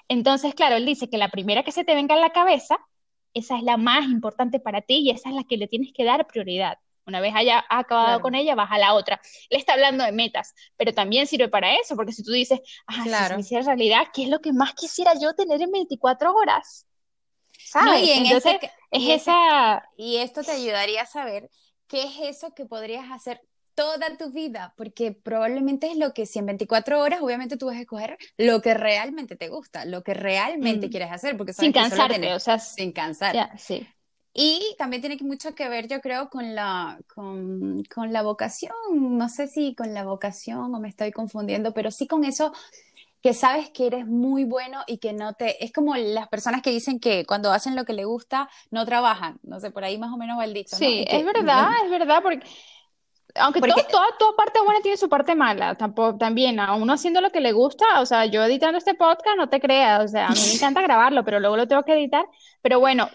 Entonces, 0.09 0.55
claro, 0.55 0.76
él 0.76 0.87
dice 0.87 1.09
que 1.09 1.18
la 1.18 1.31
primera 1.31 1.62
que 1.62 1.72
se 1.72 1.85
te 1.85 1.94
venga 1.94 2.14
a 2.14 2.18
la 2.18 2.31
cabeza, 2.31 2.78
esa 3.35 3.57
es 3.57 3.62
la 3.62 3.76
más 3.76 4.05
importante 4.05 4.61
para 4.61 4.83
ti 4.83 4.98
y 4.98 5.11
esa 5.11 5.31
es 5.31 5.35
la 5.35 5.44
que 5.44 5.57
le 5.57 5.68
tienes 5.68 5.92
que 5.92 6.05
dar 6.05 6.26
prioridad. 6.26 6.78
Una 7.05 7.20
vez 7.20 7.35
haya 7.35 7.64
acabado 7.68 8.20
con 8.20 8.37
ella, 8.37 8.55
vas 8.55 8.70
a 8.70 8.78
la 8.78 8.94
otra. 8.94 9.20
Él 9.50 9.59
está 9.59 9.72
hablando 9.72 10.05
de 10.05 10.12
metas, 10.12 10.55
pero 10.76 10.94
también 10.94 11.26
sirve 11.26 11.48
para 11.48 11.74
eso, 11.74 11.96
porque 11.96 12.12
si 12.12 12.22
tú 12.22 12.31
dices, 12.31 12.61
ah, 12.87 13.02
si 13.02 13.11
se 13.11 13.35
me 13.35 13.40
hiciera 13.40 13.64
realidad, 13.64 14.07
¿qué 14.14 14.22
es 14.22 14.28
lo 14.28 14.40
que 14.40 14.52
más 14.52 14.74
quisiera 14.74 15.12
yo 15.20 15.35
tener 15.35 15.61
en 15.61 15.72
24 15.72 16.33
horas? 16.33 16.87
¿Sabes? 17.59 18.02
y 18.05 18.11
Entonces, 18.12 18.57
es 18.90 19.22
esa... 19.22 19.83
Y 19.96 20.18
esto 20.18 20.42
te 20.42 20.52
ayudaría 20.52 21.02
a 21.02 21.07
saber 21.07 21.50
¿qué 21.92 22.05
es 22.05 22.37
eso 22.37 22.55
que 22.55 22.64
podrías 22.64 23.11
hacer 23.11 23.42
toda 23.74 24.16
tu 24.16 24.33
vida? 24.33 24.72
Porque 24.78 25.12
probablemente 25.12 25.90
es 25.90 25.98
lo 25.98 26.14
que 26.14 26.24
si 26.24 26.38
en 26.38 26.46
24 26.46 26.98
horas, 26.98 27.20
obviamente 27.20 27.59
tú 27.59 27.66
vas 27.66 27.76
a 27.76 27.81
escoger 27.81 28.16
lo 28.38 28.62
que 28.62 28.72
realmente 28.72 29.37
te 29.37 29.50
gusta, 29.50 29.85
lo 29.85 30.02
que 30.02 30.14
realmente 30.14 30.87
mm. 30.87 30.90
quieres 30.90 31.12
hacer, 31.12 31.37
porque 31.37 31.52
sin 31.52 31.70
cansarte, 31.70 32.33
o 32.33 32.40
sea, 32.40 32.59
sin 32.59 32.92
cansar. 32.92 33.50
sí. 33.59 33.87
Y 34.35 34.74
también 34.78 35.02
tiene 35.02 35.18
mucho 35.20 35.55
que 35.55 35.68
ver, 35.68 35.88
yo 35.88 36.00
creo, 36.00 36.31
con 36.31 36.55
la, 36.55 36.98
con, 37.14 37.85
con 37.94 38.14
la 38.14 38.22
vocación. 38.22 38.72
No 39.18 39.28
sé 39.28 39.46
si 39.46 39.74
con 39.74 39.92
la 39.92 40.05
vocación 40.05 40.74
o 40.74 40.81
me 40.81 40.88
estoy 40.88 41.12
confundiendo, 41.12 41.74
pero 41.74 41.90
sí 41.90 42.07
con 42.07 42.24
eso 42.24 42.50
que 43.23 43.35
sabes 43.35 43.71
que 43.71 43.87
eres 43.87 44.07
muy 44.07 44.45
bueno 44.45 44.83
y 44.89 44.99
que 44.99 45.13
no 45.13 45.35
te... 45.35 45.65
Es 45.65 45.73
como 45.73 45.95
las 45.97 46.29
personas 46.29 46.61
que 46.61 46.71
dicen 46.71 46.99
que 46.99 47.25
cuando 47.25 47.53
hacen 47.53 47.77
lo 47.77 47.85
que 47.85 47.93
les 47.93 48.05
gusta 48.05 48.51
no 48.71 48.85
trabajan. 48.85 49.39
No 49.45 49.61
sé, 49.61 49.71
por 49.71 49.85
ahí 49.85 49.97
más 49.97 50.13
o 50.13 50.17
menos 50.17 50.39
va 50.39 50.45
el 50.45 50.53
dicho. 50.53 50.75
Sí, 50.75 51.05
es 51.09 51.25
verdad, 51.25 51.71
es 51.85 51.91
verdad, 51.91 52.21
porque... 52.23 52.45
Aunque 53.37 53.61
toda, 53.61 54.07
toda 54.19 54.37
parte 54.37 54.61
buena 54.61 54.83
tiene 54.83 54.99
su 54.99 55.09
parte 55.09 55.35
mala, 55.35 55.75
tampoco, 55.75 56.19
también, 56.19 56.61
a 56.61 56.75
uno 56.75 56.93
haciendo 56.93 57.23
lo 57.23 57.31
que 57.31 57.41
le 57.41 57.53
gusta, 57.53 58.03
o 58.03 58.05
sea, 58.05 58.27
yo 58.27 58.45
editando 58.45 58.77
este 58.77 58.93
podcast, 58.93 59.39
no 59.39 59.49
te 59.49 59.59
creas, 59.59 60.05
o 60.05 60.09
sea, 60.09 60.27
a 60.27 60.33
mí 60.33 60.41
me 60.49 60.53
encanta 60.53 60.83
grabarlo, 60.83 61.25
pero 61.25 61.41
luego 61.41 61.57
lo 61.57 61.67
tengo 61.67 61.83
que 61.83 61.95
editar, 61.95 62.27
pero 62.61 62.79
bueno, 62.79 63.09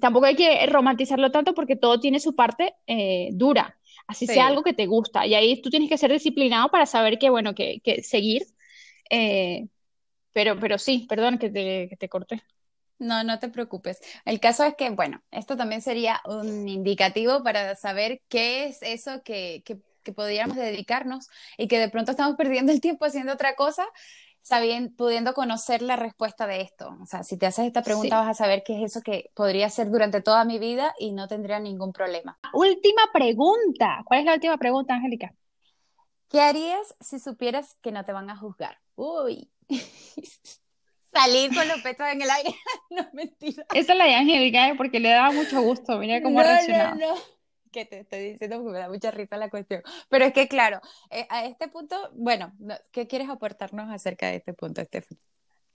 tampoco 0.00 0.26
hay 0.26 0.34
que 0.34 0.66
romantizarlo 0.66 1.30
tanto 1.30 1.54
porque 1.54 1.76
todo 1.76 2.00
tiene 2.00 2.18
su 2.18 2.34
parte 2.34 2.74
eh, 2.88 3.28
dura, 3.30 3.78
así 4.08 4.26
sea 4.26 4.48
algo 4.48 4.64
que 4.64 4.72
te 4.72 4.86
gusta, 4.86 5.24
y 5.24 5.34
ahí 5.36 5.62
tú 5.62 5.70
tienes 5.70 5.88
que 5.88 5.98
ser 5.98 6.10
disciplinado 6.10 6.68
para 6.70 6.84
saber 6.84 7.20
que, 7.20 7.30
bueno, 7.30 7.54
que, 7.54 7.80
que 7.84 8.02
seguir 8.02 8.42
eh, 9.10 9.68
pero, 10.32 10.58
pero 10.58 10.78
sí, 10.78 11.06
perdón 11.08 11.38
que 11.38 11.50
te, 11.50 11.88
que 11.88 11.96
te 11.96 12.08
corté. 12.08 12.42
No, 13.00 13.24
no 13.24 13.38
te 13.38 13.48
preocupes. 13.48 13.98
El 14.26 14.40
caso 14.40 14.62
es 14.62 14.74
que, 14.74 14.90
bueno, 14.90 15.22
esto 15.30 15.56
también 15.56 15.80
sería 15.80 16.20
un 16.26 16.68
indicativo 16.68 17.42
para 17.42 17.74
saber 17.74 18.20
qué 18.28 18.66
es 18.66 18.82
eso 18.82 19.22
que, 19.22 19.62
que, 19.64 19.80
podríamos 20.12 20.56
dedicarnos 20.56 21.28
y 21.56 21.68
que 21.68 21.78
de 21.78 21.88
pronto 21.88 22.10
estamos 22.10 22.34
perdiendo 22.34 22.72
el 22.72 22.80
tiempo 22.80 23.04
haciendo 23.04 23.32
otra 23.32 23.54
cosa, 23.54 23.86
sabiendo, 24.42 24.92
pudiendo 24.96 25.34
conocer 25.34 25.82
la 25.82 25.94
respuesta 25.94 26.48
de 26.48 26.62
esto. 26.62 26.96
O 27.00 27.06
sea, 27.06 27.22
si 27.22 27.38
te 27.38 27.46
haces 27.46 27.66
esta 27.66 27.82
pregunta 27.82 28.18
vas 28.18 28.28
a 28.28 28.34
saber 28.34 28.64
qué 28.64 28.76
es 28.76 28.90
eso 28.90 29.02
que 29.02 29.30
podría 29.34 29.66
hacer 29.66 29.88
durante 29.88 30.20
toda 30.20 30.44
mi 30.44 30.58
vida 30.58 30.92
y 30.98 31.12
no 31.12 31.28
tendría 31.28 31.60
ningún 31.60 31.92
problema. 31.92 32.36
Última 32.52 33.02
pregunta. 33.12 34.02
¿Cuál 34.04 34.20
es 34.20 34.26
la 34.26 34.34
última 34.34 34.58
pregunta, 34.58 34.94
Angélica? 34.94 35.32
¿Qué 36.28 36.40
harías 36.40 36.96
si 37.00 37.20
supieras 37.20 37.78
que 37.82 37.92
no 37.92 38.04
te 38.04 38.12
van 38.12 38.30
a 38.30 38.36
juzgar? 38.36 38.78
Uy. 39.00 39.50
Salir 41.12 41.54
con 41.54 41.66
los 41.66 41.80
pechos 41.80 42.06
en 42.12 42.20
el 42.20 42.30
aire. 42.30 42.54
no, 42.90 43.08
mentira. 43.14 43.64
Esa 43.74 43.92
es 43.92 43.98
la 43.98 44.04
de 44.04 44.14
Angélica, 44.14 44.68
¿eh? 44.68 44.74
porque 44.76 45.00
le 45.00 45.08
daba 45.08 45.32
mucho 45.32 45.62
gusto. 45.62 45.98
Mira 45.98 46.20
cómo 46.22 46.38
no, 46.38 46.44
reaccionado. 46.44 46.96
No, 46.96 47.14
no. 47.14 47.20
Que 47.72 47.86
te 47.86 48.00
estoy 48.00 48.32
diciendo 48.32 48.62
que 48.62 48.70
me 48.70 48.78
da 48.78 48.90
mucha 48.90 49.10
risa 49.10 49.38
la 49.38 49.48
cuestión. 49.48 49.82
Pero 50.10 50.26
es 50.26 50.34
que, 50.34 50.48
claro, 50.48 50.80
eh, 51.08 51.26
a 51.30 51.46
este 51.46 51.68
punto, 51.68 51.96
bueno, 52.12 52.52
¿qué 52.92 53.06
quieres 53.06 53.30
aportarnos 53.30 53.90
acerca 53.90 54.26
de 54.26 54.36
este 54.36 54.52
punto, 54.52 54.84
Stephanie? 54.84 55.22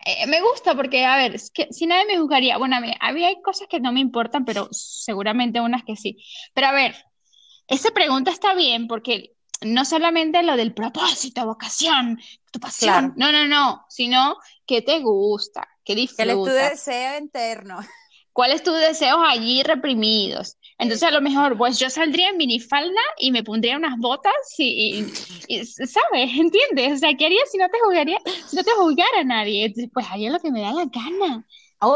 Eh, 0.05 0.27
me 0.27 0.41
gusta 0.41 0.75
porque, 0.75 1.03
a 1.03 1.17
ver, 1.17 1.33
es 1.33 1.49
que 1.49 1.67
si 1.71 1.87
nadie 1.87 2.05
me 2.05 2.19
juzgaría, 2.19 2.57
bueno, 2.57 2.75
a 2.75 2.79
mí, 2.79 2.93
a 2.99 3.11
mí 3.11 3.23
hay 3.23 3.41
cosas 3.41 3.67
que 3.67 3.79
no 3.79 3.91
me 3.91 4.01
importan, 4.01 4.45
pero 4.45 4.67
seguramente 4.71 5.61
unas 5.61 5.83
que 5.83 5.95
sí. 5.95 6.23
Pero 6.53 6.67
a 6.67 6.73
ver, 6.73 6.95
esa 7.67 7.89
pregunta 7.91 8.29
está 8.29 8.53
bien 8.53 8.87
porque 8.87 9.34
no 9.61 9.85
solamente 9.85 10.43
lo 10.43 10.55
del 10.55 10.73
propósito, 10.73 11.45
vocación, 11.45 12.19
tu 12.51 12.59
pasión, 12.59 13.13
no, 13.15 13.31
no, 13.31 13.47
no, 13.47 13.85
sino 13.89 14.37
que 14.65 14.81
te 14.81 14.99
gusta, 14.99 15.67
que 15.83 15.95
disfrutas. 15.95 16.35
¿Cuál 16.35 16.47
es 16.47 16.71
tu 16.71 16.75
deseo 16.75 17.17
interno? 17.19 17.79
¿Cuáles 18.35 18.63
tus 18.63 18.77
deseos 18.77 19.21
allí 19.25 19.63
reprimidos? 19.63 20.57
Entonces, 20.77 21.07
a 21.07 21.11
lo 21.11 21.21
mejor, 21.21 21.57
pues 21.57 21.79
yo 21.79 21.89
saldría 21.89 22.27
en 22.27 22.35
minifalda 22.35 22.99
y 23.17 23.31
me 23.31 23.45
pondría 23.45 23.77
unas 23.77 23.97
botas 23.97 24.33
y, 24.57 25.05
¿sabes? 25.63 26.31
¿Entiendes? 26.37 26.95
O 26.95 26.97
sea, 26.97 27.15
¿qué 27.17 27.27
haría 27.27 27.39
si 27.49 27.57
no 27.57 27.69
te 27.69 27.79
jugaría, 27.79 28.17
si 28.45 28.57
no 28.57 28.63
te 28.65 28.71
jugara 28.71 29.23
nadie? 29.23 29.73
Pues 29.93 30.05
haría 30.11 30.31
lo 30.31 30.39
que 30.39 30.51
me 30.51 30.59
da 30.59 30.73
la 30.73 30.83
gana. 30.83 31.45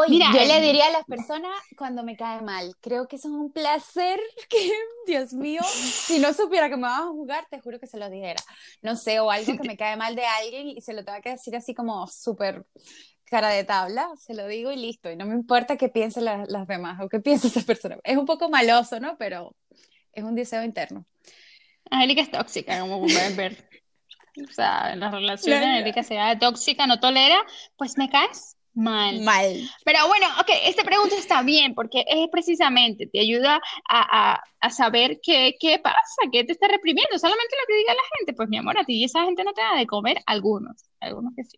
Mira, 0.07 0.27
yo 0.33 0.45
le 0.45 0.61
diría 0.61 0.87
a 0.87 0.91
las 0.91 1.05
personas 1.05 1.51
cuando 1.77 2.03
me 2.03 2.17
cae 2.17 2.41
mal, 2.41 2.75
creo 2.81 3.07
que 3.07 3.15
es 3.15 3.25
un 3.25 3.51
placer 3.51 4.19
que, 4.49 4.71
Dios 5.07 5.33
mío, 5.33 5.61
si 5.63 6.19
no 6.19 6.33
supiera 6.33 6.69
que 6.69 6.75
me 6.75 6.83
vas 6.83 7.01
a 7.01 7.07
jugar, 7.07 7.47
te 7.49 7.59
juro 7.59 7.79
que 7.79 7.87
se 7.87 7.97
lo 7.97 8.09
dijera. 8.09 8.41
No 8.81 8.95
sé, 8.95 9.19
o 9.19 9.31
algo 9.31 9.57
que 9.57 9.67
me 9.67 9.77
cae 9.77 9.95
mal 9.95 10.15
de 10.15 10.25
alguien 10.25 10.67
y 10.69 10.81
se 10.81 10.93
lo 10.93 11.03
tenga 11.03 11.21
que 11.21 11.31
decir 11.31 11.55
así 11.55 11.73
como 11.73 12.05
súper 12.07 12.65
cara 13.25 13.49
de 13.49 13.63
tabla, 13.63 14.09
se 14.17 14.33
lo 14.33 14.47
digo 14.47 14.71
y 14.71 14.75
listo. 14.75 15.09
Y 15.11 15.15
no 15.15 15.25
me 15.25 15.35
importa 15.35 15.77
qué 15.77 15.87
piensen 15.87 16.25
las 16.25 16.67
demás 16.67 16.99
o 17.01 17.07
qué 17.07 17.19
piensa 17.19 17.47
esa 17.47 17.61
persona. 17.61 17.97
Es 18.03 18.17
un 18.17 18.25
poco 18.25 18.49
maloso, 18.49 18.99
¿no? 18.99 19.17
Pero 19.17 19.55
es 20.11 20.23
un 20.23 20.35
deseo 20.35 20.63
interno. 20.63 21.05
Angélica 21.89 22.21
es 22.21 22.31
tóxica, 22.31 22.79
como 22.81 23.01
pueden 23.01 23.35
ver. 23.35 23.69
O 24.47 24.53
sea, 24.53 24.93
en 24.93 24.99
las 24.99 25.11
relaciones, 25.11 25.65
Angélica 25.65 26.03
sea 26.03 26.37
tóxica, 26.37 26.85
no 26.85 26.99
tolera, 26.99 27.37
pues 27.77 27.97
me 27.97 28.09
caes 28.09 28.55
Mal. 28.73 29.21
Mal. 29.21 29.69
Pero 29.83 30.07
bueno, 30.07 30.27
ok, 30.39 30.49
esta 30.65 30.83
pregunta 30.83 31.15
está 31.15 31.41
bien 31.41 31.73
porque 31.73 32.05
es 32.07 32.27
precisamente, 32.31 33.07
te 33.07 33.19
ayuda 33.19 33.61
a, 33.89 34.41
saber 34.69 35.19
qué, 35.21 35.55
qué, 35.59 35.79
pasa, 35.79 35.97
qué 36.31 36.43
te 36.43 36.51
está 36.51 36.67
reprimiendo, 36.67 37.17
solamente 37.17 37.55
lo 37.59 37.67
que 37.67 37.77
diga 37.77 37.93
la 37.93 38.17
gente. 38.17 38.33
Pues 38.33 38.49
mi 38.49 38.57
amor, 38.57 38.77
a 38.77 38.83
ti 38.83 39.03
esa 39.03 39.23
gente 39.23 39.43
no 39.43 39.53
te 39.53 39.61
da 39.61 39.75
de 39.75 39.87
comer, 39.87 40.21
algunos, 40.25 40.85
algunos 40.99 41.33
que 41.35 41.43
sí. 41.43 41.57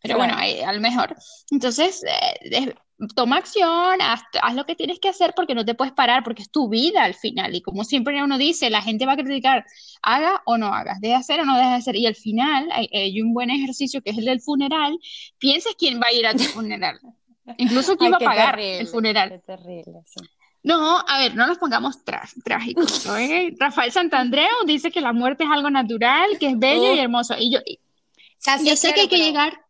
Pero 0.00 0.16
bueno, 0.16 0.34
a 0.36 0.72
lo 0.72 0.80
mejor. 0.80 1.14
Entonces, 1.50 2.02
eh, 2.04 2.74
toma 3.14 3.36
acción, 3.36 4.00
haz, 4.00 4.22
lo 4.54 4.66
que 4.66 4.74
tienes 4.74 4.98
que 4.98 5.08
hacer 5.08 5.32
porque 5.36 5.54
no 5.54 5.64
te 5.64 5.74
puedes 5.74 5.92
parar, 5.92 6.24
porque 6.24 6.42
es 6.42 6.50
tu 6.50 6.68
vida 6.68 7.04
al 7.04 7.14
final. 7.14 7.54
Y 7.54 7.62
como 7.62 7.84
siempre 7.84 8.22
uno 8.22 8.38
dice, 8.38 8.70
la 8.70 8.82
gente 8.82 9.06
va 9.06 9.12
a 9.12 9.16
criticar, 9.16 9.64
haga 10.02 10.42
o 10.44 10.58
no 10.58 10.74
hagas, 10.74 11.00
deja 11.00 11.18
hacer 11.18 11.40
o 11.40 11.44
no 11.44 11.56
deja 11.56 11.76
hacer. 11.76 11.96
Y 11.96 12.06
al 12.06 12.16
final 12.16 12.68
hay, 12.72 13.22
un 13.22 13.32
buen 13.32 13.50
ejercicio 13.50 14.02
que 14.02 14.10
es 14.10 14.18
el 14.18 14.24
del 14.24 14.40
funeral. 14.40 14.98
Piensas 15.38 15.74
quién 15.78 16.00
va 16.00 16.08
a 16.08 16.12
ir 16.12 16.26
a 16.26 16.34
tu 16.34 16.42
funeral. 16.44 16.98
Incluso 17.58 17.96
quién 17.96 18.12
va 18.12 18.16
a 18.16 18.20
pagar 18.20 18.58
el 18.58 18.86
funeral. 18.88 19.42
terrible, 19.46 20.02
No, 20.64 20.98
a 20.98 21.18
ver, 21.18 21.36
no 21.36 21.46
nos 21.46 21.58
pongamos 21.58 22.04
trágicos. 22.44 23.06
¿eh? 23.18 23.54
Rafael 23.58 23.92
Santandreu 23.92 24.66
dice 24.66 24.90
que 24.90 25.00
la 25.00 25.12
muerte 25.12 25.44
es 25.44 25.50
algo 25.50 25.70
natural, 25.70 26.36
que 26.40 26.48
es 26.48 26.58
bello 26.58 26.94
y 26.94 26.98
hermoso. 26.98 27.36
Y 27.38 27.52
yo, 27.52 27.60
yo 28.64 28.76
sé 28.76 28.92
que 28.92 29.02
hay 29.02 29.08
que 29.08 29.18
llegar 29.18 29.67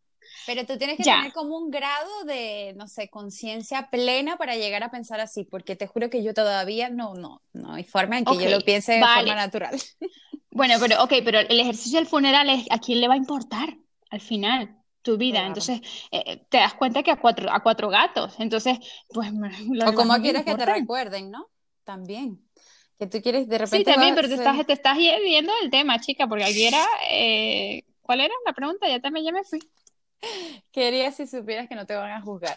pero 0.49 0.65
tú 0.65 0.79
tienes 0.79 0.97
que 0.97 1.03
tener 1.03 1.31
como 1.35 1.59
un 1.59 1.71
grado 1.71 2.25
de, 2.25 2.73
no 2.75 2.89
sé, 2.89 3.11
conciencia 3.11 3.91
plena 3.91 4.39
para 4.39 4.57
llegar 4.57 4.83
a 4.83 4.91
pensar 4.91 5.21
así, 5.21 5.45
porque 5.45 5.77
te 5.77 5.87
juro 5.87 6.09
que 6.09 6.23
yo 6.23 6.33
todavía 6.33 6.89
no, 6.89 7.13
no, 7.13 7.43
no 7.53 7.75
hay 7.75 7.85
forma 7.85 8.17
en 8.17 8.25
que 8.25 8.35
yo 8.43 8.49
lo 8.49 8.63
piense 8.63 8.95
de 8.95 9.01
forma 9.01 9.35
natural. 9.35 9.79
Bueno, 10.51 10.75
pero 10.81 11.05
ok, 11.05 11.13
pero 11.23 11.39
el 11.39 11.61
ejercicio 11.61 11.99
del 11.99 12.09
funeral 12.09 12.49
es 12.49 12.67
a 12.71 12.79
quién 12.79 13.01
le 13.01 13.07
va 13.07 13.15
a 13.15 13.19
importar 13.19 13.77
al 14.11 14.21
final 14.21 14.77
tu 15.03 15.17
vida. 15.17 15.47
Entonces, 15.47 15.83
eh, 16.11 16.47
te 16.49 16.57
das 16.57 16.75
cuenta 16.75 17.05
que 17.05 17.13
a 17.13 17.21
cuatro, 17.21 17.53
a 17.53 17.63
cuatro 17.63 17.91
gatos. 17.91 18.35
Entonces, 18.41 18.79
pues... 19.09 19.31
o 19.87 19.93
como 19.93 20.17
quieres 20.17 20.45
que 20.45 20.57
te 20.57 20.67
recuerden, 20.67 21.31
¿no? 21.31 21.47
También. 21.85 22.41
Que 22.99 23.07
tú 23.07 23.21
quieres 23.23 23.47
de 23.47 23.59
repente... 23.59 23.77
Sí, 23.77 23.85
también, 23.85 24.17
pero 24.17 24.27
te 24.27 24.35
estás, 24.35 24.67
te 24.67 24.73
estás 24.73 24.97
viendo 24.97 25.53
el 25.63 25.71
tema, 25.71 26.01
chica, 26.01 26.27
porque 26.27 26.45
aquí 26.45 26.65
era... 26.65 26.85
Eh, 27.09 27.85
¿Cuál 28.01 28.23
era 28.23 28.35
la 28.47 28.55
pregunta? 28.55 28.89
Ya 28.89 29.01
también 29.01 29.27
ya 29.27 29.33
me 29.33 29.45
fui. 29.45 29.61
Quería 30.73 31.13
si 31.13 31.27
supieras 31.27 31.69
que 31.69 31.75
no 31.75 31.87
te 31.87 31.95
van 31.95 32.13
a 32.13 32.23
juzgar. 32.23 32.57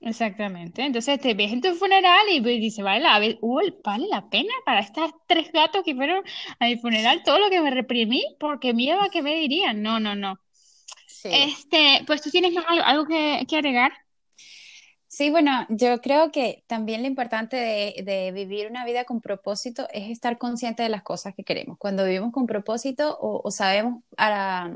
Exactamente. 0.00 0.82
Entonces 0.82 1.20
te 1.20 1.34
ves 1.34 1.52
en 1.52 1.60
tu 1.60 1.74
funeral 1.74 2.26
y 2.30 2.40
dice, 2.40 2.82
vale 2.82 3.00
la, 3.00 3.18
vale 3.84 4.06
la 4.08 4.30
pena 4.30 4.52
para 4.64 4.80
estos 4.80 5.10
tres 5.26 5.52
gatos 5.52 5.82
que 5.84 5.94
fueron 5.94 6.24
a 6.58 6.66
mi 6.66 6.78
funeral 6.78 7.22
todo 7.22 7.38
lo 7.38 7.50
que 7.50 7.60
me 7.60 7.70
reprimí 7.70 8.24
porque 8.38 8.72
miedo 8.72 9.00
a 9.02 9.10
que 9.10 9.22
me 9.22 9.34
dirían. 9.34 9.82
No, 9.82 10.00
no, 10.00 10.14
no. 10.14 10.40
Este, 11.24 12.02
pues 12.06 12.22
tú 12.22 12.30
tienes 12.30 12.54
algo, 12.66 13.06
que, 13.06 13.44
agregar. 13.52 13.92
Sí, 15.06 15.28
bueno, 15.28 15.66
yo 15.68 16.00
creo 16.00 16.30
que 16.30 16.64
también 16.66 17.02
lo 17.02 17.08
importante 17.08 17.56
de, 17.56 18.32
vivir 18.32 18.68
una 18.70 18.86
vida 18.86 19.04
con 19.04 19.20
propósito 19.20 19.86
es 19.92 20.08
estar 20.08 20.38
consciente 20.38 20.82
de 20.82 20.88
las 20.88 21.02
cosas 21.02 21.34
que 21.34 21.44
queremos. 21.44 21.76
Cuando 21.78 22.04
vivimos 22.04 22.32
con 22.32 22.46
propósito 22.46 23.18
o, 23.20 23.50
sabemos 23.50 24.02
ah, 24.16 24.70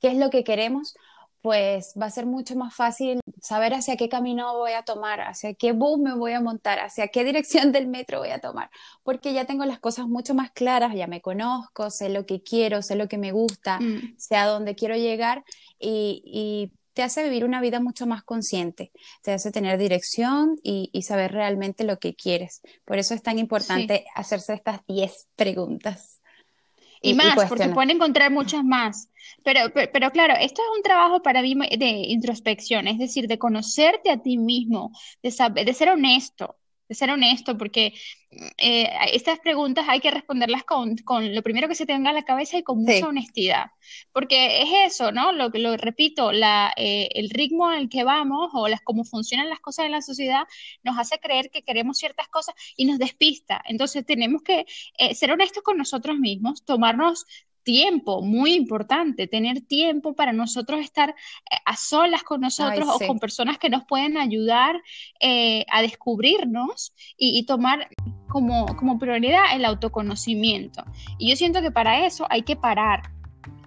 qué 0.00 0.08
es 0.08 0.16
lo 0.16 0.30
que 0.30 0.44
queremos, 0.44 0.94
pues 1.42 1.94
va 2.00 2.06
a 2.06 2.10
ser 2.10 2.26
mucho 2.26 2.54
más 2.56 2.74
fácil 2.74 3.20
saber 3.40 3.72
hacia 3.74 3.96
qué 3.96 4.08
camino 4.08 4.56
voy 4.56 4.72
a 4.72 4.82
tomar, 4.82 5.20
hacia 5.20 5.54
qué 5.54 5.72
bus 5.72 5.98
me 5.98 6.14
voy 6.14 6.32
a 6.32 6.40
montar, 6.40 6.80
hacia 6.80 7.08
qué 7.08 7.24
dirección 7.30 7.72
del 7.72 7.86
metro 7.86 8.18
voy 8.18 8.30
a 8.30 8.40
tomar, 8.40 8.70
porque 9.02 9.32
ya 9.32 9.46
tengo 9.46 9.64
las 9.64 9.78
cosas 9.78 10.06
mucho 10.06 10.34
más 10.34 10.50
claras, 10.50 10.94
ya 10.94 11.06
me 11.06 11.20
conozco, 11.20 11.90
sé 11.90 12.08
lo 12.08 12.26
que 12.26 12.42
quiero, 12.42 12.82
sé 12.82 12.96
lo 12.96 13.08
que 13.08 13.18
me 13.18 13.32
gusta, 13.32 13.80
mm. 13.80 14.16
sé 14.18 14.36
a 14.36 14.46
dónde 14.46 14.74
quiero 14.74 14.96
llegar 14.96 15.44
y, 15.78 16.72
te 16.92 17.04
hace 17.04 17.22
vivir 17.22 17.44
una 17.44 17.60
vida 17.60 17.78
mucho 17.78 18.04
más 18.04 18.24
consciente, 18.24 18.90
te 19.22 19.32
hace 19.32 19.52
tener 19.52 19.78
dirección 19.78 20.56
y, 20.62 20.90
saber 21.02 21.32
realmente 21.32 21.84
lo 21.84 22.00
que 22.00 22.14
quieres. 22.14 22.62
Por 22.84 22.98
eso 22.98 23.14
es 23.14 23.22
tan 23.22 23.38
importante 23.38 24.04
hacerse 24.16 24.54
estas 24.54 24.84
10 24.86 25.28
preguntas. 25.36 26.19
Y, 27.02 27.14
más, 27.14 27.48
porque 27.48 27.68
pueden 27.68 27.90
encontrar 27.90 28.30
muchas 28.30 28.62
más. 28.62 29.08
Pero, 29.42 29.72
pero, 29.72 30.10
claro, 30.10 30.34
esto 30.38 30.60
es 30.60 30.68
un 30.76 30.82
trabajo 30.82 31.22
para 31.22 31.40
mí 31.40 31.54
de 31.54 31.88
introspección, 32.08 32.88
es 32.88 32.98
decir, 32.98 33.26
de 33.26 33.38
conocerte 33.38 34.10
a 34.10 34.20
ti 34.20 34.36
mismo, 34.36 34.92
de, 35.22 35.30
saber, 35.30 35.64
de 35.64 35.72
ser 35.72 35.88
honesto, 35.88 36.56
de 36.90 36.96
ser 36.96 37.10
honesto, 37.12 37.56
porque 37.56 37.94
eh, 38.58 38.90
estas 39.12 39.38
preguntas 39.38 39.86
hay 39.88 40.00
que 40.00 40.10
responderlas 40.10 40.64
con, 40.64 40.96
lo 41.32 41.42
primero 41.42 41.68
que 41.68 41.76
se 41.76 41.86
te 41.86 41.92
venga 41.92 42.10
a 42.10 42.12
la 42.12 42.24
cabeza 42.24 42.58
y 42.58 42.64
con 42.64 42.82
mucha 42.82 43.06
honestidad, 43.06 43.66
porque 44.12 44.62
es 44.62 44.92
eso, 44.92 45.12
¿no? 45.12 45.30
Lo, 45.30 45.50
lo 45.50 45.76
repito, 45.76 46.32
la, 46.32 46.72
eh, 46.76 47.08
el 47.14 47.30
ritmo 47.30 47.68
al 47.68 47.88
que 47.88 48.02
vamos 48.02 48.50
o 48.54 48.66
las, 48.66 48.80
cómo 48.80 49.04
funcionan 49.04 49.48
las 49.48 49.60
cosas 49.60 49.86
en 49.86 49.92
la 49.92 50.02
sociedad 50.02 50.42
nos 50.82 50.98
hace 50.98 51.20
creer 51.20 51.48
que 51.50 51.62
queremos 51.62 51.98
ciertas 51.98 52.26
cosas 52.26 52.56
y 52.76 52.86
nos 52.86 52.98
despista. 52.98 53.62
Entonces 53.66 54.04
tenemos 54.04 54.42
que 54.42 54.66
eh, 54.98 55.14
ser 55.14 55.30
honestos 55.30 55.62
con 55.62 55.78
nosotros 55.78 56.18
mismos, 56.18 56.64
tomarnos 56.64 57.24
tiempo, 57.70 58.20
muy 58.20 58.54
importante, 58.54 59.28
tener 59.28 59.60
tiempo 59.60 60.12
para 60.14 60.32
nosotros 60.32 60.80
estar 60.80 61.10
eh, 61.10 61.56
a 61.64 61.76
solas 61.76 62.24
con 62.24 62.40
nosotros 62.40 62.88
o 62.88 63.06
con 63.06 63.20
personas 63.20 63.58
que 63.58 63.70
nos 63.70 63.84
pueden 63.84 64.18
ayudar 64.18 64.82
eh, 65.20 65.64
a 65.70 65.80
descubrirnos 65.80 66.92
y, 67.16 67.44
tomar 67.46 67.88
como, 68.28 68.66
como 68.76 68.98
prioridad 68.98 69.54
el 69.54 69.64
autoconocimiento. 69.64 70.82
Y 71.16 71.30
yo 71.30 71.36
siento 71.36 71.62
que 71.62 71.70
para 71.70 72.06
eso 72.06 72.26
hay 72.28 72.42
que 72.42 72.56
parar, 72.56 73.02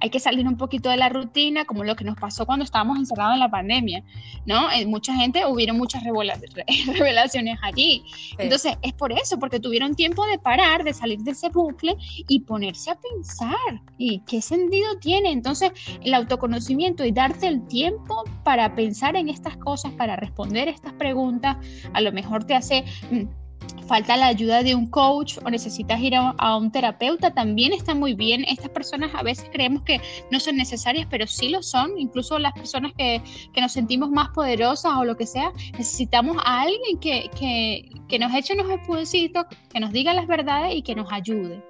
hay 0.04 0.10
que 0.10 0.20
salir 0.20 0.46
un 0.46 0.58
poquito 0.58 0.90
de 0.90 0.98
la 0.98 1.08
rutina, 1.08 1.64
como 1.64 1.86
lo 1.86 1.96
que 1.96 2.04
nos 2.04 2.18
pasó 2.18 2.46
cuando 2.46 2.66
estábamos 2.66 2.98
encerrados 2.98 3.36
en 3.36 3.40
la 3.40 3.50
pandemia, 3.50 4.04
¿no? 4.46 4.70
Eh, 4.72 4.86
mucha 4.86 5.16
gente, 5.16 5.46
hubieron 5.46 5.78
muchas 5.78 6.04
revelaciones 6.88 7.58
allí. 7.62 8.04
Entonces, 8.38 8.78
es 8.82 8.92
por 8.92 9.14
eso, 9.14 9.40
porque 9.40 9.62
tuvieron 9.62 9.96
tiempo 9.96 10.26
de 10.28 10.38
parar, 10.40 10.84
de 10.84 10.94
salir 10.94 11.20
de 11.20 11.32
ese 11.32 11.48
bucle 11.48 11.96
y 12.28 12.42
ponerse 12.42 12.92
a 12.92 13.00
pensar. 13.00 13.82
¿Y 13.98 14.20
qué 14.28 14.42
sentido 14.42 14.98
tiene? 15.00 15.32
Entonces, 15.32 15.72
el 16.02 16.14
autoconocimiento 16.14 17.06
y 17.06 17.14
darte 17.14 17.48
el 17.48 17.66
tiempo 17.68 18.26
para 18.44 18.76
pensar 18.76 19.16
en 19.16 19.30
estas 19.30 19.56
cosas, 19.56 19.94
para 19.94 20.18
responder 20.18 20.68
estas 20.68 20.92
preguntas, 20.94 21.56
a 21.94 22.02
lo 22.02 22.12
mejor 22.12 22.44
te 22.44 22.56
hace 22.56 22.84
mm, 23.10 23.43
falta 23.88 24.18
la 24.18 24.28
ayuda 24.28 24.64
de 24.64 24.76
un 24.76 24.88
coach 24.88 25.38
o 25.44 25.50
necesitas 25.50 26.00
ir 26.00 26.16
a, 26.16 26.58
un 26.58 26.72
terapeuta, 26.72 27.34
también 27.34 27.74
está 27.74 27.94
muy 27.94 28.14
bien. 28.14 28.46
Estas 28.48 28.70
personas 28.70 29.12
a 29.14 29.24
veces 29.24 29.50
creemos 29.52 29.84
que 29.84 30.02
no 30.32 30.40
son 30.40 30.56
necesarias, 30.58 31.08
pero 31.10 31.28
sí 31.28 31.50
lo 31.50 31.62
son. 31.62 31.98
Incluso 31.98 32.40
las 32.40 32.54
personas 32.54 32.94
que, 32.98 33.22
que 33.54 33.62
nos 33.62 33.72
sentimos 33.72 34.10
más 34.10 34.30
poderosas 34.30 34.94
o 34.98 35.06
lo 35.06 35.18
que 35.18 35.26
sea, 35.26 35.52
necesitamos 35.78 36.38
a 36.46 36.62
alguien 36.62 37.00
que, 37.00 37.30
que, 37.38 37.90
que 38.08 38.20
nos 38.20 38.34
eche 38.34 38.54
unos 38.54 38.70
expulsitos, 38.72 39.46
que 39.72 39.80
nos 39.80 39.92
diga 39.92 40.14
las 40.14 40.28
verdades 40.28 40.76
y 40.76 40.82
que 40.82 40.96
nos 40.96 41.12
ayude. 41.12 41.64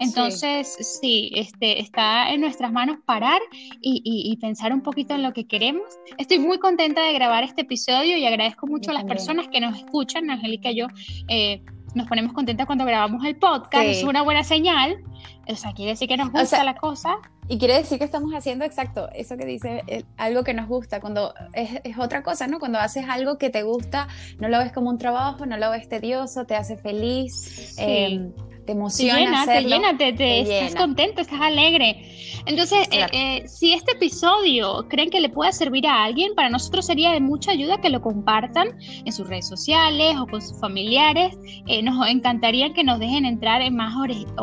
Entonces, 0.00 0.76
sí, 1.00 1.30
este, 1.34 1.80
está 1.80 2.32
en 2.32 2.40
nuestras 2.40 2.72
manos 2.72 2.98
parar 3.04 3.40
y, 3.80 4.00
y, 4.04 4.36
pensar 4.36 4.72
un 4.72 4.82
poquito 4.82 5.14
en 5.14 5.22
lo 5.22 5.32
que 5.32 5.46
queremos. 5.46 5.82
Estoy 6.16 6.38
muy 6.38 6.58
contenta 6.58 7.02
de 7.02 7.12
grabar 7.12 7.42
este 7.42 7.62
episodio 7.62 8.16
y 8.16 8.24
agradezco 8.24 8.66
mucho 8.66 8.90
a 8.90 8.94
las 8.94 9.04
personas 9.04 9.48
que 9.48 9.60
nos 9.60 9.76
escuchan, 9.76 10.30
Angélica 10.30 10.70
y 10.70 10.76
yo. 10.76 10.86
Eh, 11.28 11.47
nos 11.94 12.06
ponemos 12.06 12.32
contentas 12.32 12.66
cuando 12.66 12.84
grabamos 12.84 13.24
el 13.24 13.36
podcast, 13.36 13.84
es 13.84 14.04
una 14.04 14.22
buena 14.22 14.44
señal. 14.44 14.98
O 15.46 15.56
sea, 15.56 15.72
quiere 15.72 15.92
decir 15.92 16.08
que 16.08 16.16
nos 16.16 16.30
gusta 16.30 16.62
la 16.64 16.74
cosa. 16.74 17.16
Y 17.50 17.58
quiere 17.58 17.74
decir 17.74 17.98
que 17.98 18.04
estamos 18.04 18.34
haciendo 18.34 18.66
exacto 18.66 19.08
eso 19.14 19.38
que 19.38 19.46
dice, 19.46 19.82
eh, 19.86 20.04
algo 20.18 20.44
que 20.44 20.52
nos 20.52 20.68
gusta. 20.68 21.00
Cuando 21.00 21.32
es, 21.54 21.80
es, 21.82 21.98
otra 21.98 22.22
cosa, 22.22 22.46
¿no? 22.46 22.58
Cuando 22.58 22.78
haces 22.78 23.06
algo 23.08 23.38
que 23.38 23.48
te 23.48 23.62
gusta, 23.62 24.06
no 24.38 24.48
lo 24.48 24.58
ves 24.58 24.70
como 24.70 24.90
un 24.90 24.98
trabajo, 24.98 25.46
no 25.46 25.56
lo 25.56 25.70
ves 25.70 25.88
tedioso, 25.88 26.44
te 26.44 26.56
hace 26.56 26.76
feliz. 26.76 27.74
Em, 27.78 28.32
te 28.68 28.72
emociona. 28.72 29.46
Te 29.46 29.62
llena, 29.62 29.96
te, 29.96 30.12
te, 30.12 30.40
estás 30.40 30.74
contento, 30.74 31.22
estás 31.22 31.40
alegre. 31.40 32.04
Entonces, 32.44 32.86
eh, 32.90 33.06
eh, 33.12 33.48
si 33.48 33.72
este 33.72 33.92
episodio 33.92 34.86
creen 34.90 35.08
que 35.08 35.20
le 35.20 35.30
pueda 35.30 35.52
servir 35.52 35.86
a 35.86 36.04
alguien, 36.04 36.34
para 36.34 36.50
nosotros 36.50 36.84
sería 36.84 37.12
de 37.12 37.20
mucha 37.20 37.52
ayuda 37.52 37.80
que 37.80 37.88
lo 37.88 38.02
compartan 38.02 38.78
en 39.06 39.10
sus 39.10 39.26
redes 39.26 39.48
sociales 39.48 40.16
o 40.18 40.26
con 40.26 40.42
sus 40.42 40.60
familiares. 40.60 41.34
Eh, 41.66 41.82
nos 41.82 42.06
encantaría 42.08 42.74
que 42.74 42.84
nos 42.84 42.98
dejen 42.98 43.24
entrar 43.24 43.62
en 43.62 43.74
más 43.74 43.96
orejitas. 43.96 44.34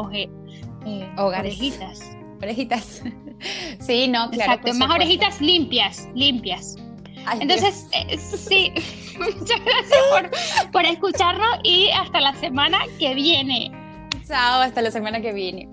Orejitas. 2.41 3.03
sí, 3.79 4.07
no, 4.07 4.31
claro. 4.31 4.53
Exacto, 4.53 4.73
más 4.73 4.89
orejitas 4.89 5.39
limpias, 5.39 6.09
limpias. 6.15 6.77
Entonces, 7.39 7.87
sí, 8.19 8.71
muchas 9.19 9.63
gracias 9.63 9.99
por, 10.09 10.71
por 10.71 10.85
escucharnos 10.85 11.59
y 11.63 11.91
hasta 11.91 12.21
la 12.21 12.33
semana 12.33 12.79
que 12.97 13.13
viene. 13.13 13.84
Chao, 14.27 14.61
hasta 14.61 14.81
la 14.81 14.89
semana 14.89 15.21
que 15.21 15.33
viene. 15.33 15.69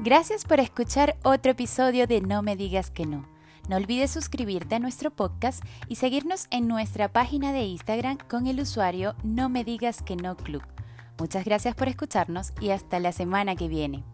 Gracias 0.00 0.44
por 0.44 0.60
escuchar 0.60 1.16
otro 1.24 1.52
episodio 1.52 2.06
de 2.06 2.20
No 2.20 2.42
me 2.42 2.56
digas 2.56 2.90
que 2.90 3.06
no. 3.06 3.28
No 3.68 3.76
olvides 3.76 4.12
suscribirte 4.12 4.76
a 4.76 4.78
nuestro 4.78 5.10
podcast 5.10 5.64
y 5.88 5.96
seguirnos 5.96 6.46
en 6.50 6.68
nuestra 6.68 7.08
página 7.08 7.52
de 7.52 7.64
Instagram 7.64 8.18
con 8.28 8.46
el 8.46 8.60
usuario 8.60 9.16
No 9.24 9.48
me 9.48 9.64
digas 9.64 10.02
que 10.02 10.14
no 10.14 10.36
club. 10.36 10.62
Muchas 11.18 11.44
gracias 11.44 11.74
por 11.74 11.88
escucharnos 11.88 12.52
y 12.60 12.70
hasta 12.70 13.00
la 13.00 13.10
semana 13.10 13.56
que 13.56 13.66
viene. 13.68 14.04